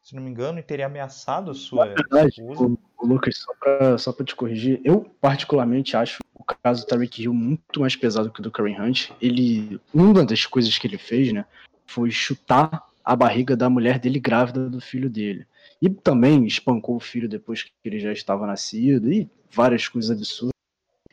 se 0.00 0.14
não 0.14 0.22
me 0.22 0.30
engano, 0.30 0.60
e 0.60 0.62
teria 0.62 0.86
ameaçado 0.86 1.50
a 1.50 1.54
sua 1.54 1.86
verdade, 1.86 2.40
esposa. 2.40 2.78
O 2.96 3.06
Lucas, 3.06 3.36
só 3.38 3.52
pra, 3.54 3.98
só 3.98 4.12
pra 4.12 4.24
te 4.24 4.36
corrigir, 4.36 4.80
eu 4.84 5.00
particularmente 5.20 5.96
acho 5.96 6.18
o 6.32 6.44
caso 6.44 6.84
do 6.84 6.86
Tyreek 6.86 7.22
Hill 7.22 7.34
muito 7.34 7.80
mais 7.80 7.96
pesado 7.96 8.30
que 8.30 8.38
o 8.38 8.42
do 8.42 8.50
Karen 8.50 8.80
Hunt. 8.80 9.10
Ele, 9.20 9.80
uma 9.92 10.24
das 10.24 10.46
coisas 10.46 10.78
que 10.78 10.86
ele 10.86 10.98
fez, 10.98 11.32
né, 11.32 11.44
foi 11.84 12.12
chutar 12.12 12.86
a 13.04 13.16
barriga 13.16 13.56
da 13.56 13.68
mulher 13.68 13.98
dele 13.98 14.20
grávida 14.20 14.70
do 14.70 14.80
filho 14.80 15.10
dele. 15.10 15.44
E 15.82 15.90
também 15.90 16.46
espancou 16.46 16.94
o 16.94 17.00
filho 17.00 17.28
depois 17.28 17.64
que 17.64 17.72
ele 17.84 17.98
já 17.98 18.12
estava 18.12 18.46
nascido 18.46 19.12
e 19.12 19.28
várias 19.50 19.88
coisas 19.88 20.10
absurdas. 20.10 20.52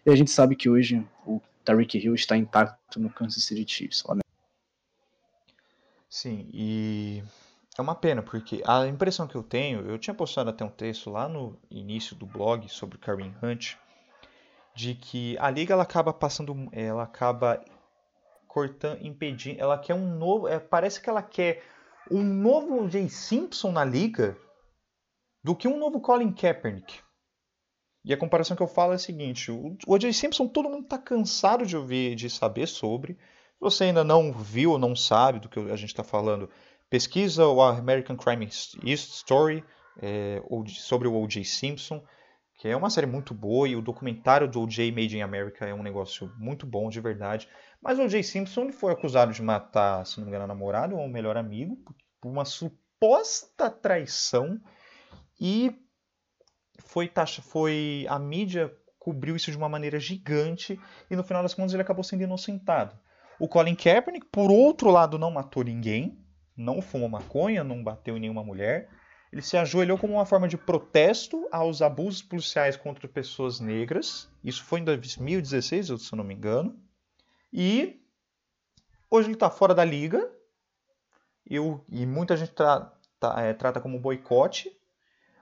E 0.06 0.12
a 0.12 0.16
gente 0.16 0.30
sabe 0.30 0.56
que 0.56 0.70
hoje 0.70 1.04
o 1.26 1.42
Tariq 1.66 1.98
Hill 1.98 2.16
está 2.16 2.38
intacto 2.38 3.00
no 3.00 3.10
Kansas 3.10 3.44
City 3.44 3.66
Chiefs. 3.68 4.04
Sim, 6.08 6.50
e 6.54 7.24
é 7.78 7.82
uma 7.82 7.96
pena, 7.96 8.22
porque 8.22 8.64
a 8.66 8.88
impressão 8.88 9.28
que 9.28 9.36
eu 9.36 9.44
tenho, 9.44 9.82
eu 9.82 9.98
tinha 9.98 10.14
postado 10.14 10.50
até 10.50 10.64
um 10.64 10.70
texto 10.70 11.10
lá 11.10 11.28
no 11.28 11.60
início 11.70 12.16
do 12.16 12.26
blog 12.26 12.70
sobre 12.70 12.98
Kareem 12.98 13.36
Hunt, 13.44 13.76
de 14.74 14.96
que 14.96 15.38
a 15.40 15.50
liga 15.50 15.74
ela 15.74 15.84
acaba 15.84 16.14
passando, 16.14 16.70
ela 16.72 17.04
acaba 17.04 17.64
cortando, 18.48 19.06
impedindo, 19.06 19.60
ela 19.60 19.78
quer 19.78 19.94
um 19.94 20.18
novo, 20.18 20.48
é, 20.48 20.60
parece 20.60 21.02
que 21.02 21.10
ela 21.10 21.22
quer 21.22 21.64
um 22.10 22.24
novo 22.24 22.88
Jay 22.90 23.10
Simpson 23.10 23.72
na 23.72 23.84
liga 23.84 24.38
do 25.44 25.56
que 25.56 25.68
um 25.68 25.78
novo 25.78 26.00
Colin 26.00 26.32
Kaepernick. 26.32 27.05
E 28.06 28.14
a 28.14 28.18
comparação 28.18 28.56
que 28.56 28.62
eu 28.62 28.68
falo 28.68 28.92
é 28.92 28.96
a 28.96 29.00
seguinte: 29.00 29.52
o 29.52 29.76
O.J. 29.88 30.14
Simpson 30.14 30.48
todo 30.48 30.70
mundo 30.70 30.84
está 30.84 30.98
cansado 30.98 31.66
de 31.66 31.76
ouvir, 31.76 32.16
de 32.16 32.30
saber 32.30 32.68
sobre. 32.68 33.14
Se 33.14 33.60
você 33.60 33.86
ainda 33.86 34.04
não 34.04 34.32
viu 34.32 34.72
ou 34.72 34.78
não 34.78 34.96
sabe 34.96 35.40
do 35.40 35.50
que 35.50 35.60
a 35.60 35.76
gente 35.76 35.90
está 35.90 36.04
falando, 36.04 36.48
pesquisa 36.88 37.48
o 37.48 37.62
American 37.62 38.16
Crime 38.16 38.46
Story 38.46 39.64
é, 40.00 40.40
sobre 40.68 41.08
o 41.08 41.20
O.J. 41.20 41.44
Simpson, 41.44 42.04
que 42.60 42.68
é 42.68 42.78
uma 42.78 42.92
série 42.92 43.08
muito 43.08 43.34
boa 43.34 43.68
e 43.68 43.76
o 43.76 43.82
documentário 43.82 44.48
do 44.48 44.62
O.J. 44.62 44.92
Made 44.92 45.18
in 45.18 45.22
America 45.22 45.66
é 45.66 45.74
um 45.74 45.82
negócio 45.82 46.32
muito 46.38 46.68
bom 46.68 46.90
de 46.90 47.02
verdade. 47.02 47.50
Mas 47.82 47.98
o 47.98 48.04
O.J. 48.04 48.22
Simpson 48.22 48.72
foi 48.72 48.94
acusado 48.94 49.34
de 49.34 49.42
matar, 49.42 50.06
se 50.06 50.18
não 50.18 50.26
me 50.26 50.30
engano, 50.30 50.44
a 50.44 50.48
namorada 50.48 50.94
ou 50.94 51.02
o 51.02 51.10
melhor 51.10 51.38
amigo 51.38 51.76
por 52.22 52.30
uma 52.30 52.46
suposta 52.46 53.68
traição 53.70 54.60
e 55.42 55.76
foi 56.80 57.08
taxa, 57.08 57.42
foi 57.42 58.06
a 58.10 58.20
mídia 58.20 58.74
cobriu 59.06 59.36
isso 59.36 59.52
de 59.52 59.58
uma 59.58 59.70
maneira 59.70 60.00
gigante 60.00 60.80
e 61.12 61.16
no 61.16 61.24
final 61.24 61.44
das 61.44 61.54
contas 61.54 61.74
ele 61.74 61.84
acabou 61.84 62.04
sendo 62.04 62.24
inocentado. 62.24 62.98
O 63.40 63.48
Colin 63.48 63.76
Kaepernick, 63.76 64.26
por 64.32 64.50
outro 64.50 64.90
lado, 64.90 65.20
não 65.20 65.30
matou 65.30 65.64
ninguém, 65.64 66.18
não 66.58 66.82
fumou 66.82 67.08
maconha, 67.08 67.64
não 67.64 67.84
bateu 67.84 68.18
em 68.18 68.20
nenhuma 68.20 68.44
mulher. 68.44 68.90
Ele 69.32 69.42
se 69.42 69.58
ajoelhou 69.58 69.98
como 69.98 70.14
uma 70.14 70.26
forma 70.26 70.48
de 70.48 70.58
protesto 70.58 71.48
aos 71.52 71.82
abusos 71.82 72.22
policiais 72.22 72.78
contra 72.78 73.08
pessoas 73.08 73.60
negras. 73.60 74.32
Isso 74.44 74.64
foi 74.64 74.80
em 74.80 74.84
2016, 74.84 75.88
se 75.88 76.14
eu 76.14 76.18
não 76.18 76.24
me 76.24 76.34
engano. 76.34 76.80
E 77.52 78.02
hoje 79.12 79.28
ele 79.28 79.36
está 79.36 79.50
fora 79.50 79.76
da 79.76 79.84
liga. 79.84 80.32
Eu, 81.46 81.86
e 81.90 82.06
muita 82.06 82.36
gente 82.38 82.54
tra, 82.54 82.92
tra, 83.20 83.42
é, 83.42 83.54
trata 83.54 83.82
como 83.82 84.00
boicote. 84.00 84.72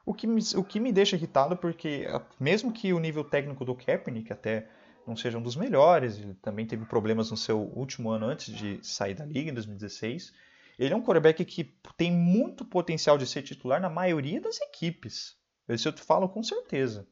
O 0.05 0.13
que, 0.13 0.27
me, 0.27 0.41
o 0.55 0.63
que 0.63 0.79
me 0.79 0.91
deixa 0.91 1.15
irritado 1.15 1.55
porque, 1.55 2.05
mesmo 2.39 2.73
que 2.73 2.91
o 2.91 2.99
nível 2.99 3.23
técnico 3.23 3.63
do 3.63 3.73
Kaepernick 3.73 4.33
até 4.33 4.67
não 5.07 5.15
seja 5.15 5.37
um 5.37 5.41
dos 5.41 5.55
melhores, 5.55 6.17
ele 6.17 6.33
também 6.35 6.65
teve 6.65 6.85
problemas 6.85 7.31
no 7.31 7.37
seu 7.37 7.59
último 7.59 8.09
ano 8.09 8.25
antes 8.25 8.53
de 8.53 8.79
sair 8.81 9.13
da 9.13 9.25
liga, 9.25 9.49
em 9.49 9.53
2016, 9.53 10.33
ele 10.77 10.93
é 10.93 10.95
um 10.95 11.01
quarterback 11.01 11.43
que 11.45 11.75
tem 11.95 12.11
muito 12.11 12.65
potencial 12.65 13.17
de 13.17 13.27
ser 13.27 13.43
titular 13.43 13.79
na 13.79 13.89
maioria 13.89 14.41
das 14.41 14.59
equipes. 14.61 15.37
Isso 15.69 15.87
eu 15.87 15.93
te 15.93 16.01
falo 16.01 16.27
com 16.27 16.43
certeza. 16.43 17.07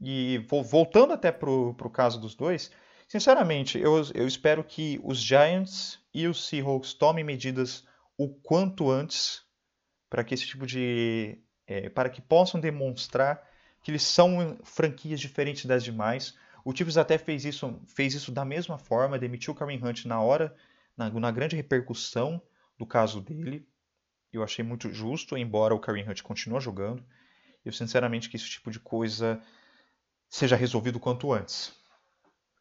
E 0.00 0.38
voltando 0.64 1.12
até 1.12 1.30
para 1.30 1.50
o 1.50 1.90
caso 1.90 2.20
dos 2.20 2.34
dois, 2.34 2.70
sinceramente, 3.08 3.78
eu, 3.78 4.00
eu 4.14 4.26
espero 4.26 4.64
que 4.64 5.00
os 5.02 5.18
Giants 5.18 5.98
e 6.12 6.26
os 6.26 6.46
Seahawks 6.46 6.94
tomem 6.94 7.24
medidas 7.24 7.84
o 8.16 8.28
quanto 8.28 8.90
antes 8.90 9.42
para 10.08 10.24
que 10.24 10.34
esse 10.34 10.46
tipo 10.46 10.66
de 10.66 11.38
é, 11.70 11.88
para 11.88 12.10
que 12.10 12.20
possam 12.20 12.60
demonstrar 12.60 13.48
que 13.80 13.92
eles 13.92 14.02
são 14.02 14.58
franquias 14.64 15.20
diferentes 15.20 15.64
das 15.66 15.84
demais. 15.84 16.34
O 16.64 16.74
Chiefs 16.74 16.98
até 16.98 17.16
fez 17.16 17.44
isso, 17.44 17.80
fez 17.86 18.12
isso 18.12 18.32
da 18.32 18.44
mesma 18.44 18.76
forma, 18.76 19.18
demitiu 19.18 19.52
o 19.52 19.56
Kareem 19.56 19.80
Hunt 19.82 20.04
na 20.04 20.20
hora, 20.20 20.52
na, 20.96 21.08
na 21.08 21.30
grande 21.30 21.54
repercussão 21.54 22.42
do 22.76 22.84
caso 22.84 23.20
dele. 23.20 23.64
Eu 24.32 24.42
achei 24.42 24.64
muito 24.64 24.92
justo, 24.92 25.38
embora 25.38 25.72
o 25.72 25.78
Kareem 25.78 26.10
Hunt 26.10 26.22
continue 26.22 26.60
jogando. 26.60 27.04
Eu 27.64 27.72
sinceramente 27.72 28.28
que 28.28 28.36
esse 28.36 28.50
tipo 28.50 28.68
de 28.68 28.80
coisa 28.80 29.40
seja 30.28 30.56
resolvido 30.56 30.98
quanto 30.98 31.32
antes. 31.32 31.72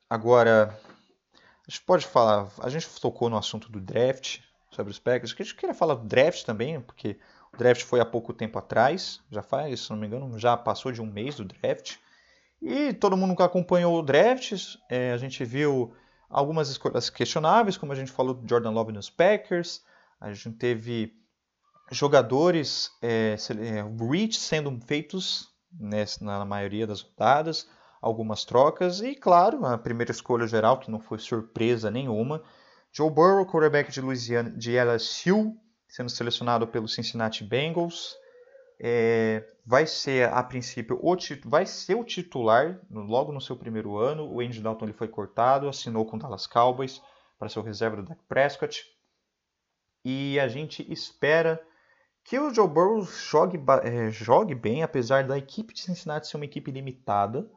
Agora, 0.07 0.79
a 1.33 1.69
gente 1.69 1.81
pode 1.81 2.05
falar, 2.05 2.51
a 2.59 2.69
gente 2.69 2.87
tocou 3.01 3.27
no 3.27 3.37
assunto 3.37 3.71
do 3.71 3.81
draft, 3.81 4.39
sobre 4.71 4.91
os 4.91 4.99
Packers, 4.99 5.33
que 5.33 5.41
a 5.41 5.45
gente 5.45 5.55
queria 5.55 5.73
falar 5.73 5.95
do 5.95 6.07
draft 6.07 6.43
também, 6.43 6.79
porque 6.79 7.17
o 7.53 7.57
draft 7.57 7.83
foi 7.83 7.99
há 7.99 8.05
pouco 8.05 8.33
tempo 8.33 8.57
atrás, 8.59 9.21
já 9.31 9.41
faz, 9.41 9.81
se 9.81 9.89
não 9.89 9.97
me 9.97 10.07
engano, 10.07 10.37
já 10.37 10.55
passou 10.55 10.91
de 10.91 11.01
um 11.01 11.05
mês 11.05 11.35
do 11.35 11.45
draft. 11.45 11.97
E 12.61 12.93
todo 12.93 13.17
mundo 13.17 13.35
que 13.35 13.41
acompanhou 13.41 13.97
o 13.97 14.01
draft, 14.01 14.75
é, 14.89 15.11
a 15.11 15.17
gente 15.17 15.43
viu 15.45 15.93
algumas 16.29 16.69
escolhas 16.69 17.09
questionáveis, 17.09 17.77
como 17.77 17.91
a 17.91 17.95
gente 17.95 18.11
falou 18.11 18.33
do 18.33 18.47
Jordan 18.47 18.71
Love 18.71 18.91
nos 18.91 19.09
Packers. 19.09 19.81
A 20.19 20.31
gente 20.31 20.57
teve 20.57 21.13
jogadores 21.91 22.91
é, 23.01 23.35
é, 23.35 24.05
reach 24.05 24.37
sendo 24.37 24.77
feitos 24.85 25.49
na 26.21 26.45
maioria 26.45 26.85
das 26.85 27.01
rodadas, 27.01 27.67
algumas 28.01 28.43
trocas 28.43 29.01
e, 29.01 29.15
claro, 29.15 29.65
a 29.65 29.77
primeira 29.77 30.11
escolha 30.11 30.47
geral, 30.47 30.79
que 30.79 30.91
não 30.91 30.99
foi 30.99 31.19
surpresa 31.19 31.91
nenhuma, 31.91 32.41
Joe 32.91 33.09
Burrow, 33.09 33.45
quarterback 33.45 33.91
de 33.91 34.01
Louisiana, 34.01 34.49
de 34.49 34.75
LSU, 34.75 35.55
sendo 35.89 36.09
selecionado 36.09 36.67
pelo 36.67 36.87
Cincinnati 36.87 37.43
Bengals. 37.43 38.15
É, 38.79 39.45
vai 39.65 39.85
ser, 39.85 40.29
a 40.31 40.41
princípio, 40.41 40.97
o, 41.01 41.17
vai 41.43 41.65
ser 41.65 41.95
o 41.95 42.03
titular 42.03 42.79
logo 42.89 43.33
no 43.33 43.41
seu 43.41 43.57
primeiro 43.57 43.97
ano. 43.97 44.31
O 44.31 44.39
Andy 44.39 44.61
Dalton 44.61 44.85
ele 44.85 44.93
foi 44.93 45.09
cortado, 45.09 45.67
assinou 45.67 46.05
com 46.05 46.15
o 46.15 46.19
Dallas 46.19 46.47
Cowboys 46.47 47.01
para 47.37 47.49
ser 47.49 47.59
o 47.59 47.63
reserva 47.63 47.97
do 47.97 48.03
Dak 48.03 48.21
Prescott. 48.29 48.85
E 50.05 50.39
a 50.39 50.47
gente 50.47 50.89
espera 50.91 51.61
que 52.23 52.39
o 52.39 52.53
Joe 52.53 52.67
Burrow 52.67 53.01
jogue, 53.03 53.59
é, 53.83 54.09
jogue 54.11 54.55
bem, 54.55 54.83
apesar 54.83 55.25
da 55.25 55.37
equipe 55.37 55.73
de 55.73 55.81
Cincinnati 55.81 56.27
ser 56.27 56.37
uma 56.37 56.45
equipe 56.45 56.71
limitada. 56.71 57.49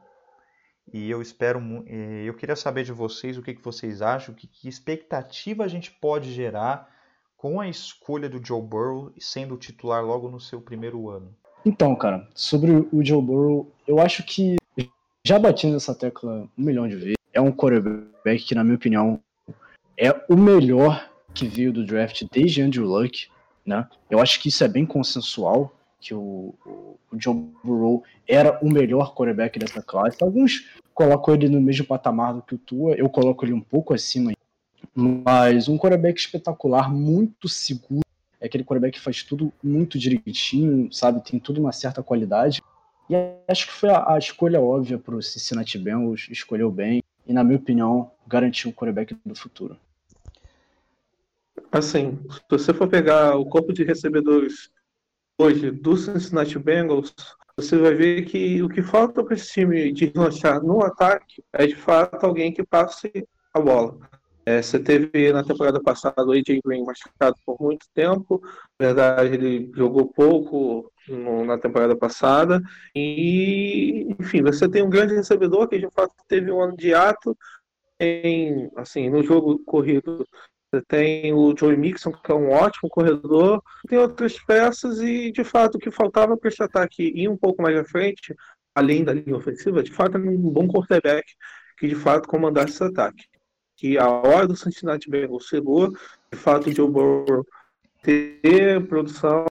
E 0.91 1.09
eu 1.09 1.21
espero, 1.21 1.61
é, 1.87 2.23
eu 2.23 2.33
queria 2.33 2.55
saber 2.55 2.83
de 2.83 2.91
vocês 2.91 3.37
o 3.37 3.41
que, 3.41 3.53
que 3.53 3.63
vocês 3.63 4.01
acham, 4.01 4.35
que, 4.35 4.47
que 4.47 4.67
expectativa 4.67 5.63
a 5.63 5.67
gente 5.67 5.91
pode 5.91 6.33
gerar 6.33 6.92
com 7.43 7.59
a 7.59 7.67
escolha 7.67 8.29
do 8.29 8.41
Joe 8.41 8.61
Burrow 8.61 9.11
sendo 9.19 9.57
titular 9.57 10.01
logo 10.01 10.29
no 10.29 10.39
seu 10.39 10.61
primeiro 10.61 11.09
ano? 11.09 11.35
Então, 11.65 11.93
cara, 11.93 12.25
sobre 12.33 12.71
o 12.71 13.03
Joe 13.03 13.21
Burrow, 13.21 13.69
eu 13.85 13.99
acho 13.99 14.23
que 14.23 14.55
já 15.27 15.37
bati 15.37 15.67
nessa 15.67 15.93
tecla 15.93 16.47
um 16.57 16.63
milhão 16.63 16.87
de 16.87 16.95
vezes. 16.95 17.17
É 17.33 17.41
um 17.41 17.51
quarterback 17.51 18.45
que, 18.45 18.55
na 18.55 18.63
minha 18.63 18.77
opinião, 18.77 19.19
é 19.97 20.09
o 20.29 20.37
melhor 20.37 21.11
que 21.33 21.45
veio 21.45 21.73
do 21.73 21.85
draft 21.85 22.23
desde 22.31 22.61
Andrew 22.61 22.85
Luck, 22.85 23.27
né? 23.65 23.89
Eu 24.09 24.21
acho 24.21 24.39
que 24.39 24.47
isso 24.47 24.63
é 24.63 24.69
bem 24.69 24.85
consensual, 24.85 25.75
que 25.99 26.13
o, 26.13 26.55
o, 26.65 26.97
Joe 27.19 27.35
Burrow 27.61 28.03
era 28.25 28.57
o 28.61 28.71
melhor 28.71 29.13
quarterback 29.13 29.59
dessa 29.59 29.81
classe. 29.81 30.15
Alguns 30.23 30.69
colocam 30.93 31.33
ele 31.33 31.49
no 31.49 31.59
mesmo 31.59 31.85
patamar 31.85 32.35
do 32.35 32.41
que 32.41 32.55
o 32.55 32.57
Tua, 32.57 32.93
eu 32.93 33.09
coloco 33.09 33.43
ele 33.43 33.51
um 33.51 33.59
pouco 33.59 33.93
acima 33.93 34.31
mas 34.95 35.67
um 35.67 35.77
quarterback 35.77 36.19
espetacular, 36.19 36.91
muito 36.93 37.49
seguro. 37.49 38.01
É 38.39 38.45
aquele 38.45 38.63
quarterback 38.63 38.97
que 38.97 39.03
faz 39.03 39.23
tudo 39.23 39.51
muito 39.63 39.97
direitinho, 39.97 40.91
sabe? 40.91 41.23
Tem 41.23 41.39
tudo 41.39 41.59
uma 41.59 41.71
certa 41.71 42.03
qualidade. 42.03 42.61
E 43.09 43.15
acho 43.47 43.67
que 43.67 43.73
foi 43.73 43.89
a, 43.89 44.13
a 44.13 44.17
escolha 44.17 44.61
óbvia 44.61 44.97
para 44.97 45.15
o 45.15 45.21
Cincinnati 45.21 45.77
Bengals, 45.77 46.27
escolheu 46.29 46.69
bem. 46.69 47.01
E, 47.25 47.33
na 47.33 47.43
minha 47.43 47.57
opinião, 47.57 48.11
garantiu 48.27 48.69
o 48.69 48.73
quarterback 48.73 49.15
do 49.25 49.35
futuro. 49.35 49.77
Assim, 51.71 52.19
se 52.29 52.41
você 52.49 52.73
for 52.73 52.87
pegar 52.87 53.35
o 53.35 53.45
corpo 53.45 53.73
de 53.73 53.83
recebedores 53.83 54.69
hoje 55.39 55.71
do 55.71 55.97
Cincinnati 55.97 56.59
Bengals, 56.59 57.13
você 57.55 57.77
vai 57.77 57.93
ver 57.93 58.25
que 58.25 58.61
o 58.61 58.69
que 58.69 58.81
falta 58.81 59.23
para 59.23 59.35
esse 59.35 59.51
time 59.51 59.91
de 59.91 60.11
lançar 60.15 60.61
no 60.61 60.83
ataque 60.83 61.43
é 61.53 61.65
de 61.65 61.75
fato 61.75 62.25
alguém 62.25 62.51
que 62.51 62.63
passe 62.63 63.11
a 63.53 63.59
bola. 63.59 63.97
É, 64.45 64.61
você 64.61 64.77
teve 64.77 65.31
na 65.31 65.43
temporada 65.43 65.81
passada 65.81 66.25
o 66.25 66.31
AJ 66.31 66.59
Green 66.65 66.83
machucado 66.83 67.35
por 67.45 67.57
muito 67.61 67.85
tempo, 67.93 68.41
na 68.77 68.87
verdade 68.87 69.35
ele 69.35 69.71
jogou 69.73 70.11
pouco 70.11 70.91
no, 71.07 71.45
na 71.45 71.57
temporada 71.57 71.95
passada, 71.95 72.61
e 72.93 74.05
enfim, 74.19 74.41
você 74.41 74.67
tem 74.69 74.83
um 74.83 74.89
grande 74.89 75.15
recebedor 75.15 75.67
que 75.69 75.79
de 75.79 75.89
fato 75.91 76.13
teve 76.27 76.51
um 76.51 76.61
ano 76.61 76.75
de 76.75 76.93
ato. 76.93 77.37
Em, 77.99 78.69
assim, 78.75 79.09
no 79.09 79.23
jogo 79.23 79.59
corrido. 79.65 80.27
Você 80.73 80.81
tem 80.87 81.31
o 81.33 81.55
Joey 81.57 81.77
Mixon, 81.77 82.11
que 82.11 82.31
é 82.31 82.35
um 82.35 82.49
ótimo 82.49 82.89
corredor, 82.89 83.61
tem 83.87 83.97
outras 83.99 84.37
peças, 84.43 84.99
e 84.99 85.31
de 85.31 85.43
fato 85.43 85.75
o 85.75 85.79
que 85.79 85.91
faltava 85.91 86.35
para 86.35 86.49
esse 86.49 86.61
ataque 86.63 87.03
ir 87.15 87.29
um 87.29 87.37
pouco 87.37 87.61
mais 87.61 87.77
à 87.77 87.85
frente, 87.85 88.35
além 88.75 89.03
da 89.03 89.13
linha 89.13 89.37
ofensiva, 89.37 89.83
de 89.83 89.91
fato 89.93 90.17
era 90.17 90.29
um 90.29 90.49
bom 90.49 90.67
quarterback 90.67 91.31
que 91.77 91.87
de 91.87 91.95
fato 91.95 92.27
comandasse 92.27 92.73
esse 92.73 92.83
ataque 92.83 93.23
que 93.83 93.97
a 93.97 94.09
hora 94.09 94.47
do 94.47 94.55
Cincinnati 94.55 95.09
Bengals 95.09 95.47
chegou, 95.47 95.89
de 96.31 96.37
fato 96.37 96.71
Joe 96.71 96.89
Burrow 96.89 97.45
ter 98.01 98.87
produção, 98.87 99.45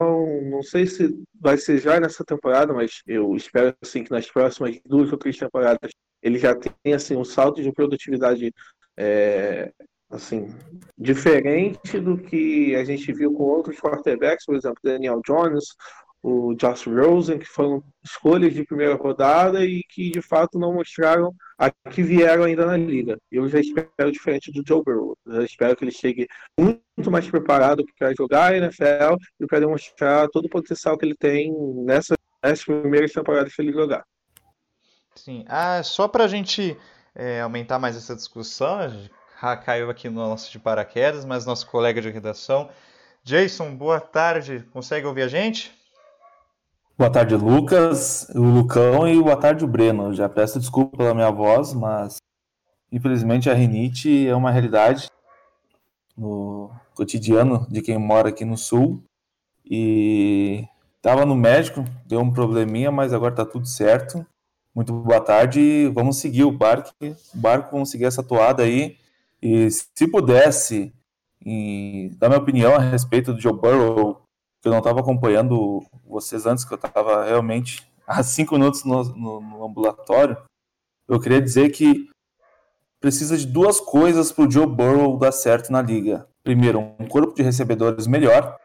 não 0.50 0.62
sei 0.62 0.86
se 0.86 1.22
vai 1.38 1.58
ser 1.58 1.78
já 1.78 2.00
nessa 2.00 2.24
temporada, 2.24 2.72
mas 2.72 3.02
eu 3.06 3.36
espero 3.36 3.76
assim 3.82 4.02
que 4.02 4.10
nas 4.10 4.30
próximas 4.30 4.80
duas 4.86 5.12
ou 5.12 5.18
três 5.18 5.36
temporadas 5.36 5.90
ele 6.22 6.38
já 6.38 6.54
tenha 6.54 6.96
assim 6.96 7.14
um 7.14 7.26
salto 7.26 7.62
de 7.62 7.70
produtividade 7.72 8.54
é, 8.96 9.70
assim, 10.08 10.48
diferente 10.96 12.00
do 12.00 12.16
que 12.16 12.74
a 12.74 12.84
gente 12.84 13.12
viu 13.12 13.34
com 13.34 13.42
outros 13.42 13.78
quarterbacks, 13.78 14.46
por 14.46 14.56
exemplo, 14.56 14.78
Daniel 14.82 15.20
Jones, 15.26 15.66
o 16.22 16.54
Josh 16.54 16.86
Rosen, 16.86 17.38
que 17.38 17.46
foram 17.46 17.82
escolhas 18.04 18.54
de 18.54 18.64
primeira 18.64 18.94
rodada 18.94 19.64
e 19.64 19.82
que 19.82 20.10
de 20.10 20.22
fato 20.22 20.58
não 20.58 20.72
mostraram 20.72 21.34
a 21.58 21.70
que 21.70 22.02
vieram 22.02 22.44
ainda 22.44 22.64
na 22.64 22.76
liga. 22.76 23.18
Eu 23.30 23.48
já 23.48 23.58
espero 23.58 24.12
diferente 24.12 24.52
do 24.52 24.62
Joe 24.66 24.82
Burrow. 24.84 25.16
Eu 25.26 25.44
espero 25.44 25.76
que 25.76 25.84
ele 25.84 25.90
chegue 25.90 26.28
muito 26.58 27.10
mais 27.10 27.28
preparado 27.28 27.84
para 27.98 28.14
jogar 28.14 28.52
a 28.52 28.56
NFL 28.56 29.16
e 29.40 29.46
para 29.46 29.60
demonstrar 29.60 30.28
todo 30.28 30.46
o 30.46 30.50
potencial 30.50 30.96
que 30.96 31.04
ele 31.04 31.16
tem 31.16 31.52
nessa, 31.84 32.14
nessas 32.42 32.64
primeiras 32.64 33.12
temporadas 33.12 33.52
que 33.52 33.60
ele 33.60 33.72
jogar. 33.72 34.04
Sim, 35.16 35.44
ah, 35.48 35.82
só 35.82 36.06
para 36.06 36.24
a 36.24 36.28
gente 36.28 36.76
é, 37.14 37.40
aumentar 37.40 37.78
mais 37.78 37.96
essa 37.96 38.14
discussão, 38.14 38.78
a 38.78 38.88
gente 38.88 39.10
caiu 39.64 39.90
aqui 39.90 40.08
no 40.08 40.20
nosso 40.20 40.50
de 40.52 40.58
paraquedas, 40.58 41.24
mas 41.24 41.44
nosso 41.44 41.66
colega 41.66 42.00
de 42.00 42.08
redação, 42.08 42.70
Jason, 43.24 43.74
boa 43.76 44.00
tarde, 44.00 44.64
consegue 44.72 45.06
ouvir 45.06 45.22
a 45.22 45.28
gente? 45.28 45.81
Boa 46.98 47.10
tarde, 47.10 47.34
Lucas, 47.34 48.28
o 48.34 48.42
Lucão 48.42 49.08
e 49.08 49.20
boa 49.20 49.36
tarde, 49.36 49.64
o 49.64 49.66
Breno. 49.66 50.12
Já 50.12 50.28
peço 50.28 50.60
desculpa 50.60 50.98
pela 50.98 51.14
minha 51.14 51.30
voz, 51.30 51.72
mas 51.72 52.18
infelizmente 52.92 53.48
a 53.48 53.54
rinite 53.54 54.28
é 54.28 54.36
uma 54.36 54.50
realidade 54.50 55.08
no 56.14 56.70
cotidiano 56.94 57.66
de 57.70 57.80
quem 57.80 57.96
mora 57.96 58.28
aqui 58.28 58.44
no 58.44 58.58
sul. 58.58 59.02
E 59.64 60.68
estava 60.96 61.24
no 61.24 61.34
médico, 61.34 61.82
deu 62.06 62.20
um 62.20 62.30
probleminha, 62.30 62.92
mas 62.92 63.14
agora 63.14 63.32
está 63.32 63.46
tudo 63.46 63.66
certo. 63.66 64.24
Muito 64.74 64.92
boa 64.92 65.20
tarde, 65.20 65.90
vamos 65.94 66.18
seguir 66.18 66.44
o 66.44 66.52
barco, 66.52 66.92
o 67.02 67.16
barco, 67.34 67.72
vamos 67.72 67.90
seguir 67.90 68.04
essa 68.04 68.22
toada 68.22 68.64
aí. 68.64 68.98
E 69.40 69.70
se 69.70 70.06
pudesse, 70.06 70.92
e 71.44 72.10
dar 72.18 72.28
minha 72.28 72.40
opinião 72.40 72.74
a 72.74 72.78
respeito 72.78 73.32
do 73.32 73.40
Joe 73.40 73.54
Burrow, 73.54 74.21
que 74.62 74.68
eu 74.68 74.72
não 74.72 74.78
estava 74.78 75.00
acompanhando 75.00 75.84
vocês 76.06 76.46
antes, 76.46 76.64
que 76.64 76.72
eu 76.72 76.76
estava 76.76 77.24
realmente 77.24 77.86
há 78.06 78.22
cinco 78.22 78.54
minutos 78.54 78.84
no, 78.84 79.02
no, 79.02 79.40
no, 79.40 79.64
ambulatório, 79.64 80.36
eu 81.08 81.18
queria 81.20 81.42
dizer 81.42 81.70
que 81.70 82.08
precisa 83.00 83.36
de 83.36 83.44
duas 83.44 83.80
coisas 83.80 84.30
para 84.30 84.44
o 84.46 84.50
Joe 84.50 84.66
Burrow 84.66 85.18
dar 85.18 85.32
certo 85.32 85.72
na 85.72 85.82
liga. 85.82 86.26
Primeiro, 86.44 86.94
um 86.98 87.06
corpo 87.08 87.34
de 87.34 87.42
recebedores 87.42 88.06
melhor 88.06 88.56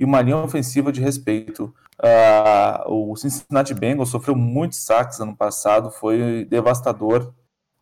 e 0.00 0.04
uma 0.04 0.22
linha 0.22 0.38
ofensiva 0.38 0.90
de 0.90 1.00
respeito. 1.02 1.74
Uh, 2.00 2.90
o 2.90 3.16
Cincinnati 3.16 3.74
Bengals 3.74 4.08
sofreu 4.08 4.34
muitos 4.34 4.78
saques 4.78 5.20
ano 5.20 5.36
passado, 5.36 5.90
foi 5.90 6.46
devastador. 6.46 7.32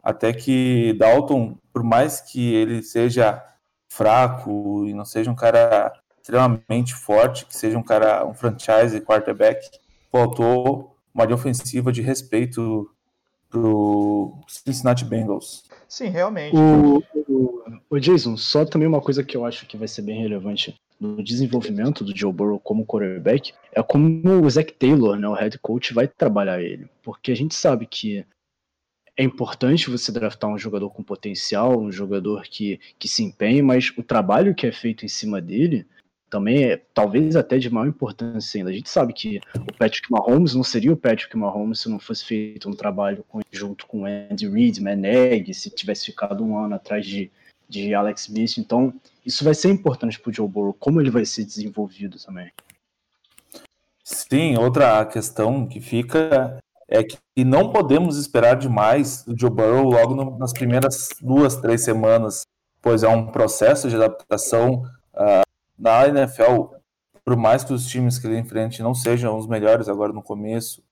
Até 0.02 0.32
que 0.32 0.94
Dalton, 0.94 1.56
por 1.72 1.84
mais 1.84 2.20
que 2.20 2.52
ele 2.54 2.82
seja 2.82 3.42
fraco 3.88 4.84
e 4.86 4.94
não 4.94 5.04
seja 5.04 5.30
um 5.30 5.36
cara 5.36 5.92
extremamente 6.20 6.94
forte, 6.94 7.46
que 7.46 7.56
seja 7.56 7.78
um 7.78 7.82
cara, 7.82 8.26
um 8.26 8.34
franchise 8.34 9.00
quarterback, 9.00 9.70
faltou 10.10 10.96
uma 11.14 11.24
linha 11.24 11.34
ofensiva 11.34 11.90
de 11.90 12.02
respeito 12.02 12.90
pro 13.48 14.38
Cincinnati 14.46 15.04
Bengals. 15.04 15.64
Sim, 15.88 16.08
realmente. 16.08 16.56
O, 16.56 17.02
o, 17.28 17.64
o, 17.90 17.98
Jason, 17.98 18.36
só 18.36 18.64
também 18.64 18.86
uma 18.86 19.00
coisa 19.00 19.24
que 19.24 19.36
eu 19.36 19.44
acho 19.44 19.66
que 19.66 19.76
vai 19.76 19.88
ser 19.88 20.02
bem 20.02 20.20
relevante 20.20 20.74
no 21.00 21.22
desenvolvimento 21.22 22.04
do 22.04 22.16
Joe 22.16 22.32
Burrow 22.32 22.60
como 22.60 22.86
quarterback 22.86 23.52
é 23.72 23.82
como 23.82 24.44
o 24.44 24.50
Zach 24.50 24.72
Taylor, 24.74 25.16
né, 25.16 25.26
o 25.26 25.32
head 25.32 25.58
coach, 25.58 25.92
vai 25.92 26.06
trabalhar 26.06 26.62
ele. 26.62 26.88
Porque 27.02 27.32
a 27.32 27.34
gente 27.34 27.54
sabe 27.54 27.86
que 27.86 28.24
é 29.16 29.24
importante 29.24 29.90
você 29.90 30.12
draftar 30.12 30.48
um 30.48 30.58
jogador 30.58 30.90
com 30.90 31.02
potencial, 31.02 31.80
um 31.80 31.90
jogador 31.90 32.42
que, 32.42 32.78
que 32.98 33.08
se 33.08 33.24
empenhe, 33.24 33.62
mas 33.62 33.92
o 33.96 34.02
trabalho 34.02 34.54
que 34.54 34.66
é 34.66 34.72
feito 34.72 35.04
em 35.04 35.08
cima 35.08 35.40
dele 35.40 35.86
também 36.30 36.64
é 36.64 36.80
talvez 36.94 37.34
até 37.34 37.58
de 37.58 37.68
maior 37.68 37.88
importância 37.88 38.58
ainda. 38.58 38.70
A 38.70 38.72
gente 38.72 38.88
sabe 38.88 39.12
que 39.12 39.40
o 39.56 39.72
Patrick 39.76 40.10
Mahomes 40.10 40.54
não 40.54 40.62
seria 40.62 40.92
o 40.92 40.96
Patrick 40.96 41.36
Mahomes 41.36 41.80
se 41.80 41.88
não 41.88 41.98
fosse 41.98 42.24
feito 42.24 42.68
um 42.68 42.72
trabalho 42.72 43.24
junto 43.50 43.86
com 43.86 44.06
Andy 44.06 44.48
Reid, 44.48 44.80
Maneg, 44.80 45.52
se 45.52 45.68
tivesse 45.68 46.06
ficado 46.06 46.44
um 46.44 46.56
ano 46.56 46.76
atrás 46.76 47.04
de, 47.04 47.30
de 47.68 47.92
Alex 47.92 48.22
Smith. 48.28 48.56
Então, 48.58 48.94
isso 49.26 49.44
vai 49.44 49.54
ser 49.54 49.70
importante 49.70 50.18
para 50.18 50.30
o 50.30 50.32
Joe 50.32 50.48
Burrow, 50.48 50.72
como 50.72 51.00
ele 51.00 51.10
vai 51.10 51.24
ser 51.24 51.44
desenvolvido 51.44 52.18
também. 52.24 52.50
Sim, 54.02 54.56
outra 54.56 55.04
questão 55.06 55.66
que 55.66 55.80
fica 55.80 56.58
é 56.88 57.04
que 57.04 57.18
não 57.44 57.70
podemos 57.70 58.16
esperar 58.16 58.56
demais 58.56 59.24
do 59.24 59.38
Joe 59.38 59.50
Burrow 59.50 59.84
logo 59.84 60.14
no, 60.14 60.38
nas 60.38 60.52
primeiras 60.52 61.08
duas, 61.20 61.56
três 61.56 61.84
semanas, 61.84 62.42
pois 62.82 63.02
é 63.02 63.08
um 63.08 63.26
processo 63.26 63.88
de 63.88 63.96
adaptação 63.96 64.82
uh, 65.14 65.49
na 65.80 66.06
NFL, 66.06 66.74
por 67.24 67.36
mais 67.36 67.64
que 67.64 67.72
os 67.72 67.86
times 67.86 68.18
que 68.18 68.26
ele 68.26 68.38
enfrente 68.38 68.82
não 68.82 68.94
sejam 68.94 69.36
os 69.36 69.46
melhores 69.46 69.88
agora 69.88 70.12
no 70.12 70.22
começo, 70.22 70.82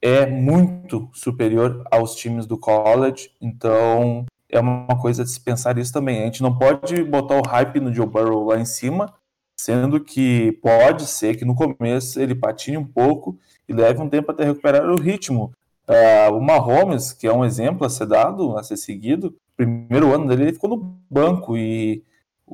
é 0.00 0.26
muito 0.26 1.08
superior 1.12 1.84
aos 1.90 2.16
times 2.16 2.46
do 2.46 2.58
college, 2.58 3.30
então 3.40 4.24
é 4.48 4.58
uma 4.58 4.98
coisa 5.00 5.22
de 5.22 5.30
se 5.30 5.40
pensar 5.40 5.78
isso 5.78 5.92
também. 5.92 6.22
A 6.22 6.24
gente 6.24 6.42
não 6.42 6.56
pode 6.58 7.04
botar 7.04 7.38
o 7.38 7.46
hype 7.46 7.78
no 7.78 7.94
Joe 7.94 8.06
Burrow 8.06 8.46
lá 8.46 8.58
em 8.58 8.64
cima, 8.64 9.12
sendo 9.56 10.00
que 10.00 10.52
pode 10.62 11.06
ser 11.06 11.36
que 11.36 11.44
no 11.44 11.54
começo 11.54 12.20
ele 12.20 12.34
patine 12.34 12.76
um 12.76 12.84
pouco 12.84 13.38
e 13.68 13.72
leve 13.72 14.00
um 14.00 14.08
tempo 14.08 14.32
até 14.32 14.44
recuperar 14.44 14.84
o 14.90 15.00
ritmo. 15.00 15.52
Uh, 15.88 16.34
o 16.34 16.40
Mahomes, 16.40 17.12
que 17.12 17.26
é 17.26 17.32
um 17.32 17.44
exemplo 17.44 17.86
a 17.86 17.90
ser 17.90 18.06
dado, 18.06 18.56
a 18.56 18.62
ser 18.62 18.76
seguido, 18.76 19.36
primeiro 19.56 20.12
ano 20.12 20.26
dele 20.26 20.44
ele 20.44 20.52
ficou 20.52 20.70
no 20.70 20.96
banco 21.08 21.56
e 21.56 22.02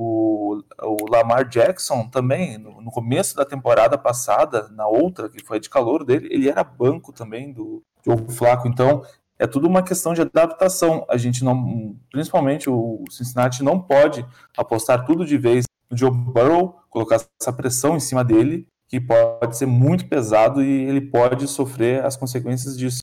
o, 0.01 0.63
o 0.81 1.11
Lamar 1.11 1.49
Jackson 1.49 2.09
também, 2.09 2.57
no, 2.57 2.81
no, 2.81 2.89
começo 2.89 3.35
da 3.35 3.45
temporada 3.45 3.99
passada, 3.99 4.69
na 4.69 4.87
outra, 4.87 5.29
que 5.29 5.45
foi 5.45 5.59
de 5.59 5.69
calor 5.69 6.05
dele, 6.05 6.29
ele 6.31 6.49
era 6.49 6.63
banco 6.63 7.13
também 7.13 7.53
do 7.53 7.83
jogo 8.07 8.31
flaco. 8.31 8.69
Então, 8.69 9.03
é 9.37 9.45
tudo 9.45 9.67
uma 9.67 9.83
questão 9.83 10.15
de 10.15 10.21
adaptação. 10.21 11.05
A 11.09 11.17
gente 11.17 11.43
não, 11.43 11.97
principalmente 12.13 12.71
o 12.71 13.03
Cincinnati, 13.11 13.65
não 13.65 13.81
pode 13.81 14.25
apostar 14.57 15.05
tudo 15.05 15.27
de 15.27 15.37
vez 15.37 15.65
no 15.91 15.97
Joe 15.97 16.13
Burrow, 16.13 16.81
colocar 16.89 17.17
essa 17.41 17.53
pressão 17.53 17.97
em 17.97 18.01
cima 18.01 18.23
dele, 18.23 18.69
que 18.87 19.01
pode 19.01 19.57
ser 19.57 19.67
muito 19.67 20.07
pesado 20.07 20.63
e 20.63 20.85
ele 20.85 21.01
pode 21.01 21.49
sofrer 21.49 22.05
as 22.05 22.17
consequências 22.17 22.79
disso. 22.79 23.03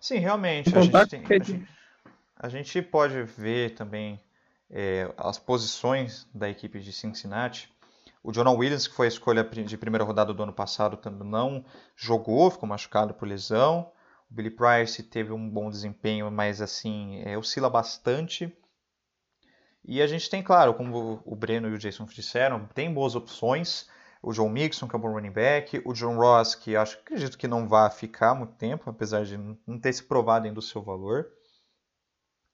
Sim, 0.00 0.18
realmente. 0.18 0.76
A 0.76 0.82
gente, 0.82 1.06
tem, 1.08 1.22
a, 1.24 1.44
gente, 1.44 1.68
a 2.36 2.48
gente 2.48 2.82
pode 2.82 3.22
ver 3.22 3.76
também 3.76 4.18
é, 4.70 5.12
as 5.16 5.38
posições 5.38 6.26
da 6.34 6.48
equipe 6.48 6.80
de 6.80 6.92
Cincinnati. 6.92 7.72
O 8.22 8.32
Jonah 8.32 8.50
Williams, 8.50 8.88
que 8.88 8.94
foi 8.94 9.06
a 9.06 9.08
escolha 9.08 9.44
de 9.44 9.78
primeira 9.78 10.04
rodada 10.04 10.34
do 10.34 10.42
ano 10.42 10.52
passado, 10.52 10.96
também 10.96 11.28
não 11.28 11.64
jogou, 11.94 12.50
ficou 12.50 12.68
machucado 12.68 13.14
por 13.14 13.28
lesão. 13.28 13.90
O 14.28 14.34
Billy 14.34 14.50
Price 14.50 15.02
teve 15.04 15.32
um 15.32 15.48
bom 15.48 15.70
desempenho, 15.70 16.30
mas 16.30 16.60
assim, 16.60 17.22
é, 17.24 17.38
oscila 17.38 17.70
bastante. 17.70 18.52
E 19.84 20.02
a 20.02 20.06
gente 20.08 20.28
tem, 20.28 20.42
claro, 20.42 20.74
como 20.74 21.22
o 21.24 21.36
Breno 21.36 21.68
e 21.68 21.74
o 21.74 21.78
Jason 21.78 22.04
disseram, 22.06 22.66
tem 22.74 22.92
boas 22.92 23.14
opções. 23.14 23.88
O 24.20 24.32
John 24.32 24.48
Mixon, 24.48 24.88
que 24.88 24.96
é 24.96 24.98
um 24.98 25.00
bom 25.00 25.12
running 25.12 25.30
back. 25.30 25.80
O 25.84 25.92
John 25.92 26.16
Ross, 26.16 26.56
que 26.56 26.74
acho, 26.74 26.98
acredito 26.98 27.38
que 27.38 27.46
não 27.46 27.68
vai 27.68 27.88
ficar 27.90 28.34
muito 28.34 28.54
tempo, 28.54 28.90
apesar 28.90 29.24
de 29.24 29.38
não 29.38 29.78
ter 29.78 29.92
se 29.92 30.02
provado 30.02 30.46
ainda 30.46 30.58
o 30.58 30.62
seu 30.62 30.82
valor. 30.82 31.30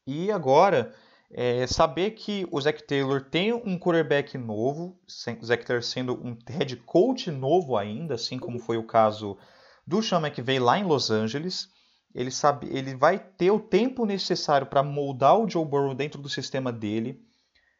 E 0.06 0.30
agora, 0.30 0.94
é, 1.34 1.66
saber 1.66 2.10
que 2.10 2.46
o 2.50 2.60
Zac 2.60 2.82
Taylor 2.86 3.22
tem 3.22 3.52
um 3.54 3.78
quarterback 3.78 4.36
novo, 4.36 4.98
o 5.40 5.44
Zac 5.44 5.64
Taylor 5.64 5.82
sendo 5.82 6.14
um 6.14 6.36
head 6.46 6.76
coach 6.76 7.30
novo 7.30 7.76
ainda, 7.76 8.14
assim 8.14 8.38
como 8.38 8.58
foi 8.58 8.76
o 8.76 8.86
caso 8.86 9.38
do 9.86 10.02
Sean 10.02 10.20
McVay 10.20 10.58
lá 10.58 10.78
em 10.78 10.84
Los 10.84 11.10
Angeles. 11.10 11.68
Ele, 12.14 12.30
sabe, 12.30 12.68
ele 12.70 12.94
vai 12.94 13.18
ter 13.18 13.50
o 13.50 13.58
tempo 13.58 14.04
necessário 14.04 14.66
para 14.66 14.82
moldar 14.82 15.38
o 15.38 15.48
Joe 15.48 15.64
Burrow 15.64 15.94
dentro 15.94 16.20
do 16.20 16.28
sistema 16.28 16.70
dele 16.70 17.18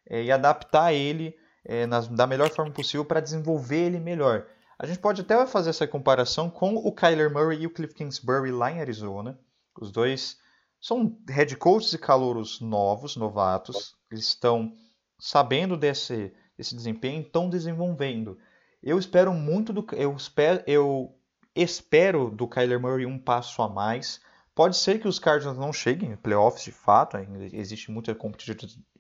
é, 0.08 0.22
e 0.24 0.32
adaptar 0.32 0.94
ele 0.94 1.34
é, 1.62 1.86
na, 1.86 2.00
da 2.00 2.26
melhor 2.26 2.48
forma 2.48 2.72
possível 2.72 3.04
para 3.04 3.20
desenvolver 3.20 3.86
ele 3.86 4.00
melhor. 4.00 4.46
A 4.78 4.86
gente 4.86 4.98
pode 4.98 5.20
até 5.20 5.46
fazer 5.46 5.70
essa 5.70 5.86
comparação 5.86 6.48
com 6.48 6.74
o 6.76 6.90
Kyler 6.90 7.30
Murray 7.30 7.60
e 7.60 7.66
o 7.66 7.70
Cliff 7.70 7.94
Kingsbury 7.94 8.50
lá 8.50 8.72
em 8.72 8.80
Arizona. 8.80 9.38
Os 9.78 9.92
dois 9.92 10.38
são 10.82 11.16
head 11.28 11.56
coaches 11.56 11.92
e 11.92 11.98
calouros 11.98 12.60
novos, 12.60 13.16
novatos. 13.16 13.94
Eles 14.10 14.26
estão 14.26 14.72
sabendo 15.16 15.76
desse, 15.76 16.34
desse 16.58 16.74
desempenho, 16.74 17.22
estão 17.22 17.48
desenvolvendo. 17.48 18.36
Eu 18.82 18.98
espero 18.98 19.32
muito 19.32 19.72
do 19.72 19.86
eu 19.92 20.16
espero, 20.16 20.64
eu 20.66 21.16
espero 21.54 22.30
do 22.32 22.48
Kyler 22.48 22.80
Murray 22.80 23.06
um 23.06 23.16
passo 23.16 23.62
a 23.62 23.68
mais. 23.68 24.20
Pode 24.56 24.76
ser 24.76 25.00
que 25.00 25.06
os 25.06 25.20
Cardinals 25.20 25.56
não 25.56 25.72
cheguem 25.72 26.10
em 26.10 26.16
playoffs 26.16 26.64
de 26.64 26.72
fato, 26.72 27.16
existe 27.52 27.90
muita 27.92 28.14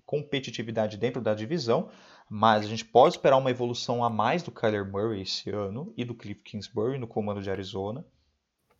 competitividade 0.06 0.96
dentro 0.96 1.20
da 1.20 1.34
divisão, 1.34 1.90
mas 2.30 2.64
a 2.64 2.68
gente 2.68 2.84
pode 2.84 3.16
esperar 3.16 3.36
uma 3.36 3.50
evolução 3.50 4.04
a 4.04 4.08
mais 4.08 4.42
do 4.42 4.52
Kyler 4.52 4.88
Murray 4.88 5.22
esse 5.22 5.50
ano 5.50 5.92
e 5.96 6.04
do 6.04 6.14
Cliff 6.14 6.42
Kingsbury 6.42 6.96
no 6.96 7.08
comando 7.08 7.42
de 7.42 7.50
Arizona. 7.50 8.06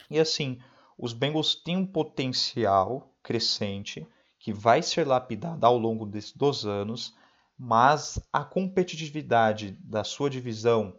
E 0.09 0.21
assim, 0.21 0.63
os 1.03 1.13
Bengals 1.13 1.57
têm 1.57 1.77
um 1.77 1.85
potencial 1.85 3.13
crescente 3.25 4.07
que 4.39 4.53
vai 4.53 4.83
ser 4.83 5.05
lapidada 5.05 5.67
ao 5.67 5.77
longo 5.77 6.09
dois 6.37 6.65
anos, 6.65 7.13
mas 7.59 8.21
a 8.33 8.45
competitividade 8.45 9.73
da 9.81 10.05
sua 10.05 10.31
divisão, 10.31 10.97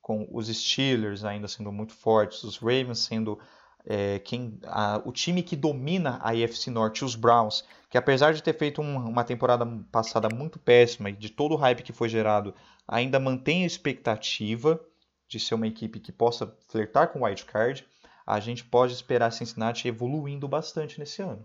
com 0.00 0.28
os 0.30 0.46
Steelers 0.46 1.24
ainda 1.24 1.48
sendo 1.48 1.72
muito 1.72 1.92
fortes, 1.92 2.44
os 2.44 2.58
Ravens 2.58 3.00
sendo 3.00 3.40
é, 3.84 4.20
quem, 4.20 4.56
a, 4.66 5.02
o 5.04 5.10
time 5.10 5.42
que 5.42 5.56
domina 5.56 6.20
a 6.22 6.30
AFC 6.30 6.70
Norte, 6.70 7.04
os 7.04 7.16
Browns, 7.16 7.64
que 7.88 7.98
apesar 7.98 8.32
de 8.32 8.44
ter 8.44 8.56
feito 8.56 8.80
um, 8.80 9.08
uma 9.08 9.24
temporada 9.24 9.66
passada 9.90 10.28
muito 10.32 10.60
péssima 10.60 11.10
e 11.10 11.16
de 11.16 11.28
todo 11.28 11.54
o 11.54 11.56
hype 11.56 11.82
que 11.82 11.92
foi 11.92 12.08
gerado, 12.08 12.54
ainda 12.86 13.18
mantém 13.18 13.64
a 13.64 13.66
expectativa 13.66 14.80
de 15.26 15.40
ser 15.40 15.56
uma 15.56 15.66
equipe 15.66 15.98
que 15.98 16.12
possa 16.12 16.56
flertar 16.68 17.08
com 17.08 17.20
o 17.20 17.24
wild 17.24 17.44
card, 17.46 17.84
a 18.30 18.40
gente 18.40 18.64
pode 18.64 18.92
esperar 18.92 19.32
Cincinnati 19.32 19.88
evoluindo 19.88 20.46
bastante 20.46 20.98
nesse 20.98 21.20
ano. 21.20 21.44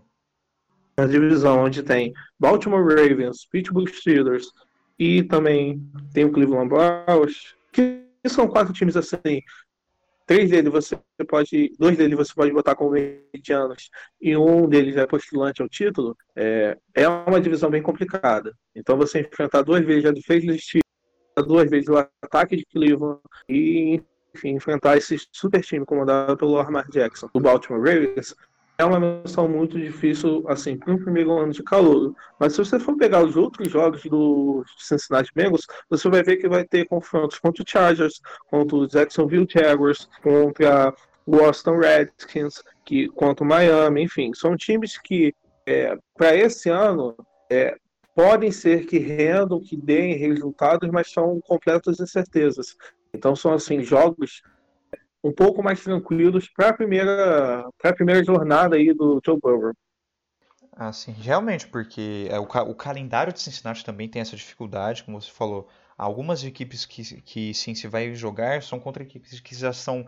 A 0.96 1.04
divisão 1.04 1.64
onde 1.64 1.82
tem 1.82 2.12
Baltimore 2.38 2.82
Ravens, 2.82 3.46
Pittsburgh 3.50 3.88
Steelers 3.88 4.50
e 4.98 5.22
também 5.24 5.82
tem 6.12 6.24
o 6.24 6.32
Cleveland 6.32 6.68
Browns, 6.68 7.54
que 7.72 8.06
são 8.28 8.48
quatro 8.48 8.72
times 8.72 8.96
assim 8.96 9.42
três 10.26 10.50
deles 10.50 10.70
você 10.70 10.98
pode, 11.28 11.72
dois 11.78 11.96
deles 11.96 12.16
você 12.16 12.34
pode 12.34 12.52
botar 12.52 12.74
como 12.74 12.90
medianos 12.90 13.88
e 14.20 14.36
um 14.36 14.68
deles 14.68 14.96
é 14.96 15.06
postulante 15.06 15.62
ao 15.62 15.68
título, 15.68 16.16
é, 16.34 16.76
é 16.94 17.08
uma 17.08 17.40
divisão 17.40 17.70
bem 17.70 17.80
complicada. 17.80 18.52
Então 18.74 18.96
você 18.96 19.20
enfrentar 19.20 19.62
duas 19.62 19.84
vezes 19.84 20.04
a 20.04 20.10
defesa 20.10 20.46
de 20.46 20.80
duas 21.46 21.70
vezes 21.70 21.88
o 21.88 21.96
ataque 21.96 22.56
de 22.56 22.64
Cleveland 22.66 23.20
e 23.48 24.02
enfim, 24.36 24.50
enfrentar 24.50 24.96
esse 24.96 25.18
super 25.32 25.62
time 25.62 25.84
comandado 25.84 26.36
pelo 26.36 26.52
Lamar 26.52 26.88
Jackson, 26.90 27.28
do 27.32 27.40
Baltimore 27.40 27.80
Ravens, 27.80 28.34
é 28.78 28.84
uma 28.84 29.00
missão 29.00 29.48
muito 29.48 29.78
difícil, 29.80 30.44
assim, 30.48 30.76
para 30.76 30.92
um 30.92 30.98
primeiro 30.98 31.32
ano 31.32 31.52
de 31.52 31.62
calor. 31.62 32.14
Mas 32.38 32.52
se 32.52 32.58
você 32.58 32.78
for 32.78 32.96
pegar 32.96 33.24
os 33.24 33.34
outros 33.34 33.70
jogos 33.70 34.02
do 34.04 34.62
Cincinnati 34.78 35.30
Bengals, 35.34 35.66
você 35.88 36.08
vai 36.10 36.22
ver 36.22 36.36
que 36.36 36.48
vai 36.48 36.62
ter 36.64 36.86
confrontos 36.86 37.38
contra 37.38 37.62
o 37.62 37.66
Chargers, 37.66 38.20
contra 38.50 38.76
o 38.76 38.86
Jacksonville 38.86 39.48
Jaguars, 39.48 40.08
contra 40.22 40.92
o 41.24 41.30
Boston 41.30 41.78
Redskins, 41.78 42.62
que, 42.84 43.08
contra 43.08 43.44
o 43.44 43.48
Miami, 43.48 44.02
enfim. 44.02 44.34
São 44.34 44.54
times 44.56 44.98
que, 44.98 45.34
é, 45.64 45.96
para 46.14 46.36
esse 46.36 46.68
ano, 46.68 47.16
é, 47.50 47.74
podem 48.14 48.50
ser 48.50 48.86
que 48.86 48.98
rendam, 48.98 49.60
que 49.60 49.76
deem 49.76 50.16
resultados, 50.16 50.90
mas 50.90 51.10
são 51.10 51.40
completas 51.46 51.98
incertezas. 51.98 52.76
Então 53.16 53.34
são, 53.34 53.52
assim, 53.52 53.82
jogos 53.82 54.42
um 55.24 55.32
pouco 55.32 55.62
mais 55.62 55.82
tranquilos 55.82 56.48
para 56.48 56.68
a 56.68 56.72
primeira, 56.72 57.68
para 57.78 57.90
a 57.90 57.94
primeira 57.94 58.24
jornada 58.24 58.76
aí 58.76 58.94
do 58.94 59.20
Joe 59.24 59.38
Burrow. 59.40 59.72
Assim, 60.72 61.10
realmente, 61.12 61.66
porque 61.66 62.28
é, 62.30 62.38
o, 62.38 62.44
o 62.44 62.74
calendário 62.74 63.32
de 63.32 63.40
Cincinnati 63.40 63.84
também 63.84 64.08
tem 64.08 64.20
essa 64.20 64.36
dificuldade, 64.36 65.02
como 65.02 65.20
você 65.20 65.30
falou. 65.30 65.68
Algumas 65.96 66.44
equipes 66.44 66.84
que, 66.84 67.22
que 67.22 67.54
sim 67.54 67.74
se 67.74 67.88
vai 67.88 68.14
jogar 68.14 68.62
são 68.62 68.78
contra 68.78 69.02
equipes 69.02 69.40
que 69.40 69.54
já 69.54 69.72
são 69.72 70.06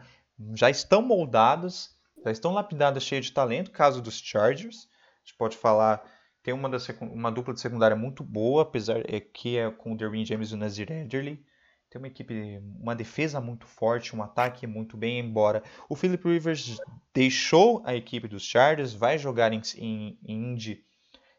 já 0.55 0.71
estão 0.71 1.03
moldadas, 1.03 1.97
já 2.23 2.31
estão 2.31 2.53
lapidadas, 2.53 3.03
cheias 3.03 3.25
de 3.27 3.33
talento. 3.33 3.71
Caso 3.71 4.01
dos 4.01 4.21
Chargers, 4.21 4.89
a 5.17 5.27
gente 5.27 5.37
pode 5.37 5.57
falar 5.57 6.05
tem 6.43 6.55
uma, 6.55 6.69
da, 6.69 6.79
uma 7.03 7.33
dupla 7.33 7.53
de 7.53 7.61
secundária 7.61 7.97
muito 7.97 8.23
boa, 8.23 8.63
apesar 8.63 9.03
é, 9.07 9.21
que 9.21 9.59
é 9.59 9.71
com 9.71 9.93
o 9.93 9.97
Derwin 9.97 10.25
James 10.25 10.51
e 10.51 10.55
o 10.55 10.57
Nazir 10.57 10.91
Ederly 10.91 11.45
tem 11.91 11.99
uma 11.99 12.09
equipe, 12.09 12.61
uma 12.79 12.95
defesa 12.95 13.41
muito 13.41 13.67
forte, 13.67 14.15
um 14.15 14.23
ataque 14.23 14.67
muito 14.67 14.97
bem, 14.97 15.21
embora 15.21 15.63
o 15.89 15.97
Philip 15.97 16.27
Rivers 16.29 16.77
deixou 17.15 17.83
a 17.85 17.95
equipe 17.95 18.29
dos 18.29 18.43
Chargers, 18.43 18.93
vai 18.93 19.19
jogar 19.19 19.53
em, 19.53 19.63
em, 19.77 20.19
em 20.25 20.53
Indy, 20.53 20.85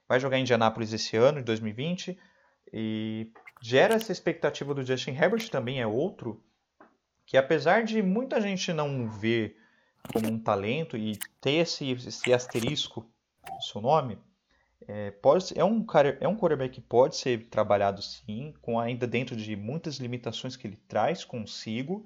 vai 0.07 0.19
jogar 0.19 0.38
em 0.38 0.41
Indianápolis 0.41 0.91
esse 0.91 1.15
ano, 1.15 1.38
de 1.39 1.45
2020, 1.45 2.17
e 2.73 3.31
gera 3.62 3.93
essa 3.93 4.12
expectativa 4.12 4.73
do 4.73 4.83
Justin 4.83 5.12
Herbert 5.12 5.49
também 5.49 5.81
é 5.81 5.88
outro, 5.88 6.43
que 7.25 7.38
apesar 7.38 7.83
de 7.83 8.01
muita 8.01 8.41
gente 8.41 8.73
não 8.73 9.07
ver 9.07 9.55
como 10.12 10.27
um 10.27 10.39
talento 10.39 10.97
e 10.97 11.17
ter 11.39 11.57
esse, 11.57 11.91
esse 11.91 12.33
asterisco 12.33 13.05
no 13.53 13.62
seu 13.62 13.81
nome, 13.81 14.17
é, 14.87 15.11
pode, 15.11 15.57
é, 15.57 15.63
um, 15.63 15.85
é 16.19 16.27
um 16.27 16.37
quarterback 16.37 16.75
que 16.75 16.81
pode 16.81 17.15
ser 17.15 17.49
trabalhado 17.49 18.01
sim, 18.01 18.53
com 18.61 18.79
ainda 18.79 19.05
dentro 19.05 19.35
de 19.35 19.55
muitas 19.55 19.97
limitações 19.97 20.55
que 20.55 20.67
ele 20.67 20.77
traz 20.87 21.23
consigo, 21.23 22.05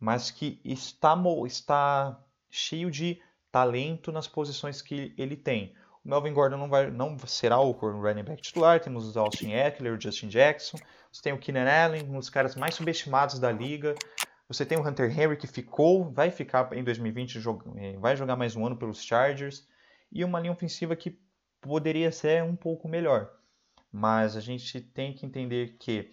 mas 0.00 0.30
que 0.30 0.60
está, 0.64 1.16
está 1.46 2.24
cheio 2.50 2.90
de 2.90 3.20
talento 3.52 4.10
nas 4.10 4.26
posições 4.26 4.80
que 4.80 5.14
ele 5.18 5.36
tem. 5.36 5.74
O 6.04 6.08
Melvin 6.08 6.32
Gordon 6.32 6.56
não, 6.56 6.68
vai, 6.68 6.90
não 6.90 7.18
será 7.20 7.60
o 7.60 7.72
running 7.72 8.22
back 8.22 8.40
titular, 8.40 8.80
temos 8.80 9.14
o 9.14 9.20
Austin 9.20 9.52
Eckler, 9.52 9.94
o 9.94 10.00
Justin 10.00 10.28
Jackson, 10.28 10.78
você 11.12 11.22
tem 11.22 11.32
o 11.32 11.38
Keenan 11.38 11.68
Allen, 11.70 12.04
um 12.04 12.18
dos 12.18 12.30
caras 12.30 12.54
mais 12.54 12.74
subestimados 12.74 13.38
da 13.38 13.50
liga, 13.50 13.94
você 14.48 14.64
tem 14.64 14.78
o 14.78 14.86
Hunter 14.86 15.10
Henry 15.10 15.36
que 15.36 15.46
ficou, 15.46 16.10
vai 16.10 16.30
ficar 16.30 16.72
em 16.72 16.82
2020, 16.82 17.38
é, 17.76 17.96
vai 17.98 18.16
jogar 18.16 18.36
mais 18.36 18.56
um 18.56 18.64
ano 18.66 18.76
pelos 18.76 19.02
Chargers, 19.02 19.66
e 20.10 20.24
uma 20.24 20.40
linha 20.40 20.52
ofensiva 20.52 20.96
que 20.96 21.18
poderia 21.60 22.12
ser 22.12 22.42
um 22.42 22.56
pouco 22.56 22.88
melhor. 22.88 23.30
Mas 23.90 24.36
a 24.36 24.40
gente 24.40 24.80
tem 24.80 25.12
que 25.14 25.24
entender 25.24 25.76
que 25.78 26.10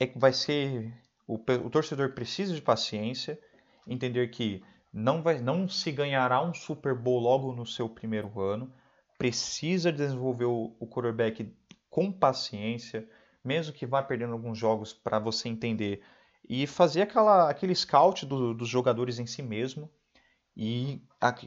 é 0.00 0.06
vai 0.18 0.32
ser 0.32 0.92
o, 1.26 1.34
o 1.34 1.70
torcedor 1.70 2.12
precisa 2.12 2.54
de 2.54 2.62
paciência, 2.62 3.38
entender 3.86 4.28
que 4.28 4.62
não 4.92 5.22
vai 5.22 5.40
não 5.40 5.68
se 5.68 5.90
ganhará 5.90 6.42
um 6.42 6.54
Super 6.54 6.94
Bowl 6.94 7.20
logo 7.20 7.52
no 7.52 7.66
seu 7.66 7.88
primeiro 7.88 8.40
ano, 8.40 8.72
precisa 9.18 9.92
desenvolver 9.92 10.44
o, 10.44 10.76
o 10.78 10.86
quarterback 10.86 11.54
com 11.88 12.12
paciência, 12.12 13.08
mesmo 13.44 13.72
que 13.72 13.86
vá 13.86 14.02
perdendo 14.02 14.32
alguns 14.32 14.58
jogos 14.58 14.92
para 14.92 15.18
você 15.18 15.48
entender 15.48 16.02
e 16.48 16.66
fazer 16.66 17.02
aquela, 17.02 17.48
aquele 17.48 17.74
scout 17.74 18.26
do, 18.26 18.52
dos 18.54 18.68
jogadores 18.68 19.18
em 19.18 19.26
si 19.26 19.42
mesmo 19.42 19.90
e 20.56 21.02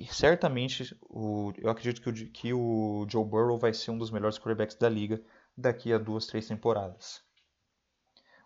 certamente 0.10 0.98
o, 1.02 1.54
eu 1.58 1.70
acredito 1.70 2.02
que 2.02 2.10
o, 2.10 2.32
que 2.32 2.54
o 2.54 3.06
Joe 3.10 3.24
Burrow 3.24 3.58
vai 3.58 3.74
ser 3.74 3.91
um 3.91 3.98
dos 3.98 4.10
melhores 4.10 4.38
quarterbacks 4.38 4.76
da 4.76 4.89
liga 4.89 5.22
daqui 5.56 5.94
a 5.94 5.98
duas, 5.98 6.26
três 6.26 6.48
temporadas. 6.48 7.24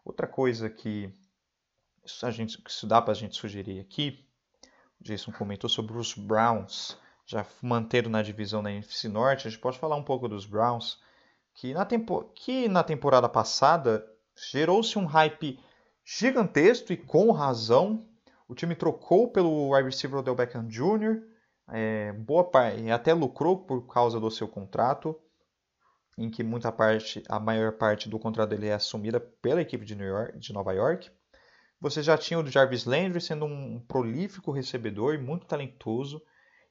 Outra 0.03 0.27
coisa 0.27 0.69
que 0.69 1.13
a 2.23 2.31
gente, 2.31 2.57
que 2.57 2.85
dá 2.85 3.01
para 3.01 3.11
a 3.11 3.15
gente 3.15 3.37
sugerir 3.37 3.79
aqui, 3.79 4.25
o 4.99 5.03
Jason 5.03 5.31
comentou 5.31 5.69
sobre 5.69 5.97
os 5.97 6.13
Browns, 6.13 6.97
já 7.25 7.45
mantendo 7.61 8.09
na 8.09 8.21
divisão 8.21 8.61
da 8.61 8.71
NFC 8.71 9.07
Norte, 9.07 9.47
a 9.47 9.51
gente 9.51 9.61
pode 9.61 9.77
falar 9.77 9.95
um 9.95 10.03
pouco 10.03 10.27
dos 10.27 10.45
Browns, 10.45 10.99
que 11.53 11.73
na, 11.73 11.85
tempo, 11.85 12.23
que 12.35 12.67
na 12.67 12.83
temporada 12.83 13.29
passada 13.29 14.05
gerou-se 14.51 14.97
um 14.97 15.05
hype 15.05 15.59
gigantesco 16.03 16.91
e 16.91 16.97
com 16.97 17.31
razão 17.31 18.08
o 18.49 18.55
time 18.55 18.75
trocou 18.75 19.31
pelo 19.31 19.69
wide 19.69 19.85
receiver 19.85 20.19
Odell 20.19 20.35
Beckham 20.35 20.67
Jr., 20.67 21.21
é, 21.71 22.11
boa 22.13 22.43
parte, 22.43 22.89
até 22.89 23.13
lucrou 23.13 23.63
por 23.63 23.85
causa 23.85 24.19
do 24.19 24.31
seu 24.31 24.47
contrato, 24.47 25.15
em 26.17 26.31
que 26.31 26.43
muita 26.43 26.71
parte, 26.71 27.23
a 27.29 27.39
maior 27.39 27.73
parte 27.73 28.09
do 28.09 28.17
contrato 28.17 28.49
dele 28.49 28.67
é 28.67 28.73
assumida 28.73 29.19
pela 29.19 29.61
equipe 29.61 29.85
de, 29.85 29.93
York, 29.93 30.39
de 30.39 30.51
Nova 30.51 30.73
York. 30.73 31.11
Você 31.79 32.01
já 32.01 32.17
tinha 32.17 32.39
o 32.39 32.45
Jarvis 32.47 32.85
Landry 32.85 33.21
sendo 33.21 33.45
um 33.45 33.79
prolífico 33.87 34.51
recebedor 34.51 35.13
e 35.13 35.19
muito 35.19 35.45
talentoso, 35.45 36.19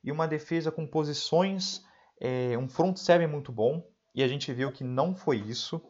e 0.03 0.11
uma 0.11 0.27
defesa 0.27 0.73
com 0.73 0.85
posições, 0.85 1.85
é, 2.21 2.59
um 2.59 2.69
front 2.69 2.97
seven 2.97 3.29
muito 3.29 3.53
bom, 3.53 3.88
e 4.12 4.25
a 4.25 4.27
gente 4.27 4.53
viu 4.53 4.73
que 4.73 4.83
não 4.83 5.14
foi 5.14 5.37
isso 5.37 5.81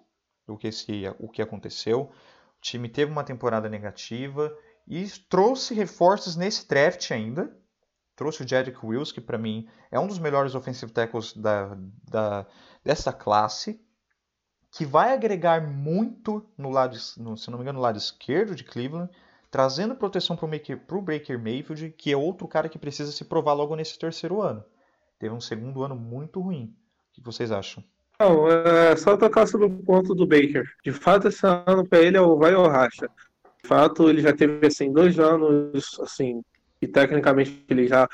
o 0.46 0.59
que, 0.59 0.70
se, 0.70 1.05
o 1.18 1.31
que 1.31 1.40
aconteceu. 1.40 2.03
O 2.03 2.61
time 2.61 2.90
teve 2.90 3.11
uma 3.11 3.24
temporada 3.24 3.70
negativa, 3.70 4.55
e 4.88 5.07
trouxe 5.29 5.74
reforços 5.74 6.35
nesse 6.35 6.66
draft 6.66 7.11
ainda. 7.11 7.55
Trouxe 8.16 8.42
o 8.42 8.48
Jedrick 8.48 8.85
Wills, 8.85 9.12
que 9.12 9.20
para 9.20 9.37
mim 9.37 9.68
é 9.90 10.01
um 10.01 10.07
dos 10.07 10.18
melhores 10.18 10.55
offensive 10.55 10.90
tackles 10.90 11.35
da, 11.35 11.77
da, 12.11 12.46
dessa 12.83 13.12
classe. 13.12 13.81
Que 14.72 14.85
vai 14.85 15.12
agregar 15.12 15.62
muito 15.62 16.44
no 16.57 16.70
lado, 16.70 16.96
no, 17.18 17.37
se 17.37 17.51
não 17.51 17.59
me 17.59 17.62
engano, 17.62 17.79
no 17.79 17.83
lado 17.83 17.98
esquerdo 17.98 18.55
de 18.55 18.64
Cleveland. 18.64 19.11
Trazendo 19.51 19.94
proteção 19.94 20.37
para 20.37 20.46
o 20.46 21.03
Baker 21.03 21.38
Mayfield, 21.38 21.90
que 21.90 22.12
é 22.12 22.16
outro 22.16 22.47
cara 22.49 22.68
que 22.68 22.78
precisa 22.78 23.12
se 23.12 23.24
provar 23.24 23.55
logo 23.55 23.76
nesse 23.76 23.99
terceiro 23.99 24.43
ano. 24.43 24.64
Teve 25.18 25.34
um 25.34 25.41
segundo 25.41 25.82
ano 25.82 25.97
muito 25.97 26.41
ruim. 26.41 26.74
O 27.11 27.14
que 27.14 27.22
vocês 27.22 27.51
acham? 27.51 27.82
Não, 28.20 28.49
é 28.49 28.97
só 28.97 29.16
tocar 29.16 29.47
sobre 29.47 29.66
o 29.66 29.82
ponto 29.82 30.14
do 30.14 30.26
Baker. 30.26 30.64
De 30.84 30.93
fato, 30.93 31.28
esse 31.28 31.47
ano 31.47 31.86
para 31.86 32.01
ele 32.01 32.16
é 32.16 32.20
o 32.20 32.36
vai 32.36 32.55
ou 32.55 32.68
racha 32.68 33.09
fato, 33.68 34.08
ele 34.08 34.22
já 34.22 34.32
teve 34.32 34.66
assim 34.66 34.92
dois 34.92 35.18
anos, 35.18 35.98
assim, 36.00 36.42
e 36.80 36.88
tecnicamente 36.88 37.64
ele 37.68 37.86
já 37.86 38.08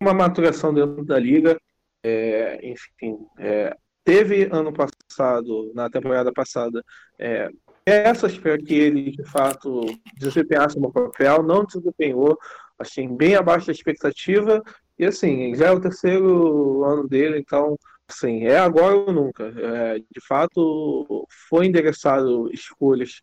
uma 0.00 0.14
maturação 0.14 0.72
dentro 0.72 1.04
da 1.04 1.18
liga. 1.18 1.58
É, 2.02 2.60
enfim, 2.62 3.18
é, 3.38 3.76
teve 4.04 4.48
ano 4.50 4.72
passado, 4.72 5.72
na 5.74 5.88
temporada 5.88 6.32
passada, 6.32 6.84
é, 7.18 7.48
peças 7.84 8.38
para 8.38 8.58
que 8.58 8.74
ele 8.74 9.10
de 9.12 9.24
fato 9.24 9.84
desempenhasse 10.18 10.78
um 10.78 10.90
papel, 10.90 11.42
não 11.42 11.64
desempenhou, 11.64 12.38
assim, 12.78 13.14
bem 13.16 13.34
abaixo 13.34 13.66
da 13.66 13.72
expectativa. 13.72 14.62
E 14.98 15.04
assim, 15.06 15.54
já 15.54 15.66
é 15.68 15.70
o 15.72 15.80
terceiro 15.80 16.84
ano 16.84 17.08
dele, 17.08 17.38
então 17.38 17.76
assim, 18.08 18.44
é 18.44 18.58
agora 18.58 18.94
ou 18.94 19.12
nunca. 19.12 19.44
É, 19.44 19.98
de 19.98 20.26
fato, 20.26 21.26
foi 21.48 21.66
endereçado 21.66 22.50
escolhas 22.52 23.20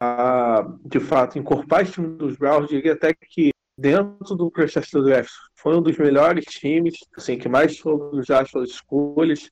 a, 0.00 0.66
de 0.84 1.00
fato, 1.00 1.38
encorpar 1.38 1.82
esse 1.82 1.92
time 1.92 2.16
dos 2.16 2.36
Browns. 2.36 2.68
Diria 2.68 2.92
até 2.92 3.14
que 3.14 3.50
dentro 3.76 4.34
do 4.34 4.50
processo 4.50 4.90
do 4.92 5.04
draft 5.04 5.32
foi 5.56 5.76
um 5.76 5.82
dos 5.82 5.96
melhores 5.96 6.44
times, 6.44 6.94
assim, 7.16 7.38
que 7.38 7.48
mais 7.48 7.78
foram 7.78 8.22
já 8.22 8.44
suas 8.44 8.70
escolhas. 8.70 9.48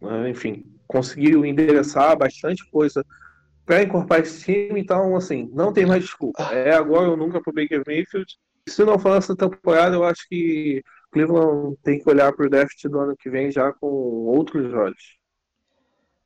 Né, 0.00 0.30
enfim, 0.30 0.64
conseguiu 0.86 1.44
endereçar 1.44 2.16
bastante 2.16 2.68
coisa 2.70 3.04
para 3.64 3.82
encorpar 3.82 4.20
esse 4.20 4.44
time. 4.44 4.80
Então, 4.80 5.16
assim, 5.16 5.48
não 5.52 5.72
tem 5.72 5.86
mais 5.86 6.02
desculpa. 6.02 6.42
É 6.52 6.74
agora 6.74 7.08
ou 7.08 7.16
nunca 7.16 7.40
para 7.40 7.50
o 7.50 7.54
Baker 7.54 7.82
Mayfield. 7.86 8.36
Se 8.68 8.84
não 8.84 8.98
for 8.98 9.16
essa 9.16 9.34
temporada, 9.34 9.96
eu 9.96 10.04
acho 10.04 10.28
que 10.28 10.82
Cleveland 11.12 11.76
tem 11.82 11.98
que 11.98 12.08
olhar 12.08 12.32
para 12.32 12.46
o 12.46 12.50
draft 12.50 12.82
do 12.84 12.98
ano 12.98 13.16
que 13.16 13.30
vem 13.30 13.50
já 13.50 13.72
com 13.72 13.86
outros 13.86 14.72
olhos. 14.72 15.18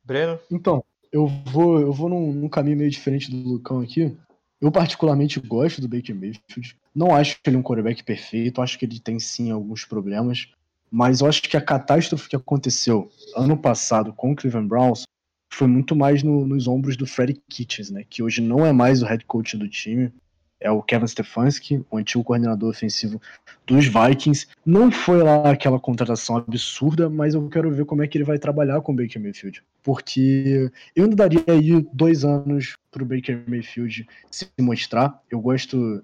Breno? 0.03 0.39
Então, 0.51 0.83
eu 1.11 1.27
vou, 1.27 1.79
eu 1.79 1.91
vou 1.91 2.09
num, 2.09 2.33
num, 2.33 2.49
caminho 2.49 2.77
meio 2.77 2.89
diferente 2.89 3.31
do 3.31 3.37
Lucão 3.37 3.79
aqui. 3.79 4.15
Eu 4.59 4.71
particularmente 4.71 5.39
gosto 5.39 5.81
do 5.81 5.87
Baker 5.87 6.15
Mayfield. 6.15 6.77
Não 6.93 7.13
acho 7.13 7.37
ele 7.45 7.57
um 7.57 7.63
quarterback 7.63 8.03
perfeito, 8.03 8.61
acho 8.61 8.79
que 8.79 8.85
ele 8.85 8.99
tem 8.99 9.19
sim 9.19 9.51
alguns 9.51 9.85
problemas. 9.85 10.47
Mas 10.91 11.21
eu 11.21 11.27
acho 11.27 11.41
que 11.41 11.57
a 11.57 11.61
catástrofe 11.61 12.29
que 12.29 12.35
aconteceu 12.35 13.09
ano 13.35 13.57
passado 13.57 14.13
com 14.13 14.31
o 14.31 14.35
Cleveland 14.35 14.67
Browns 14.67 15.03
foi 15.51 15.67
muito 15.67 15.95
mais 15.95 16.23
no, 16.23 16.45
nos 16.45 16.67
ombros 16.67 16.97
do 16.97 17.05
Freddie 17.05 17.41
Kitchens, 17.49 17.89
né? 17.89 18.05
Que 18.09 18.23
hoje 18.23 18.41
não 18.41 18.65
é 18.65 18.71
mais 18.71 19.01
o 19.01 19.05
head 19.05 19.25
coach 19.25 19.57
do 19.57 19.67
time 19.67 20.11
é 20.59 20.71
o 20.71 20.81
Kevin 20.81 21.07
Stefanski, 21.07 21.83
o 21.91 21.97
antigo 21.97 22.23
coordenador 22.23 22.69
ofensivo 22.69 23.21
dos 23.65 23.85
Vikings. 23.85 24.47
Não 24.65 24.91
foi 24.91 25.21
lá 25.21 25.51
aquela 25.51 25.79
contratação 25.79 26.37
absurda, 26.37 27.09
mas 27.09 27.33
eu 27.33 27.47
quero 27.49 27.71
ver 27.71 27.85
como 27.85 28.03
é 28.03 28.07
que 28.07 28.17
ele 28.17 28.25
vai 28.25 28.37
trabalhar 28.37 28.81
com 28.81 28.91
o 28.91 28.95
Baker 28.95 29.21
Mayfield. 29.21 29.63
Porque 29.83 30.71
eu 30.95 31.03
ainda 31.03 31.15
daria 31.15 31.43
aí 31.47 31.85
dois 31.93 32.23
anos 32.23 32.77
para 32.91 33.03
o 33.03 33.05
Baker 33.05 33.43
Mayfield 33.47 34.07
se 34.31 34.47
mostrar. 34.59 35.21
Eu 35.29 35.39
gosto. 35.39 36.03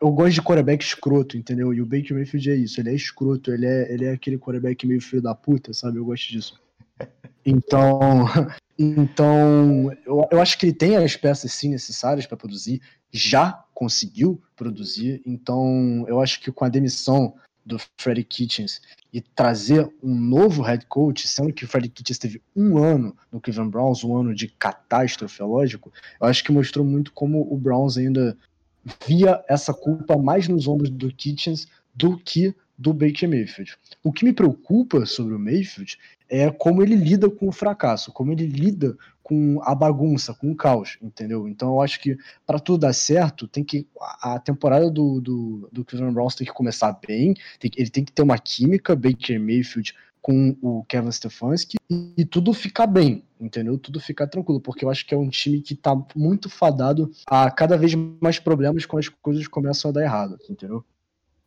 Eu 0.00 0.12
gosto 0.12 0.34
de 0.34 0.42
quarterback 0.42 0.84
escroto, 0.84 1.36
entendeu? 1.36 1.74
E 1.74 1.80
o 1.80 1.86
Baker 1.86 2.14
Mayfield 2.14 2.50
é 2.50 2.54
isso, 2.54 2.80
ele 2.80 2.90
é 2.90 2.94
escroto, 2.94 3.50
ele 3.50 3.66
é, 3.66 3.92
ele 3.92 4.04
é 4.04 4.12
aquele 4.12 4.38
quarterback 4.38 4.86
meio 4.86 5.00
filho 5.00 5.20
da 5.20 5.34
puta, 5.34 5.72
sabe? 5.72 5.98
Eu 5.98 6.04
gosto 6.04 6.28
disso. 6.30 6.60
Então, 7.44 8.24
então 8.78 9.90
eu, 10.06 10.28
eu 10.30 10.40
acho 10.40 10.56
que 10.56 10.66
ele 10.66 10.72
tem 10.72 10.96
as 10.96 11.16
peças 11.16 11.52
sim 11.52 11.70
necessárias 11.70 12.24
para 12.24 12.36
produzir 12.36 12.80
já 13.12 13.62
conseguiu 13.82 14.40
produzir. 14.54 15.20
Então, 15.26 16.04
eu 16.06 16.20
acho 16.20 16.40
que 16.40 16.52
com 16.52 16.64
a 16.64 16.68
demissão 16.68 17.34
do 17.66 17.80
Freddie 17.96 18.22
Kitchens 18.22 18.80
e 19.12 19.20
trazer 19.20 19.92
um 20.00 20.14
novo 20.14 20.62
head 20.62 20.86
coach, 20.86 21.26
sendo 21.26 21.52
que 21.52 21.64
o 21.64 21.68
Freddie 21.68 21.88
Kitchens 21.88 22.18
teve 22.18 22.40
um 22.54 22.78
ano 22.78 23.16
no 23.32 23.40
Cleveland 23.40 23.72
Browns, 23.72 24.04
um 24.04 24.16
ano 24.16 24.32
de 24.32 24.46
catástrofe, 24.46 25.42
lógico, 25.42 25.92
eu 26.20 26.28
acho 26.28 26.44
que 26.44 26.52
mostrou 26.52 26.84
muito 26.84 27.12
como 27.12 27.52
o 27.52 27.58
Browns 27.58 27.96
ainda 27.96 28.38
via 29.04 29.42
essa 29.48 29.74
culpa 29.74 30.16
mais 30.16 30.46
nos 30.46 30.68
ombros 30.68 30.88
do 30.88 31.12
Kitchens 31.12 31.66
do 31.92 32.16
que 32.16 32.54
do 32.76 32.92
Baker 32.92 33.28
Mayfield. 33.28 33.76
O 34.02 34.12
que 34.12 34.24
me 34.24 34.32
preocupa 34.32 35.06
sobre 35.06 35.34
o 35.34 35.38
Mayfield 35.38 35.98
é 36.28 36.50
como 36.50 36.82
ele 36.82 36.96
lida 36.96 37.30
com 37.30 37.48
o 37.48 37.52
fracasso, 37.52 38.12
como 38.12 38.32
ele 38.32 38.46
lida 38.46 38.96
com 39.22 39.60
a 39.62 39.74
bagunça, 39.74 40.34
com 40.34 40.50
o 40.50 40.56
caos, 40.56 40.98
entendeu? 41.00 41.46
Então 41.46 41.74
eu 41.74 41.82
acho 41.82 42.00
que 42.00 42.16
para 42.46 42.58
tudo 42.58 42.80
dar 42.80 42.92
certo, 42.92 43.46
tem 43.46 43.62
que 43.62 43.86
a 44.20 44.38
temporada 44.38 44.90
do, 44.90 45.20
do, 45.20 45.68
do 45.70 45.84
Cleveland 45.84 46.14
Browns 46.14 46.34
tem 46.34 46.46
que 46.46 46.52
começar 46.52 46.98
bem, 47.06 47.34
tem, 47.58 47.70
ele 47.76 47.90
tem 47.90 48.04
que 48.04 48.12
ter 48.12 48.22
uma 48.22 48.38
química, 48.38 48.96
Baker 48.96 49.38
Mayfield 49.38 49.94
com 50.22 50.56
o 50.62 50.84
Kevin 50.84 51.10
Stefanski 51.10 51.76
e, 51.90 52.14
e, 52.16 52.24
tudo 52.24 52.54
ficar 52.54 52.86
bem, 52.86 53.24
entendeu? 53.40 53.76
Tudo 53.76 53.98
ficar 53.98 54.28
tranquilo, 54.28 54.60
porque 54.60 54.84
eu 54.84 54.90
acho 54.90 55.04
que 55.04 55.12
é 55.12 55.18
um 55.18 55.28
time 55.28 55.60
que 55.60 55.74
tá 55.74 56.00
muito 56.14 56.48
fadado 56.48 57.10
a 57.26 57.50
cada 57.50 57.76
vez 57.76 57.92
mais 58.20 58.38
problemas 58.38 58.86
quando 58.86 59.00
as 59.00 59.08
coisas 59.08 59.48
começam 59.48 59.90
a 59.90 59.94
dar 59.94 60.02
errado, 60.02 60.38
entendeu? 60.48 60.84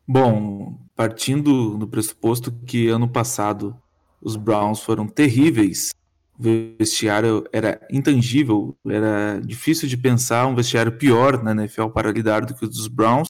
Bom, 0.08 0.80
partindo 0.96 1.78
do 1.78 1.88
pressuposto 1.88 2.52
que 2.52 2.88
ano 2.88 3.08
passado 3.08 3.76
os 4.22 4.36
Browns 4.36 4.82
foram 4.82 5.08
terríveis 5.08 5.92
o 6.38 6.76
vestiário 6.78 7.46
era 7.52 7.80
intangível, 7.90 8.78
era 8.86 9.40
difícil 9.40 9.88
de 9.88 9.98
pensar 9.98 10.46
um 10.48 10.56
vestiário 10.56 10.98
pior 10.98 11.42
na 11.42 11.52
NFL 11.52 11.88
para 11.88 12.12
lidar 12.12 12.46
do 12.46 12.54
que 12.54 12.66
o 12.66 12.68
dos 12.68 12.88
Browns. 12.88 13.28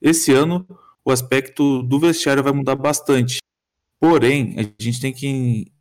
Esse 0.00 0.32
ano, 0.32 0.66
o 1.04 1.10
aspecto 1.12 1.82
do 1.82 2.00
vestiário 2.00 2.42
vai 2.42 2.52
mudar 2.52 2.74
bastante. 2.74 3.38
Porém, 4.00 4.56
a 4.58 4.82
gente 4.82 5.00
tem 5.00 5.12
que 5.12 5.72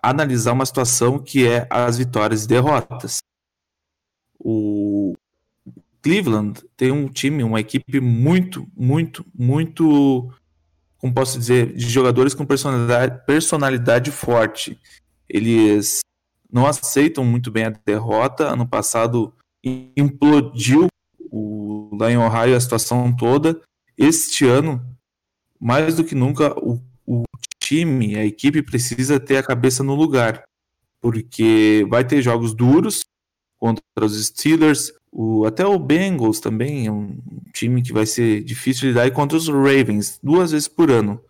analisar 0.00 0.52
uma 0.52 0.64
situação 0.64 1.18
que 1.18 1.46
é 1.46 1.66
as 1.68 1.98
vitórias 1.98 2.44
e 2.44 2.48
derrotas. 2.48 3.18
O 4.38 5.14
Cleveland 6.08 6.64
tem 6.74 6.90
um 6.90 7.06
time, 7.06 7.44
uma 7.44 7.60
equipe 7.60 8.00
muito, 8.00 8.66
muito, 8.74 9.26
muito, 9.38 10.32
como 10.96 11.12
posso 11.12 11.38
dizer, 11.38 11.74
de 11.74 11.86
jogadores 11.86 12.32
com 12.32 12.46
personalidade, 12.46 13.26
personalidade 13.26 14.10
forte. 14.10 14.80
Eles 15.28 16.00
não 16.50 16.66
aceitam 16.66 17.26
muito 17.26 17.50
bem 17.50 17.64
a 17.64 17.74
derrota. 17.84 18.44
Ano 18.48 18.66
passado 18.66 19.34
implodiu 19.62 20.86
o, 21.30 21.94
lá 22.00 22.10
em 22.10 22.16
Ohio 22.16 22.56
a 22.56 22.60
situação 22.60 23.14
toda. 23.14 23.60
Este 23.94 24.46
ano, 24.46 24.82
mais 25.60 25.96
do 25.96 26.04
que 26.04 26.14
nunca, 26.14 26.58
o, 26.58 26.80
o 27.06 27.24
time, 27.62 28.16
a 28.16 28.24
equipe 28.24 28.62
precisa 28.62 29.20
ter 29.20 29.36
a 29.36 29.42
cabeça 29.42 29.84
no 29.84 29.94
lugar, 29.94 30.42
porque 31.02 31.86
vai 31.90 32.02
ter 32.02 32.22
jogos 32.22 32.54
duros 32.54 33.04
contra 33.58 33.82
os 34.00 34.24
Steelers, 34.24 34.90
o, 35.10 35.44
até 35.44 35.66
o 35.66 35.78
Bengals 35.78 36.40
também 36.40 36.86
é 36.86 36.92
um 36.92 37.18
time 37.52 37.82
que 37.82 37.92
vai 37.92 38.06
ser 38.06 38.42
difícil 38.42 38.88
lidar, 38.88 39.06
e 39.06 39.10
contra 39.10 39.36
os 39.36 39.48
Ravens, 39.48 40.18
duas 40.22 40.52
vezes 40.52 40.68
por 40.68 40.90
ano. 40.90 41.20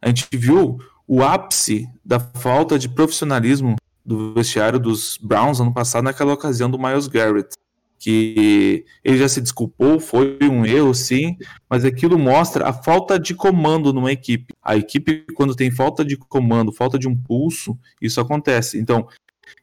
A 0.00 0.08
gente 0.08 0.26
viu 0.32 0.78
o 1.06 1.22
ápice 1.22 1.88
da 2.04 2.20
falta 2.20 2.78
de 2.78 2.88
profissionalismo 2.88 3.76
do 4.04 4.34
vestiário 4.34 4.78
dos 4.78 5.18
Browns 5.20 5.60
ano 5.60 5.72
passado 5.72 6.04
naquela 6.04 6.32
ocasião 6.32 6.70
do 6.70 6.78
Miles 6.78 7.06
Garrett, 7.06 7.54
que 7.98 8.84
ele 9.04 9.16
já 9.16 9.28
se 9.28 9.40
desculpou, 9.40 10.00
foi 10.00 10.36
um 10.42 10.66
erro 10.66 10.92
sim, 10.92 11.36
mas 11.70 11.84
aquilo 11.84 12.18
mostra 12.18 12.68
a 12.68 12.72
falta 12.72 13.18
de 13.18 13.32
comando 13.32 13.92
numa 13.92 14.10
equipe. 14.10 14.52
A 14.60 14.76
equipe 14.76 15.24
quando 15.34 15.54
tem 15.54 15.70
falta 15.70 16.04
de 16.04 16.16
comando, 16.16 16.72
falta 16.72 16.98
de 16.98 17.06
um 17.06 17.16
pulso, 17.16 17.78
isso 18.00 18.20
acontece. 18.20 18.76
Então, 18.78 19.06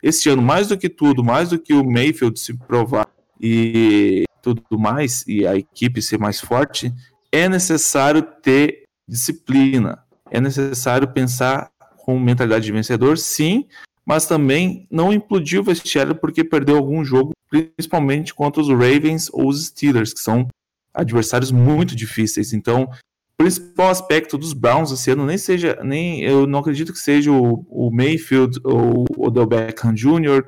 este 0.02 0.30
ano 0.30 0.42
mais 0.42 0.70
do 0.70 0.78
que 0.78 0.88
tudo, 0.88 1.22
mais 1.22 1.50
do 1.50 1.60
que 1.60 1.74
o 1.74 1.84
Mayfield 1.84 2.40
se 2.40 2.54
provar 2.54 3.10
e 3.40 4.24
tudo 4.42 4.64
mais 4.78 5.26
e 5.28 5.46
a 5.46 5.56
equipe 5.56 6.02
ser 6.02 6.18
mais 6.18 6.40
forte, 6.40 6.94
é 7.32 7.48
necessário 7.48 8.22
ter 8.22 8.84
disciplina, 9.08 10.00
é 10.32 10.40
necessário 10.40 11.08
pensar 11.08 11.70
com 11.98 12.20
mentalidade 12.20 12.66
de 12.66 12.72
vencedor, 12.72 13.18
sim, 13.18 13.66
mas 14.06 14.26
também 14.26 14.88
não 14.90 15.14
implodir 15.14 15.60
o 15.60 15.64
vestiário 15.64 16.16
porque 16.16 16.44
perdeu 16.44 16.78
algum 16.78 17.04
jogo, 17.04 17.32
principalmente 17.50 18.34
contra 18.34 18.62
os 18.62 18.70
Ravens 18.70 19.30
ou 19.32 19.48
os 19.48 19.68
Steelers, 19.68 20.14
que 20.14 20.20
são 20.20 20.48
adversários 20.94 21.52
muito 21.52 21.96
difíceis. 21.96 22.52
Então, 22.54 22.84
o 22.84 23.38
principal 23.38 23.90
aspecto 23.90 24.38
dos 24.38 24.54
Browns 24.54 24.92
esse 24.92 25.12
ano 25.12 25.26
nem 25.26 25.38
seja, 25.38 25.80
nem 25.84 26.22
eu 26.24 26.48
não 26.48 26.60
acredito 26.60 26.92
que 26.92 27.00
seja 27.00 27.32
o, 27.32 27.66
o 27.70 27.92
Mayfield 27.92 28.60
ou 28.64 29.06
o 29.16 29.28
Odell 29.28 29.46
Beckham 29.46 29.94
Jr., 29.94 30.44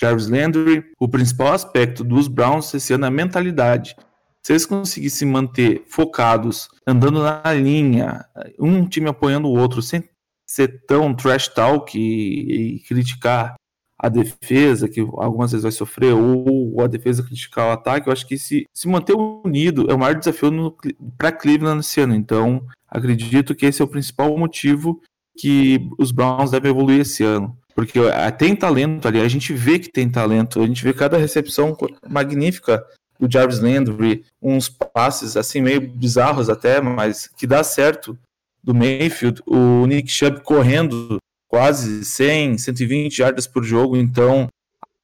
Jarvis 0.00 0.28
Landry. 0.28 0.84
O 0.98 1.08
principal 1.08 1.52
aspecto 1.52 2.02
dos 2.04 2.28
Browns 2.28 2.72
esse 2.74 2.92
ano 2.92 3.04
é 3.04 3.08
a 3.08 3.10
mentalidade 3.10 3.96
se 4.44 4.52
eles 4.52 4.66
conseguissem 4.66 5.26
manter 5.26 5.84
focados, 5.88 6.68
andando 6.86 7.22
na 7.22 7.42
linha, 7.54 8.26
um 8.60 8.86
time 8.86 9.08
apoiando 9.08 9.48
o 9.48 9.58
outro, 9.58 9.80
sem 9.80 10.04
ser 10.46 10.84
tão 10.86 11.14
trash 11.14 11.48
talk 11.48 11.98
e, 11.98 12.76
e 12.76 12.80
criticar 12.80 13.54
a 13.98 14.08
defesa, 14.10 14.86
que 14.86 15.00
algumas 15.00 15.52
vezes 15.52 15.62
vai 15.62 15.72
sofrer, 15.72 16.12
ou 16.12 16.78
a 16.82 16.86
defesa 16.86 17.22
criticar 17.22 17.68
o 17.68 17.72
ataque, 17.72 18.06
eu 18.06 18.12
acho 18.12 18.26
que 18.26 18.36
se, 18.36 18.66
se 18.74 18.86
manter 18.86 19.14
unido 19.14 19.90
é 19.90 19.94
o 19.94 19.98
maior 19.98 20.14
desafio 20.14 20.76
para 21.16 21.32
Cleveland 21.32 21.80
esse 21.80 22.02
ano. 22.02 22.14
Então, 22.14 22.66
acredito 22.86 23.54
que 23.54 23.64
esse 23.64 23.80
é 23.80 23.84
o 23.84 23.88
principal 23.88 24.36
motivo 24.36 25.00
que 25.38 25.88
os 25.98 26.12
Browns 26.12 26.50
devem 26.50 26.70
evoluir 26.70 27.00
esse 27.00 27.24
ano. 27.24 27.56
Porque 27.74 27.98
tem 28.38 28.54
talento 28.54 29.08
ali, 29.08 29.20
a 29.20 29.28
gente 29.28 29.52
vê 29.52 29.78
que 29.78 29.90
tem 29.90 30.08
talento, 30.08 30.62
a 30.62 30.66
gente 30.66 30.82
vê 30.84 30.92
cada 30.92 31.18
recepção 31.18 31.76
magnífica 32.08 32.84
do 33.18 33.30
Jarvis 33.30 33.60
Landry, 33.60 34.24
uns 34.40 34.68
passes 34.68 35.36
assim 35.36 35.60
meio 35.60 35.80
bizarros 35.80 36.48
até, 36.48 36.80
mas 36.80 37.26
que 37.26 37.46
dá 37.46 37.64
certo 37.64 38.16
do 38.62 38.74
Mayfield, 38.74 39.42
o 39.46 39.86
Nick 39.86 40.08
Chubb 40.08 40.40
correndo 40.40 41.18
quase 41.48 42.04
100, 42.04 42.58
120 42.58 43.16
jardas 43.16 43.46
por 43.46 43.62
jogo, 43.62 43.96
então 43.96 44.48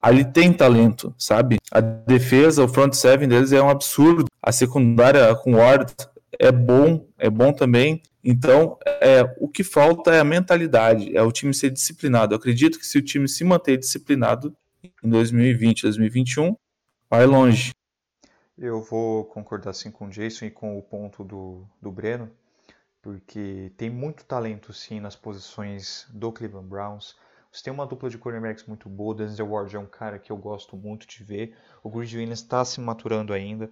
ali 0.01 0.25
tem 0.25 0.53
talento, 0.53 1.15
sabe? 1.19 1.59
A 1.71 1.81
defesa, 1.81 2.65
o 2.65 2.69
front 2.69 2.95
seven 2.95 3.29
deles 3.29 3.53
é 3.53 3.63
um 3.63 3.69
absurdo. 3.69 4.25
A 4.43 4.51
secundária 4.51 5.35
com 5.35 5.57
Ward 5.57 5.93
é 6.41 6.51
bom, 6.51 7.07
é 7.19 7.29
bom 7.29 7.53
também. 7.53 8.03
Então, 8.25 8.79
é, 8.87 9.23
o 9.39 9.47
que 9.47 9.63
falta 9.63 10.15
é 10.15 10.21
a 10.21 10.25
mentalidade, 10.25 11.15
é 11.15 11.23
o 11.23 11.31
time 11.31 11.53
ser 11.53 11.71
disciplinado. 11.71 12.33
Eu 12.33 12.39
acredito 12.39 12.79
que 12.79 12.87
se 12.87 12.97
o 12.97 13.03
time 13.03 13.29
se 13.29 13.45
manter 13.45 13.77
disciplinado 13.77 14.57
em 14.83 15.09
2020, 15.09 15.83
2021, 15.83 16.57
vai 17.11 17.27
longe. 17.27 17.73
Eu 18.57 18.81
vou 18.83 19.27
concordar 19.27 19.75
sim 19.75 19.91
com 19.91 20.07
o 20.07 20.11
Jason 20.11 20.47
e 20.47 20.51
com 20.51 20.79
o 20.79 20.83
ponto 20.83 21.23
do, 21.23 21.67
do 21.81 21.93
Breno, 21.93 22.31
porque 23.03 23.71
tem 23.77 23.91
muito 23.91 24.25
talento 24.25 24.73
sim 24.73 24.99
nas 24.99 25.15
posições 25.15 26.07
do 26.11 26.33
Cleveland 26.33 26.69
Browns. 26.69 27.17
Você 27.53 27.65
tem 27.65 27.73
uma 27.73 27.87
dupla 27.87 28.09
de 28.09 28.17
cornerbacks 28.17 28.65
muito 28.65 28.89
boa. 28.89 29.15
Denzel 29.15 29.51
Ward 29.51 29.77
é 29.77 29.79
um 29.79 29.87
cara 29.87 30.19
que 30.19 30.33
eu 30.33 30.37
gosto 30.39 30.75
muito 30.75 31.07
de 31.07 31.23
ver. 31.23 31.55
O 31.83 31.91
Grid 31.91 32.17
Williams 32.17 32.41
está 32.41 32.65
se 32.65 32.81
maturando 32.81 33.35
ainda. 33.35 33.71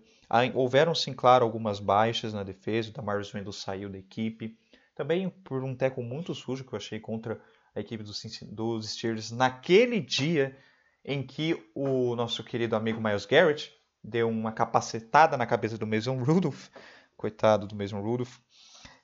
Houveram, 0.54 0.94
sim, 0.94 1.12
claro, 1.12 1.44
algumas 1.44 1.80
baixas 1.80 2.34
na 2.34 2.42
defesa. 2.42 2.90
O 2.90 2.92
Damaris 2.92 3.32
Wendell 3.32 3.52
saiu 3.52 3.88
da 3.88 3.98
equipe. 3.98 4.58
Também 4.94 5.28
por 5.28 5.64
um 5.64 5.74
teco 5.74 6.02
muito 6.02 6.34
sujo 6.34 6.64
que 6.64 6.72
eu 6.72 6.76
achei 6.76 7.00
contra 7.00 7.40
a 7.74 7.80
equipe 7.80 8.02
dos, 8.02 8.22
dos 8.50 8.90
Steelers 8.90 9.30
naquele 9.30 10.00
dia 10.00 10.56
em 11.04 11.22
que 11.22 11.56
o 11.74 12.14
nosso 12.16 12.42
querido 12.44 12.76
amigo 12.76 13.00
Miles 13.00 13.24
Garrett 13.24 13.72
deu 14.02 14.28
uma 14.28 14.52
capacetada 14.52 15.36
na 15.36 15.46
cabeça 15.46 15.78
do 15.78 15.86
Mason 15.86 16.16
Rudolph. 16.22 16.68
Coitado 17.16 17.66
do 17.66 17.74
Mason 17.74 18.00
Rudolph. 18.00 18.38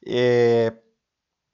É, 0.06 0.72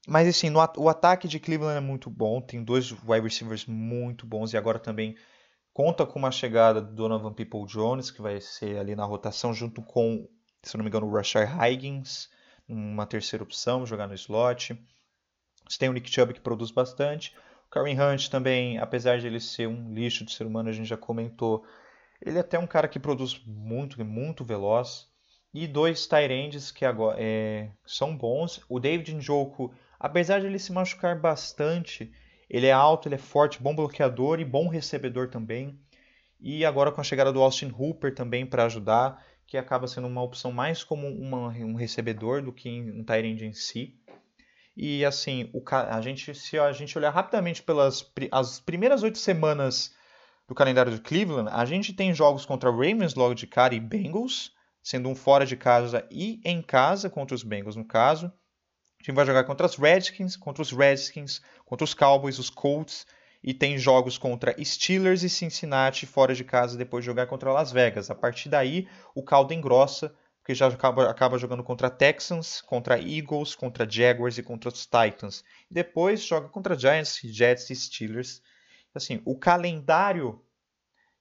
mas 0.09 0.27
assim, 0.27 0.51
no, 0.51 0.59
o 0.77 0.89
ataque 0.89 1.29
de 1.29 1.39
Cleveland 1.39 1.77
é 1.77 1.81
muito 1.81 2.11
bom, 2.11 2.41
tem 2.41 2.65
dois 2.65 2.91
wide 2.91 3.23
receivers 3.23 3.67
muito 3.67 4.27
bons 4.27 4.53
e 4.53 4.57
agora 4.57 4.79
também 4.79 5.17
conta 5.83 6.05
com 6.05 6.19
uma 6.19 6.31
chegada 6.31 6.79
do 6.79 6.93
Donovan 6.93 7.33
People 7.33 7.65
Jones, 7.65 8.11
que 8.11 8.21
vai 8.21 8.39
ser 8.39 8.79
ali 8.79 8.95
na 8.95 9.07
rotação, 9.07 9.55
junto 9.55 9.81
com, 9.81 10.29
se 10.63 10.77
não 10.77 10.85
me 10.85 10.91
engano, 10.91 11.07
o 11.07 11.11
Rashard 11.11 11.51
Higgins, 11.51 12.29
uma 12.69 13.07
terceira 13.07 13.43
opção, 13.43 13.87
jogar 13.87 14.07
no 14.07 14.13
slot. 14.13 14.79
Você 15.67 15.79
tem 15.79 15.89
o 15.89 15.95
Nick 15.95 16.11
Chubb 16.11 16.35
que 16.35 16.41
produz 16.41 16.71
bastante. 16.71 17.35
O 17.67 17.71
Karen 17.71 17.97
Hunt 17.99 18.29
também, 18.29 18.77
apesar 18.77 19.19
de 19.21 19.27
ele 19.27 19.41
ser 19.41 19.69
um 19.69 19.95
lixo 19.95 20.23
de 20.23 20.35
ser 20.35 20.47
humano, 20.47 20.69
a 20.69 20.73
gente 20.73 20.87
já 20.87 20.99
comentou, 20.99 21.65
ele 22.21 22.37
é 22.37 22.43
até 22.43 22.59
um 22.59 22.67
cara 22.67 22.87
que 22.87 23.01
produz 23.01 23.41
muito, 23.47 24.05
muito 24.05 24.45
veloz. 24.45 25.09
E 25.55 25.67
dois 25.67 26.07
tight 26.07 26.75
que 26.75 26.85
agora 26.85 27.17
é, 27.19 27.71
são 27.87 28.15
bons. 28.15 28.61
O 28.69 28.79
David 28.79 29.15
Njoku 29.15 29.75
Apesar 30.01 30.41
de 30.41 30.47
ele 30.47 30.59
se 30.59 30.73
machucar 30.73 31.21
bastante, 31.21 32.11
ele 32.51 32.67
é 32.67 32.73
alto, 32.73 33.07
ele 33.07 33.15
é 33.15 33.19
forte, 33.19 33.63
bom 33.63 33.75
bloqueador 33.75 34.41
e 34.41 34.45
bom 34.45 34.69
recebedor 34.69 35.29
também. 35.29 35.79
E 36.41 36.65
agora 36.65 36.91
com 36.91 37.01
a 37.01 37.05
chegada 37.05 37.33
do 37.33 37.41
Austin 37.41 37.71
Hooper 37.71 38.13
também 38.13 38.45
para 38.45 38.65
ajudar, 38.65 39.25
que 39.47 39.57
acaba 39.57 39.87
sendo 39.87 40.09
uma 40.09 40.23
opção 40.23 40.51
mais 40.51 40.83
como 40.83 41.07
uma, 41.07 41.49
um 41.49 41.75
recebedor 41.75 42.43
do 42.43 42.53
que 42.53 42.69
um 42.69 43.05
tight 43.05 43.45
em 43.45 43.53
si. 43.53 43.97
E 44.77 45.05
assim, 45.05 45.49
o, 45.53 45.63
a 45.73 46.01
gente, 46.01 46.35
se 46.35 46.59
a 46.59 46.73
gente 46.73 46.97
olhar 46.99 47.11
rapidamente 47.11 47.63
pelas 47.63 48.11
as 48.33 48.59
primeiras 48.59 49.03
oito 49.03 49.19
semanas 49.19 49.95
do 50.49 50.55
calendário 50.55 50.93
de 50.93 51.01
Cleveland, 51.01 51.51
a 51.53 51.65
gente 51.65 51.93
tem 51.93 52.13
jogos 52.13 52.45
contra 52.45 52.71
Ravens 52.71 53.15
logo 53.15 53.35
de 53.35 53.47
cara 53.47 53.75
e 53.75 53.81
Bengals, 53.81 54.53
sendo 54.83 55.09
um 55.09 55.15
fora 55.15 55.47
de 55.47 55.57
casa 55.57 56.05
e 56.11 56.41
em 56.45 56.63
casa 56.63 57.09
contra 57.09 57.35
os 57.35 57.45
Bengals 57.45 57.77
no 57.77 57.85
caso. 57.85 58.33
O 59.01 59.03
time 59.03 59.17
vai 59.17 59.25
jogar 59.25 59.45
contra 59.45 59.67
os 59.67 59.77
Redskins, 59.77 60.37
contra 60.37 60.63
os 60.63 60.73
Redskins, 60.73 61.41
contra 61.65 61.85
os 61.85 61.95
Cowboys, 61.95 62.39
os 62.39 62.51
Colts 62.51 63.07
e 63.43 63.55
tem 63.55 63.79
jogos 63.79 64.19
contra 64.19 64.55
Steelers 64.63 65.23
e 65.23 65.29
Cincinnati 65.31 66.05
fora 66.07 66.35
de 66.35 66.45
casa 66.45 66.77
depois 66.77 67.03
de 67.03 67.07
jogar 67.07 67.27
contra 67.27 67.53
Las 67.53 67.73
Vegas. 67.73 68.11
A 68.11 68.15
partir 68.15 68.49
daí, 68.51 68.87
o 69.15 69.23
caldo 69.23 69.55
engrossa, 69.55 70.15
porque 70.39 70.55
já 70.55 70.67
acaba, 70.67 71.09
acaba 71.09 71.39
jogando 71.39 71.65
contra 71.65 71.89
Texans, 71.89 72.61
contra 72.61 72.99
Eagles, 72.99 73.55
contra 73.55 73.91
Jaguars 73.91 74.37
e 74.37 74.43
contra 74.43 74.69
os 74.69 74.85
Titans. 74.87 75.43
Depois 75.71 76.23
joga 76.23 76.49
contra 76.49 76.79
Giants, 76.79 77.21
Jets 77.25 77.71
e 77.71 77.77
Steelers. 77.77 78.43
Assim, 78.95 79.23
o 79.25 79.39
calendário 79.39 80.43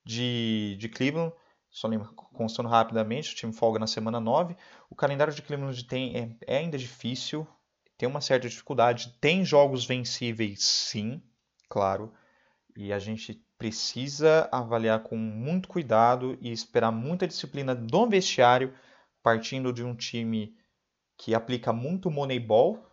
de, 0.03 0.75
de 0.77 0.89
Cleveland, 0.89 1.33
só 1.69 1.87
constando 2.33 2.67
rapidamente, 2.67 3.31
o 3.31 3.35
time 3.35 3.53
folga 3.53 3.79
na 3.79 3.87
semana 3.87 4.19
9. 4.19 4.55
O 4.89 4.95
calendário 4.95 5.33
de 5.33 5.41
Cleveland 5.41 5.85
tem, 5.85 6.17
é, 6.17 6.55
é 6.55 6.57
ainda 6.57 6.77
difícil, 6.77 7.47
tem 7.99 8.07
uma 8.07 8.21
certa 8.21 8.47
dificuldade. 8.47 9.13
Tem 9.19 9.43
jogos 9.43 9.85
vencíveis, 9.85 10.63
sim, 10.63 11.21
claro. 11.67 12.13
E 12.75 12.93
a 12.93 12.97
gente 12.97 13.45
precisa 13.57 14.47
avaliar 14.53 15.03
com 15.03 15.17
muito 15.17 15.67
cuidado 15.67 16.37
e 16.39 16.49
esperar 16.49 16.91
muita 16.91 17.27
disciplina 17.27 17.75
do 17.75 18.07
vestiário, 18.07 18.73
partindo 19.21 19.73
de 19.73 19.83
um 19.83 19.93
time 19.93 20.55
que 21.17 21.35
aplica 21.35 21.73
muito 21.73 22.09
moneyball, 22.09 22.89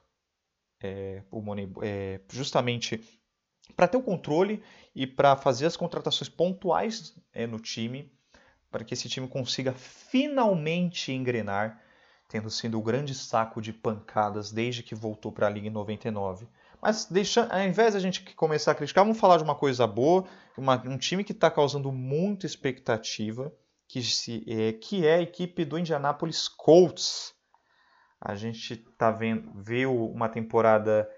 é, 0.83 1.23
o 1.31 1.41
money, 1.41 1.73
é, 1.83 2.21
justamente 2.29 3.01
para 3.77 3.87
ter 3.87 3.97
o 3.97 4.03
controle 4.03 4.61
e 4.93 5.07
para 5.07 5.37
fazer 5.37 5.67
as 5.67 5.77
contratações 5.77 6.29
pontuais 6.29 7.17
é, 7.33 7.47
no 7.47 7.61
time, 7.61 8.13
para 8.73 8.85
que 8.85 8.93
esse 8.93 9.09
time 9.09 9.29
consiga 9.29 9.73
finalmente 9.73 11.13
engrenar 11.13 11.81
tendo 12.29 12.51
sido 12.51 12.79
o 12.79 12.83
grande 12.83 13.15
saco 13.15 13.61
de 13.61 13.73
pancadas 13.73 14.51
desde 14.51 14.83
que 14.83 14.95
voltou 14.95 15.31
para 15.31 15.47
a 15.47 15.51
Liga 15.51 15.69
em 15.69 15.71
99. 15.71 16.49
Mas 16.81 17.07
deixa, 17.07 17.47
ao 17.47 17.63
invés 17.63 17.93
de 17.93 17.99
a 17.99 18.01
gente 18.01 18.35
começar 18.35 18.73
a 18.73 18.75
criticar, 18.75 19.05
vamos 19.05 19.19
falar 19.19 19.39
de 19.39 19.45
uma 19.45 19.55
coisa 19.55 19.87
boa, 19.87 20.25
uma, 20.57 20.77
um 20.87 20.99
time 20.99 21.25
que 21.25 21.33
está 21.33 21.51
causando 21.51 21.91
muita 21.91 22.47
expectativa, 22.47 23.53
que, 23.89 24.03
se, 24.03 24.45
é, 24.47 24.73
que 24.73 25.07
é 25.07 25.17
a 25.17 25.23
equipe 25.23 25.65
do 25.65 25.79
Indianapolis 25.79 26.49
Colts. 26.49 27.35
A 28.21 28.35
gente 28.35 28.75
está 28.75 29.11
vendo, 29.11 29.53
viu 29.55 30.11
uma 30.11 30.29
temporada 30.29 31.09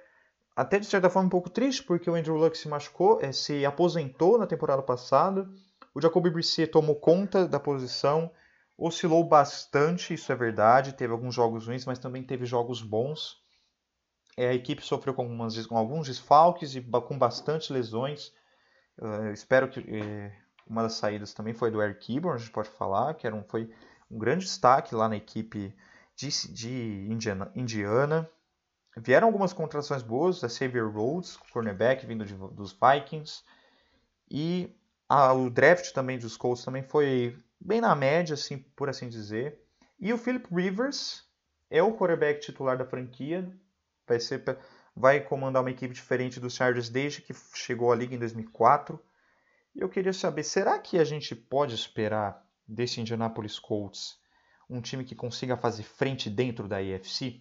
até 0.54 0.78
de 0.78 0.86
certa 0.86 1.08
forma 1.08 1.28
um 1.28 1.30
pouco 1.30 1.48
triste, 1.48 1.82
porque 1.84 2.10
o 2.10 2.14
Andrew 2.14 2.36
Luck 2.36 2.58
se 2.58 2.68
machucou, 2.68 3.20
é, 3.22 3.30
se 3.30 3.64
aposentou 3.64 4.36
na 4.36 4.46
temporada 4.46 4.82
passada. 4.82 5.48
O 5.94 6.00
Jacoby 6.00 6.30
Brissett 6.30 6.72
tomou 6.72 6.96
conta 6.96 7.46
da 7.46 7.60
posição 7.60 8.30
Oscilou 8.78 9.24
bastante, 9.24 10.14
isso 10.14 10.30
é 10.30 10.36
verdade. 10.36 10.92
Teve 10.92 11.12
alguns 11.12 11.34
jogos 11.34 11.66
ruins, 11.66 11.84
mas 11.84 11.98
também 11.98 12.22
teve 12.22 12.46
jogos 12.46 12.80
bons. 12.80 13.42
É, 14.36 14.50
a 14.50 14.54
equipe 14.54 14.86
sofreu 14.86 15.12
com, 15.12 15.22
algumas, 15.22 15.66
com, 15.66 15.76
alguns 15.76 16.06
desfalques 16.06 16.76
e 16.76 16.80
com 16.80 17.18
bastante 17.18 17.72
lesões. 17.72 18.32
Uh, 18.96 19.32
espero 19.32 19.68
que 19.68 19.80
uh, 19.80 20.32
uma 20.64 20.82
das 20.82 20.94
saídas 20.94 21.34
também 21.34 21.52
foi 21.52 21.72
do 21.72 21.82
Eric 21.82 22.06
Kibon, 22.06 22.30
a 22.30 22.38
gente 22.38 22.52
pode 22.52 22.68
falar, 22.70 23.14
que 23.14 23.26
era 23.26 23.34
um, 23.34 23.42
foi 23.42 23.68
um 24.08 24.16
grande 24.16 24.44
destaque 24.44 24.94
lá 24.94 25.08
na 25.08 25.16
equipe 25.16 25.74
de, 26.14 26.28
de 26.52 27.08
Indiana, 27.10 27.50
Indiana. 27.56 28.30
Vieram 28.96 29.26
algumas 29.26 29.52
contratações 29.52 30.02
boas, 30.02 30.40
da 30.40 30.48
Xavier 30.48 30.88
Rhodes, 30.88 31.36
cornerback 31.52 32.06
vindo 32.06 32.24
de, 32.24 32.34
dos 32.34 32.72
Vikings. 32.72 33.42
E 34.30 34.72
a, 35.08 35.32
o 35.32 35.50
draft 35.50 35.92
também 35.92 36.16
dos 36.16 36.36
Colts 36.36 36.64
também 36.64 36.84
foi 36.84 37.36
bem 37.60 37.80
na 37.80 37.94
média, 37.94 38.34
assim, 38.34 38.58
por 38.76 38.88
assim 38.88 39.08
dizer. 39.08 39.58
E 40.00 40.12
o 40.12 40.18
Philip 40.18 40.46
Rivers 40.54 41.24
é 41.70 41.82
o 41.82 41.96
quarterback 41.96 42.40
titular 42.40 42.78
da 42.78 42.84
franquia, 42.84 43.48
vai 44.06 44.20
ser 44.20 44.42
vai 44.94 45.20
comandar 45.20 45.62
uma 45.62 45.70
equipe 45.70 45.94
diferente 45.94 46.40
dos 46.40 46.54
Chargers 46.54 46.88
desde 46.88 47.22
que 47.22 47.32
chegou 47.54 47.92
à 47.92 47.96
liga 47.96 48.14
em 48.14 48.18
2004. 48.18 49.00
E 49.74 49.80
eu 49.80 49.88
queria 49.88 50.12
saber, 50.12 50.42
será 50.42 50.76
que 50.78 50.98
a 50.98 51.04
gente 51.04 51.36
pode 51.36 51.74
esperar 51.74 52.44
desse 52.66 53.00
Indianapolis 53.00 53.58
Colts 53.60 54.18
um 54.68 54.80
time 54.80 55.04
que 55.04 55.14
consiga 55.14 55.56
fazer 55.56 55.84
frente 55.84 56.28
dentro 56.28 56.66
da 56.66 56.78
AFC? 56.78 57.40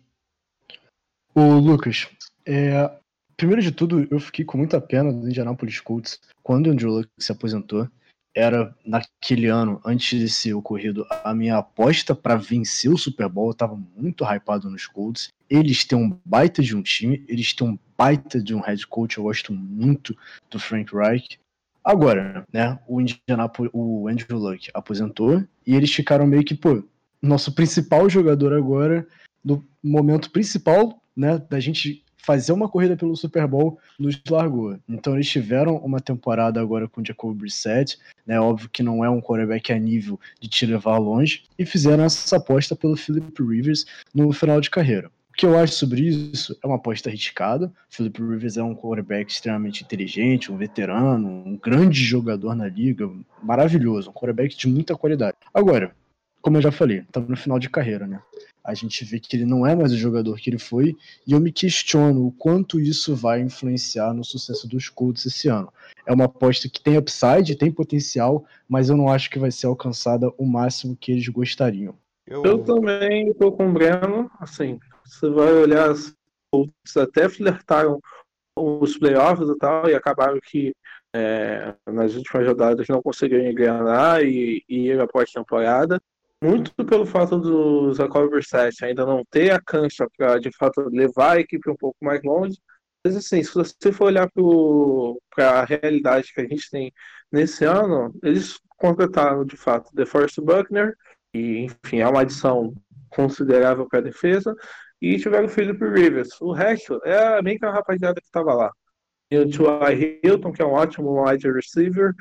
O 1.34 1.56
Lucas, 1.56 2.08
é, 2.46 2.90
primeiro 3.36 3.62
de 3.62 3.72
tudo, 3.72 4.08
eu 4.10 4.20
fiquei 4.20 4.46
com 4.46 4.58
muita 4.58 4.80
pena 4.80 5.12
do 5.12 5.28
Indianapolis 5.28 5.80
Colts 5.80 6.22
quando 6.44 6.68
o 6.68 6.72
Andrew 6.72 6.92
Luck 6.92 7.10
se 7.18 7.32
aposentou 7.32 7.90
era 8.38 8.72
naquele 8.86 9.48
ano, 9.48 9.82
antes 9.84 10.20
de 10.20 10.30
ser 10.30 10.54
ocorrido, 10.54 11.08
a 11.24 11.34
minha 11.34 11.58
aposta 11.58 12.14
para 12.14 12.36
vencer 12.36 12.92
o 12.92 12.98
Super 12.98 13.28
Bowl. 13.28 13.50
Eu 13.50 13.56
tava 13.56 13.76
muito 13.96 14.24
hypado 14.24 14.70
nos 14.70 14.86
Colts. 14.86 15.30
Eles 15.50 15.84
têm 15.84 15.98
um 15.98 16.16
baita 16.24 16.62
de 16.62 16.76
um 16.76 16.84
time, 16.84 17.26
eles 17.28 17.52
têm 17.54 17.68
um 17.68 17.80
baita 17.98 18.40
de 18.40 18.54
um 18.54 18.60
head 18.60 18.86
coach. 18.86 19.18
Eu 19.18 19.24
gosto 19.24 19.52
muito 19.52 20.16
do 20.52 20.60
Frank 20.60 20.96
Reich. 20.96 21.40
Agora, 21.84 22.46
né, 22.54 22.78
o 22.88 23.02
Indianapolis, 23.02 23.72
o 23.74 24.08
Andrew 24.08 24.38
Luck 24.38 24.70
aposentou 24.72 25.44
e 25.66 25.74
eles 25.74 25.92
ficaram 25.92 26.28
meio 26.28 26.44
que, 26.44 26.54
pô, 26.54 26.84
nosso 27.20 27.56
principal 27.56 28.08
jogador 28.08 28.54
agora, 28.54 29.08
no 29.44 29.66
momento 29.82 30.30
principal, 30.30 31.02
né, 31.16 31.40
da 31.50 31.60
gente 31.60 32.04
fazer 32.18 32.52
uma 32.52 32.68
corrida 32.68 32.98
pelo 32.98 33.16
Super 33.16 33.48
Bowl 33.48 33.80
nos 33.98 34.22
largou. 34.30 34.78
Então 34.88 35.16
eles 35.16 35.30
tiveram 35.30 35.78
uma 35.78 36.00
temporada 36.00 36.60
agora 36.60 36.88
com 36.88 37.02
o 37.02 37.06
Jacob 37.06 37.38
Brissett, 37.38 37.98
né? 38.26 38.40
Óbvio 38.40 38.70
que 38.70 38.84
não 38.84 39.04
é 39.04 39.10
um 39.10 39.22
quarterback 39.22 39.72
a 39.72 39.80
nível 39.80 40.20
de 40.40 40.50
te 40.50 40.66
levar 40.66 40.98
longe, 40.98 41.44
e 41.58 41.66
fizeram 41.66 42.04
essa 42.04 42.38
aposta 42.38 42.76
pelo 42.76 42.98
Philip 42.98 43.42
Rivers 43.42 43.86
no 44.14 44.32
final 44.34 44.60
de 44.60 44.70
carreira. 44.70 45.10
O 45.30 45.38
que 45.38 45.46
eu 45.46 45.56
acho 45.56 45.74
sobre 45.74 46.02
isso 46.02 46.58
é 46.64 46.68
uma 46.68 46.78
aposta 46.78 47.10
arriscada. 47.10 47.72
Philip 47.90 48.20
Rivers 48.20 48.58
é 48.58 48.64
um 48.64 48.76
quarterback 48.76 49.32
extremamente 49.32 49.84
inteligente, 49.84 50.52
um 50.52 50.58
veterano, 50.58 51.28
um 51.46 51.56
grande 51.56 52.04
jogador 52.04 52.56
na 52.56 52.68
liga, 52.68 53.08
maravilhoso, 53.44 54.10
um 54.10 54.14
quarterback 54.14 54.58
de 54.58 54.68
muita 54.68 54.96
qualidade. 54.96 55.38
Agora, 55.54 55.96
como 56.42 56.58
eu 56.58 56.62
já 56.62 56.72
falei, 56.72 57.04
tá 57.12 57.20
no 57.20 57.36
final 57.36 57.60
de 57.60 57.70
carreira, 57.70 58.08
né? 58.08 58.22
A 58.64 58.74
gente 58.74 59.06
vê 59.06 59.20
que 59.20 59.36
ele 59.36 59.46
não 59.46 59.66
é 59.66 59.76
mais 59.76 59.94
o 59.94 59.98
jogador 59.98 60.38
que 60.38 60.50
ele 60.50 60.60
foi, 60.60 60.96
e 61.26 61.32
eu 61.32 61.40
me 61.40 61.52
questiono 61.52 62.28
o 62.28 62.32
quanto 62.32 62.80
isso 62.80 63.16
vai 63.16 63.40
influenciar 63.42 64.14
no 64.14 64.24
sucesso 64.24 64.68
dos 64.68 64.90
Colts 64.90 65.26
esse 65.26 65.48
ano. 65.48 65.72
É 66.06 66.14
uma 66.14 66.26
aposta 66.26 66.68
que 66.68 66.82
tem 66.82 66.98
upside, 66.98 67.56
tem 67.56 67.72
potencial, 67.72 68.46
mas 68.68 68.90
eu 68.90 68.98
não 68.98 69.10
acho 69.10 69.30
que 69.30 69.40
vai 69.40 69.52
ser 69.52 69.68
alcançada 69.68 70.32
o 70.38 70.46
máximo 70.46 70.98
que 70.98 71.14
eles 71.14 71.28
gostariam. 71.30 71.96
Eu, 72.26 72.44
eu 72.44 72.60
também 72.60 73.30
estou 73.30 73.54
com 73.54 73.70
o 73.70 73.72
Breno, 73.72 74.30
assim, 74.40 74.80
você 75.06 75.30
vai 75.30 75.54
olhar, 75.54 75.92
os 75.92 76.14
Colts 76.52 76.98
até 76.98 77.30
flertaram 77.30 78.02
os 78.58 78.98
playoffs 78.98 79.48
e 79.48 79.58
tal, 79.58 79.90
e 79.90 79.96
acabaram 79.96 80.40
que 80.44 80.74
é, 81.16 81.74
nas 81.90 82.16
últimas 82.16 82.46
rodadas 82.46 82.88
não 82.90 83.02
conseguiram 83.02 83.46
engrenar 83.46 84.22
e, 84.24 84.62
e 84.68 84.88
ir 84.88 85.00
após 85.00 85.32
temporada 85.32 86.02
muito 86.44 86.74
pelo 86.86 87.06
fato 87.06 87.38
do 87.40 87.94
Jacob 87.94 88.32
ainda 88.84 89.06
não 89.06 89.24
ter 89.30 89.52
a 89.52 89.62
cancha 89.62 90.08
para 90.18 90.40
de 90.40 90.52
fato 90.56 90.82
levar 90.90 91.38
a 91.38 91.40
equipe 91.40 91.70
um 91.70 91.76
pouco 91.76 91.98
mais 92.02 92.22
longe. 92.24 92.58
Mas 93.04 93.16
assim, 93.16 93.42
se 93.44 93.54
você 93.54 93.92
for 93.92 94.06
olhar 94.06 94.30
para 95.36 95.50
a 95.62 95.66
realidade 95.66 96.34
que 96.34 96.42
a 96.42 96.48
gente 96.48 96.70
tem 96.70 96.92
nesse 97.32 97.66
ano, 97.66 98.14
eles 98.24 98.60
completaram 98.78 99.46
de 99.46 99.58
fato 99.58 99.94
The 99.96 100.06
Forest 100.06 100.42
Buckner, 100.42 100.96
e 101.34 101.66
enfim, 101.66 102.00
é 102.00 102.08
uma 102.08 102.22
adição 102.22 102.74
considerável 103.10 103.88
para 103.88 104.00
a 104.00 104.04
defesa, 104.04 104.56
e 105.02 105.18
tiveram 105.18 105.46
o 105.46 105.50
Philip 105.50 105.84
Rivers. 105.84 106.30
O 106.42 106.52
resto 106.52 107.00
é 107.06 107.42
meio 107.42 107.60
que 107.60 107.66
a 107.66 107.72
rapaziada 107.72 108.20
que 108.20 108.28
estava 108.28 108.54
lá. 108.54 108.72
E 109.30 109.38
o 109.38 109.50
T.Y. 109.50 110.20
Hilton, 110.24 110.52
que 110.52 110.62
é 110.62 110.66
um 110.66 110.74
ótimo 110.74 111.24
wide 111.24 111.52
receiver, 111.52 112.14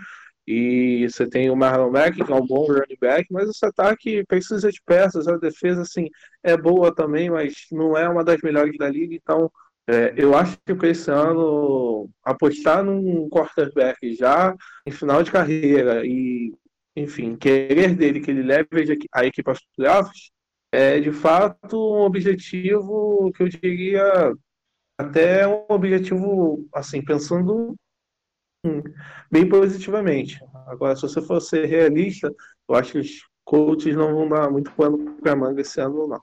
e 0.47 1.09
você 1.09 1.29
tem 1.29 1.51
o 1.51 1.57
Marlon 1.57 1.91
Mack, 1.91 2.25
que 2.25 2.33
é 2.33 2.35
um 2.35 2.47
bom 2.47 2.67
running 2.67 2.97
back, 3.01 3.27
mas 3.33 3.49
esse 3.49 3.65
ataque 3.67 4.25
precisa 4.27 4.71
de 4.71 4.81
peças, 4.85 5.27
a 5.27 5.37
defesa 5.37 5.83
assim 5.83 6.09
é 6.43 6.57
boa 6.57 6.95
também, 6.95 7.29
mas 7.31 7.67
não 7.73 7.97
é 7.97 8.09
uma 8.09 8.23
das 8.23 8.41
melhores 8.43 8.77
da 8.79 8.89
liga, 8.89 9.15
então 9.15 9.51
é, 9.89 10.15
eu 10.17 10.37
acho 10.37 10.59
que 10.65 10.75
para 10.75 10.89
esse 10.89 11.11
ano 11.11 12.11
apostar 12.25 12.85
num 12.85 13.29
quarterback 13.29 14.15
já 14.15 14.55
em 14.85 14.91
final 14.91 15.23
de 15.23 15.31
carreira 15.31 16.05
e, 16.05 16.53
enfim, 16.97 17.37
querer 17.37 17.95
dele 17.95 18.21
que 18.21 18.31
ele 18.31 18.43
leve 18.43 18.69
a 19.13 19.25
equipe 19.25 19.49
aos 19.49 19.61
playoffs 19.77 20.31
é 20.73 21.01
de 21.01 21.13
fato 21.13 21.77
um 21.77 22.01
objetivo 22.03 23.33
que 23.37 23.43
eu 23.45 23.49
diria 23.49 24.35
até 24.99 25.47
um 25.47 25.65
objetivo 25.69 26.67
assim 26.75 27.03
pensando 27.03 27.77
bem 29.31 29.49
positivamente. 29.49 30.41
Agora, 30.67 30.97
se 30.97 31.03
você 31.03 31.21
for 31.23 31.41
ser 31.41 31.67
realista, 31.67 32.33
eu 32.69 32.75
acho 32.75 32.93
que 32.93 32.99
os 32.99 33.11
coaches 33.45 33.97
não 33.97 34.15
vão 34.15 34.29
dar 34.29 34.51
muito 34.51 34.71
pano 34.73 35.17
para 35.21 35.37
manga 35.37 35.61
esse 35.61 35.81
ano, 35.81 36.07
não. 36.07 36.21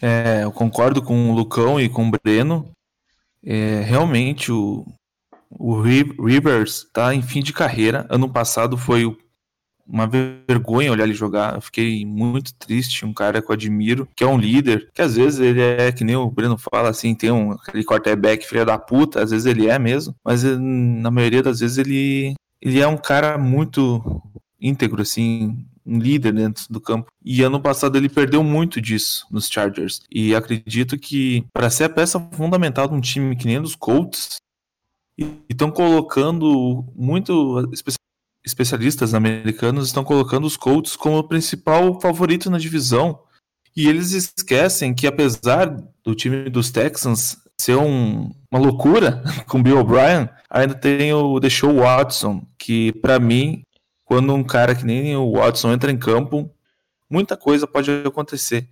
É, 0.00 0.44
eu 0.44 0.52
concordo 0.52 1.02
com 1.02 1.30
o 1.30 1.34
Lucão 1.34 1.80
e 1.80 1.88
com 1.88 2.06
o 2.06 2.10
Breno. 2.10 2.70
É, 3.44 3.80
realmente, 3.80 4.52
o, 4.52 4.84
o 5.50 5.80
Rivers 5.80 6.84
está 6.84 7.14
em 7.14 7.22
fim 7.22 7.42
de 7.42 7.52
carreira. 7.52 8.06
Ano 8.10 8.30
passado 8.30 8.76
foi 8.76 9.04
o 9.04 9.16
uma 9.88 10.06
vergonha 10.06 10.90
olhar 10.90 11.04
ele 11.04 11.14
jogar. 11.14 11.54
Eu 11.54 11.60
fiquei 11.60 12.04
muito 12.04 12.52
triste. 12.54 13.04
Um 13.04 13.12
cara 13.12 13.40
que 13.40 13.50
eu 13.50 13.54
admiro, 13.54 14.08
que 14.14 14.24
é 14.24 14.26
um 14.26 14.38
líder, 14.38 14.90
que 14.92 15.02
às 15.02 15.16
vezes 15.16 15.40
ele 15.40 15.60
é, 15.60 15.92
que 15.92 16.04
nem 16.04 16.16
o 16.16 16.30
Breno 16.30 16.58
fala, 16.58 16.88
assim, 16.88 17.14
tem 17.14 17.30
um 17.30 17.52
aquele 17.52 17.84
quarterback 17.84 18.46
filha 18.46 18.64
da 18.64 18.78
puta, 18.78 19.22
às 19.22 19.30
vezes 19.30 19.46
ele 19.46 19.68
é 19.68 19.78
mesmo, 19.78 20.14
mas 20.24 20.44
ele, 20.44 20.58
na 20.58 21.10
maioria 21.10 21.42
das 21.42 21.60
vezes 21.60 21.78
ele, 21.78 22.34
ele 22.60 22.80
é 22.80 22.86
um 22.86 22.96
cara 22.96 23.38
muito 23.38 24.22
íntegro, 24.60 25.02
assim, 25.02 25.64
um 25.84 25.98
líder 25.98 26.32
dentro 26.32 26.64
do 26.68 26.80
campo. 26.80 27.06
E 27.24 27.42
ano 27.42 27.60
passado 27.60 27.96
ele 27.96 28.08
perdeu 28.08 28.42
muito 28.42 28.80
disso 28.80 29.26
nos 29.30 29.48
Chargers. 29.48 30.00
E 30.10 30.34
acredito 30.34 30.98
que 30.98 31.44
para 31.52 31.70
ser 31.70 31.84
a 31.84 31.88
peça 31.88 32.18
fundamental 32.32 32.88
de 32.88 32.94
um 32.94 33.00
time 33.00 33.36
que 33.36 33.46
nem 33.46 33.60
dos 33.60 33.76
Colts, 33.76 34.38
estão 35.48 35.70
colocando 35.70 36.84
muito, 36.94 37.70
especialistas 38.46 39.12
americanos 39.12 39.86
estão 39.86 40.04
colocando 40.04 40.46
os 40.46 40.56
Colts 40.56 40.94
como 40.94 41.18
o 41.18 41.24
principal 41.24 42.00
favorito 42.00 42.48
na 42.48 42.58
divisão. 42.58 43.18
E 43.76 43.88
eles 43.88 44.12
esquecem 44.12 44.94
que, 44.94 45.06
apesar 45.06 45.66
do 46.04 46.14
time 46.14 46.48
dos 46.48 46.70
Texans 46.70 47.36
ser 47.60 47.76
um, 47.76 48.30
uma 48.50 48.60
loucura 48.60 49.22
com 49.48 49.62
Bill 49.62 49.80
O'Brien, 49.80 50.28
ainda 50.48 50.74
tem 50.74 51.12
o 51.12 51.40
Deshaun 51.40 51.80
Watson, 51.80 52.46
que, 52.56 52.92
para 52.92 53.18
mim, 53.18 53.62
quando 54.04 54.32
um 54.32 54.44
cara 54.44 54.74
que 54.74 54.84
nem 54.84 55.16
o 55.16 55.32
Watson 55.32 55.72
entra 55.72 55.90
em 55.90 55.98
campo, 55.98 56.50
muita 57.10 57.36
coisa 57.36 57.66
pode 57.66 57.90
acontecer. 58.06 58.68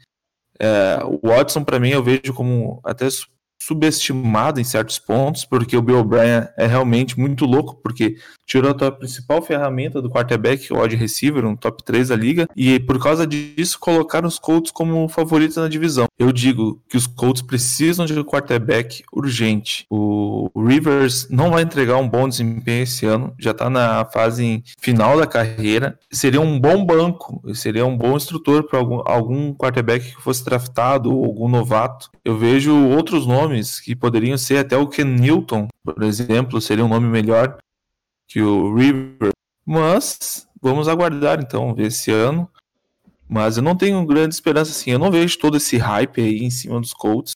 É, 0.58 1.00
o 1.04 1.28
Watson, 1.28 1.64
para 1.64 1.80
mim, 1.80 1.90
eu 1.90 2.02
vejo 2.02 2.32
como 2.32 2.80
até 2.84 3.08
subestimado 3.60 4.60
em 4.60 4.64
certos 4.64 4.98
pontos, 4.98 5.44
porque 5.44 5.76
o 5.76 5.82
Bill 5.82 5.98
O'Brien 5.98 6.48
é 6.56 6.66
realmente 6.66 7.18
muito 7.18 7.44
louco, 7.46 7.76
porque 7.82 8.16
tirou 8.46 8.70
a 8.70 8.74
tua 8.74 8.92
principal 8.92 9.42
ferramenta 9.42 10.00
do 10.00 10.10
quarterback, 10.10 10.72
o 10.72 10.80
wide 10.80 10.96
receiver, 10.96 11.44
um 11.44 11.56
top 11.56 11.82
3 11.84 12.08
da 12.08 12.16
liga, 12.16 12.48
e 12.56 12.78
por 12.80 13.02
causa 13.02 13.26
disso 13.26 13.78
colocaram 13.78 14.28
os 14.28 14.38
Colts 14.38 14.70
como 14.70 15.08
favoritos 15.08 15.56
na 15.56 15.68
divisão. 15.68 16.06
Eu 16.18 16.32
digo 16.32 16.80
que 16.88 16.96
os 16.96 17.06
Colts 17.06 17.42
precisam 17.42 18.06
de 18.06 18.18
um 18.18 18.24
quarterback 18.24 19.02
urgente. 19.12 19.86
O 19.90 20.50
Rivers 20.56 21.28
não 21.30 21.50
vai 21.50 21.62
entregar 21.62 21.96
um 21.96 22.08
bom 22.08 22.28
desempenho 22.28 22.82
esse 22.82 23.06
ano, 23.06 23.34
já 23.38 23.50
está 23.50 23.68
na 23.68 24.04
fase 24.04 24.62
final 24.78 25.18
da 25.18 25.26
carreira. 25.26 25.98
Seria 26.10 26.40
um 26.40 26.58
bom 26.58 26.84
banco, 26.84 27.42
seria 27.54 27.86
um 27.86 27.96
bom 27.96 28.16
instrutor 28.16 28.64
para 28.64 28.78
algum, 28.78 29.02
algum 29.04 29.54
quarterback 29.54 30.14
que 30.14 30.22
fosse 30.22 30.44
draftado 30.44 31.14
ou 31.14 31.24
algum 31.24 31.48
novato. 31.48 32.10
Eu 32.24 32.38
vejo 32.38 32.74
outros 32.88 33.26
nomes 33.26 33.80
que 33.80 33.94
poderiam 33.94 34.36
ser 34.36 34.58
até 34.58 34.76
o 34.76 34.86
Ken 34.86 35.04
Newton, 35.04 35.68
por 35.84 36.02
exemplo, 36.02 36.60
seria 36.60 36.84
um 36.84 36.88
nome 36.88 37.08
melhor 37.08 37.58
que 38.26 38.40
o 38.40 38.74
River. 38.74 39.30
Mas 39.66 40.46
vamos 40.60 40.88
aguardar 40.88 41.40
então, 41.40 41.74
ver 41.74 41.86
esse 41.86 42.10
ano. 42.10 42.48
Mas 43.28 43.56
eu 43.56 43.62
não 43.62 43.76
tenho 43.76 44.04
grande 44.04 44.34
esperança 44.34 44.70
assim. 44.70 44.90
Eu 44.90 44.98
não 44.98 45.10
vejo 45.10 45.38
todo 45.38 45.56
esse 45.56 45.76
hype 45.76 46.20
aí 46.20 46.38
em 46.38 46.50
cima 46.50 46.80
dos 46.80 46.92
Colts. 46.92 47.34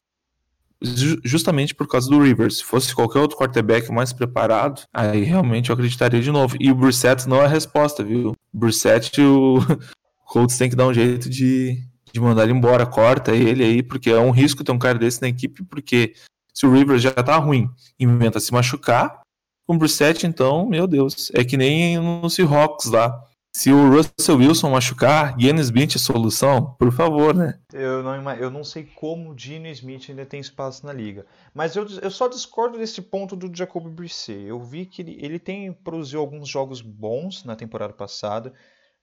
Justamente 1.24 1.74
por 1.74 1.88
causa 1.88 2.08
do 2.08 2.22
Rivers. 2.22 2.58
Se 2.58 2.64
fosse 2.64 2.94
qualquer 2.94 3.18
outro 3.18 3.36
quarterback 3.36 3.90
mais 3.90 4.12
preparado, 4.12 4.82
aí 4.92 5.24
realmente 5.24 5.70
eu 5.70 5.74
acreditaria 5.74 6.20
de 6.20 6.30
novo. 6.30 6.56
E 6.60 6.70
o 6.70 6.74
Brissett 6.74 7.28
não 7.28 7.38
é 7.38 7.46
a 7.46 7.48
resposta, 7.48 8.04
viu? 8.04 8.34
Brissett, 8.52 9.20
o 9.20 9.58
Colts 10.26 10.56
tem 10.56 10.70
que 10.70 10.76
dar 10.76 10.86
um 10.86 10.94
jeito 10.94 11.28
de, 11.28 11.82
de 12.12 12.20
mandar 12.20 12.44
ele 12.44 12.52
embora. 12.52 12.86
Corta 12.86 13.34
ele 13.34 13.64
aí, 13.64 13.82
porque 13.82 14.10
é 14.10 14.20
um 14.20 14.30
risco 14.30 14.62
ter 14.62 14.70
um 14.70 14.78
cara 14.78 14.98
desse 14.98 15.20
na 15.20 15.28
equipe, 15.28 15.64
porque 15.64 16.14
se 16.54 16.66
o 16.66 16.72
Rivers 16.72 17.02
já 17.02 17.10
tá 17.10 17.36
ruim, 17.36 17.68
inventa 17.98 18.38
se 18.38 18.52
machucar, 18.52 19.20
com 19.68 19.74
o 19.74 19.78
Brissett, 19.78 20.26
então, 20.26 20.66
meu 20.66 20.86
Deus, 20.86 21.30
é 21.34 21.44
que 21.44 21.54
nem 21.54 21.98
no 21.98 22.30
Seahawks 22.30 22.86
lá. 22.86 23.22
Se 23.54 23.70
o 23.70 23.90
Russell 23.90 24.38
Wilson 24.38 24.70
machucar, 24.70 25.38
Gene 25.38 25.60
Smith 25.60 25.94
é 25.94 25.98
solução? 25.98 26.74
Por 26.78 26.90
favor, 26.90 27.34
né? 27.34 27.60
Eu 27.70 28.02
não, 28.02 28.32
eu 28.32 28.50
não 28.50 28.64
sei 28.64 28.84
como 28.84 29.30
o 29.30 29.38
Gene 29.38 29.70
Smith 29.72 30.06
ainda 30.08 30.24
tem 30.24 30.40
espaço 30.40 30.86
na 30.86 30.92
liga. 30.92 31.26
Mas 31.52 31.76
eu, 31.76 31.86
eu 32.00 32.10
só 32.10 32.28
discordo 32.28 32.78
desse 32.78 33.02
ponto 33.02 33.36
do 33.36 33.54
Jacob 33.54 33.86
Brissett. 33.88 34.46
Eu 34.46 34.58
vi 34.58 34.86
que 34.86 35.02
ele, 35.02 35.18
ele 35.20 35.38
tem 35.38 35.70
produzido 35.70 36.20
alguns 36.20 36.48
jogos 36.48 36.80
bons 36.80 37.44
na 37.44 37.54
temporada 37.54 37.92
passada. 37.92 38.54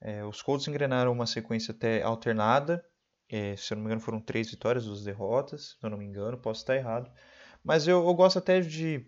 É, 0.01 0.23
os 0.25 0.41
Colts 0.41 0.67
engrenaram 0.67 1.11
uma 1.11 1.27
sequência 1.27 1.73
até 1.73 2.01
alternada. 2.01 2.83
É, 3.29 3.55
se 3.55 3.71
eu 3.71 3.75
não 3.75 3.83
me 3.83 3.89
engano, 3.89 4.01
foram 4.01 4.19
três 4.19 4.49
vitórias, 4.49 4.85
duas 4.85 5.03
derrotas. 5.03 5.75
Se 5.79 5.85
eu 5.85 5.91
não 5.91 5.97
me 5.97 6.05
engano, 6.05 6.37
posso 6.39 6.61
estar 6.61 6.75
errado. 6.75 7.11
Mas 7.63 7.87
eu, 7.87 8.03
eu 8.07 8.13
gosto 8.15 8.39
até 8.39 8.61
de 8.61 9.05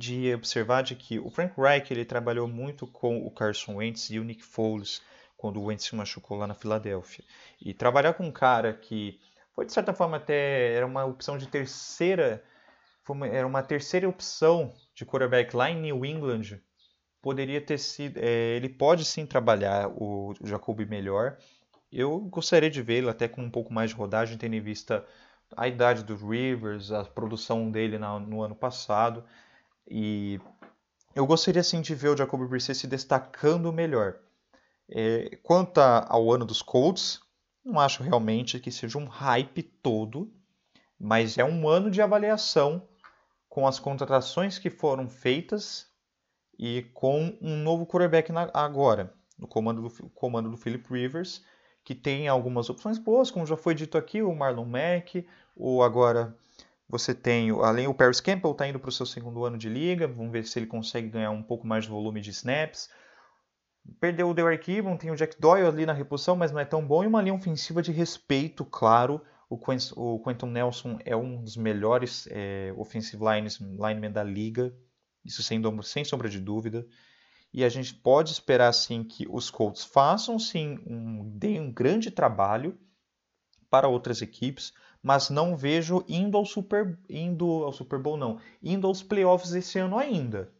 de 0.00 0.34
observar 0.34 0.82
de 0.82 0.96
que 0.96 1.18
o 1.18 1.28
Frank 1.28 1.60
Reich 1.60 1.92
ele 1.92 2.06
trabalhou 2.06 2.48
muito 2.48 2.86
com 2.86 3.18
o 3.18 3.30
Carson 3.30 3.76
Wentz 3.76 4.08
e 4.08 4.18
o 4.18 4.24
Nick 4.24 4.42
Foles 4.42 5.02
quando 5.36 5.60
o 5.60 5.64
Wentz 5.64 5.84
se 5.84 5.94
machucou 5.94 6.38
lá 6.38 6.46
na 6.46 6.54
Filadélfia. 6.54 7.22
E 7.60 7.74
trabalhar 7.74 8.14
com 8.14 8.24
um 8.24 8.32
cara 8.32 8.72
que 8.72 9.20
foi 9.54 9.66
de 9.66 9.72
certa 9.72 9.92
forma 9.92 10.16
até 10.16 10.72
era 10.72 10.86
uma 10.86 11.04
opção 11.04 11.36
de 11.36 11.46
terceira, 11.46 12.42
uma, 13.06 13.26
era 13.26 13.46
uma 13.46 13.62
terceira 13.62 14.08
opção 14.08 14.72
de 14.94 15.04
quarterback 15.04 15.54
lá 15.54 15.70
em 15.70 15.78
New 15.78 16.02
England, 16.04 16.58
poderia 17.20 17.60
ter 17.60 17.78
sido, 17.78 18.18
é, 18.18 18.56
ele 18.56 18.70
pode 18.70 19.04
sim 19.04 19.26
trabalhar 19.26 19.88
o, 19.88 20.32
o 20.40 20.46
Jacoby 20.46 20.86
melhor. 20.86 21.36
Eu 21.92 22.20
gostaria 22.20 22.70
de 22.70 22.80
vê-lo 22.80 23.10
até 23.10 23.28
com 23.28 23.42
um 23.42 23.50
pouco 23.50 23.70
mais 23.70 23.90
de 23.90 23.96
rodagem, 23.96 24.38
tendo 24.38 24.54
em 24.54 24.60
vista 24.62 25.04
a 25.54 25.68
idade 25.68 26.04
do 26.04 26.16
Rivers, 26.16 26.90
a 26.90 27.04
produção 27.04 27.70
dele 27.70 27.98
na, 27.98 28.18
no 28.18 28.42
ano 28.42 28.54
passado. 28.54 29.24
E 29.88 30.40
eu 31.14 31.26
gostaria 31.26 31.62
sim 31.62 31.80
de 31.80 31.94
ver 31.94 32.08
o 32.08 32.16
Jacoby 32.16 32.46
Brissett 32.46 32.78
se 32.78 32.86
destacando 32.86 33.72
melhor. 33.72 34.18
É, 34.88 35.38
quanto 35.42 35.78
ao 35.78 36.32
ano 36.32 36.44
dos 36.44 36.62
Colts, 36.62 37.20
não 37.64 37.78
acho 37.78 38.02
realmente 38.02 38.58
que 38.58 38.70
seja 38.70 38.98
um 38.98 39.06
hype 39.06 39.62
todo, 39.62 40.32
mas 40.98 41.38
é 41.38 41.44
um 41.44 41.68
ano 41.68 41.90
de 41.90 42.02
avaliação 42.02 42.86
com 43.48 43.66
as 43.66 43.78
contratações 43.78 44.58
que 44.58 44.70
foram 44.70 45.08
feitas 45.08 45.88
e 46.58 46.82
com 46.94 47.36
um 47.40 47.56
novo 47.56 47.86
quarterback 47.86 48.30
na, 48.30 48.50
agora. 48.52 49.12
no 49.38 49.48
comando 49.48 49.82
do, 49.82 50.10
comando 50.10 50.50
do 50.50 50.56
Philip 50.56 50.86
Rivers, 50.92 51.44
que 51.82 51.94
tem 51.94 52.28
algumas 52.28 52.68
opções 52.68 52.98
boas, 52.98 53.30
como 53.30 53.46
já 53.46 53.56
foi 53.56 53.74
dito 53.74 53.96
aqui, 53.96 54.22
o 54.22 54.34
Marlon 54.34 54.66
Mack, 54.66 55.26
ou 55.56 55.82
agora 55.82 56.36
você 56.90 57.14
tem, 57.14 57.50
além 57.50 57.86
o 57.86 57.94
Paris 57.94 58.20
Campbell 58.20 58.50
está 58.50 58.66
indo 58.66 58.80
para 58.80 58.88
o 58.88 58.92
seu 58.92 59.06
segundo 59.06 59.44
ano 59.44 59.56
de 59.56 59.68
liga, 59.68 60.08
vamos 60.08 60.32
ver 60.32 60.44
se 60.44 60.58
ele 60.58 60.66
consegue 60.66 61.08
ganhar 61.08 61.30
um 61.30 61.42
pouco 61.42 61.64
mais 61.66 61.84
de 61.84 61.90
volume 61.90 62.20
de 62.20 62.30
snaps. 62.30 62.90
Perdeu 64.00 64.28
o 64.28 64.34
Derek 64.34 64.70
Gibbon, 64.70 64.96
tem 64.96 65.10
o 65.10 65.16
Jack 65.16 65.40
Doyle 65.40 65.68
ali 65.68 65.86
na 65.86 65.92
reposição, 65.92 66.34
mas 66.34 66.50
não 66.50 66.58
é 66.58 66.64
tão 66.64 66.84
bom, 66.84 67.04
e 67.04 67.06
uma 67.06 67.22
linha 67.22 67.34
ofensiva 67.34 67.80
de 67.80 67.92
respeito, 67.92 68.64
claro. 68.64 69.22
O, 69.48 69.56
Quentin 69.56 70.46
Nelson 70.46 70.98
é 71.04 71.16
um 71.16 71.42
dos 71.42 71.56
melhores 71.56 72.28
é, 72.30 72.72
offensive 72.76 73.22
lines, 73.24 73.58
linemen 73.60 74.12
da 74.12 74.22
liga, 74.22 74.72
isso 75.24 75.42
sem, 75.42 75.60
sem 75.82 76.04
sombra 76.04 76.28
de 76.28 76.40
dúvida. 76.40 76.86
E 77.52 77.64
a 77.64 77.68
gente 77.68 77.94
pode 77.94 78.32
esperar 78.32 78.72
sim 78.72 79.02
que 79.02 79.26
os 79.28 79.50
Colts 79.50 79.84
façam 79.84 80.38
sim 80.38 80.78
um, 80.86 81.28
deem 81.36 81.60
um 81.60 81.72
grande 81.72 82.10
trabalho 82.10 82.78
para 83.68 83.88
outras 83.88 84.22
equipes, 84.22 84.72
mas 85.02 85.30
não 85.30 85.56
vejo 85.56 86.04
indo 86.08 86.36
ao 86.36 86.44
Super, 86.44 86.98
indo 87.08 87.46
ao 87.64 87.72
Super 87.72 87.98
Bowl 87.98 88.16
não, 88.16 88.40
indo 88.62 88.86
aos 88.86 89.02
playoffs 89.02 89.52
esse 89.52 89.78
ano 89.78 89.98
ainda. 89.98 90.52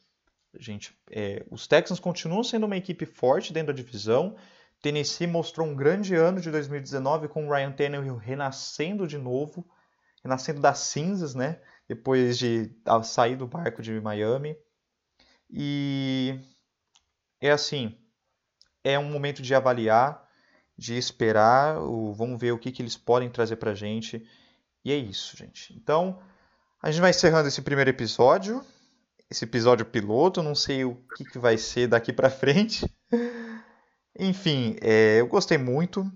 Gente, 0.58 0.96
é, 1.10 1.44
os 1.50 1.66
Texans 1.66 2.00
continuam 2.00 2.42
sendo 2.42 2.66
uma 2.66 2.76
equipe 2.76 3.06
forte 3.06 3.52
dentro 3.52 3.72
da 3.72 3.76
divisão. 3.76 4.36
Tennessee 4.82 5.26
mostrou 5.26 5.66
um 5.66 5.76
grande 5.76 6.14
ano 6.14 6.40
de 6.40 6.50
2019 6.50 7.28
com 7.28 7.46
o 7.46 7.50
Ryan 7.50 7.72
Tannehill 7.72 8.16
renascendo 8.16 9.06
de 9.06 9.18
novo, 9.18 9.68
renascendo 10.24 10.60
das 10.60 10.78
cinzas, 10.78 11.34
né? 11.34 11.60
Depois 11.86 12.38
de 12.38 12.72
sair 13.04 13.36
do 13.36 13.46
barco 13.46 13.82
de 13.82 14.00
Miami. 14.00 14.56
E 15.48 16.40
é 17.40 17.50
assim, 17.50 17.96
é 18.82 18.98
um 18.98 19.10
momento 19.10 19.42
de 19.42 19.54
avaliar, 19.54 20.28
de 20.80 20.96
esperar, 20.96 21.74
vamos 22.14 22.40
ver 22.40 22.52
o 22.52 22.58
que, 22.58 22.72
que 22.72 22.80
eles 22.80 22.96
podem 22.96 23.28
trazer 23.28 23.56
para 23.56 23.72
a 23.72 23.74
gente. 23.74 24.26
E 24.82 24.90
é 24.90 24.96
isso, 24.96 25.36
gente. 25.36 25.74
Então, 25.74 26.18
a 26.82 26.90
gente 26.90 27.02
vai 27.02 27.10
encerrando 27.10 27.48
esse 27.48 27.60
primeiro 27.60 27.90
episódio, 27.90 28.64
esse 29.30 29.44
episódio 29.44 29.84
piloto. 29.84 30.42
Não 30.42 30.54
sei 30.54 30.86
o 30.86 30.94
que, 31.14 31.22
que 31.26 31.38
vai 31.38 31.58
ser 31.58 31.86
daqui 31.86 32.14
para 32.14 32.30
frente. 32.32 32.90
Enfim, 34.18 34.74
é, 34.80 35.20
eu 35.20 35.26
gostei 35.26 35.58
muito 35.58 36.10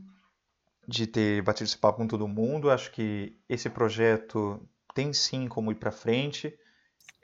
de 0.88 1.06
ter 1.06 1.42
batido 1.42 1.68
esse 1.68 1.76
papo 1.76 1.98
com 1.98 2.08
todo 2.08 2.26
mundo. 2.26 2.70
Acho 2.70 2.90
que 2.90 3.38
esse 3.46 3.68
projeto 3.68 4.66
tem 4.94 5.12
sim 5.12 5.46
como 5.46 5.72
ir 5.72 5.74
para 5.74 5.92
frente, 5.92 6.58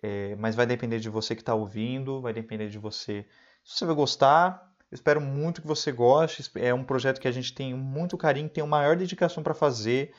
é, 0.02 0.36
mas 0.36 0.54
vai 0.54 0.66
depender 0.66 1.00
de 1.00 1.08
você 1.08 1.34
que 1.34 1.40
está 1.40 1.54
ouvindo, 1.54 2.20
vai 2.20 2.34
depender 2.34 2.68
de 2.68 2.78
você 2.78 3.26
se 3.64 3.78
você 3.78 3.86
vai 3.86 3.94
gostar. 3.94 4.69
Espero 4.92 5.20
muito 5.20 5.60
que 5.60 5.66
você 5.66 5.92
goste. 5.92 6.50
É 6.56 6.72
um 6.74 6.84
projeto 6.84 7.20
que 7.20 7.28
a 7.28 7.32
gente 7.32 7.54
tem 7.54 7.74
muito 7.74 8.16
carinho, 8.16 8.48
tem 8.48 8.62
uma 8.62 8.78
maior 8.78 8.96
dedicação 8.96 9.42
para 9.42 9.54
fazer 9.54 10.12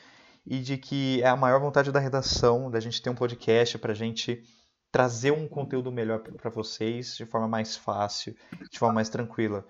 e 0.46 0.58
de 0.58 0.76
que 0.76 1.22
é 1.22 1.28
a 1.28 1.36
maior 1.36 1.60
vontade 1.60 1.92
da 1.92 2.00
redação, 2.00 2.70
da 2.70 2.80
gente 2.80 3.00
ter 3.00 3.10
um 3.10 3.14
podcast 3.14 3.78
para 3.78 3.92
a 3.92 3.94
gente 3.94 4.42
trazer 4.90 5.32
um 5.32 5.48
conteúdo 5.48 5.90
melhor 5.90 6.20
para 6.20 6.50
vocês 6.50 7.16
de 7.16 7.24
forma 7.24 7.48
mais 7.48 7.76
fácil, 7.76 8.34
de 8.70 8.78
forma 8.78 8.96
mais 8.96 9.08
tranquila. 9.08 9.64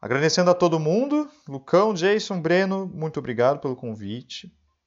Agradecendo 0.00 0.50
a 0.50 0.54
todo 0.54 0.78
mundo, 0.78 1.28
Lucão, 1.48 1.92
Jason, 1.92 2.40
Breno, 2.40 2.86
muito 2.86 3.18
obrigado 3.18 3.58
pelo 3.58 3.74
convite. 3.74 4.52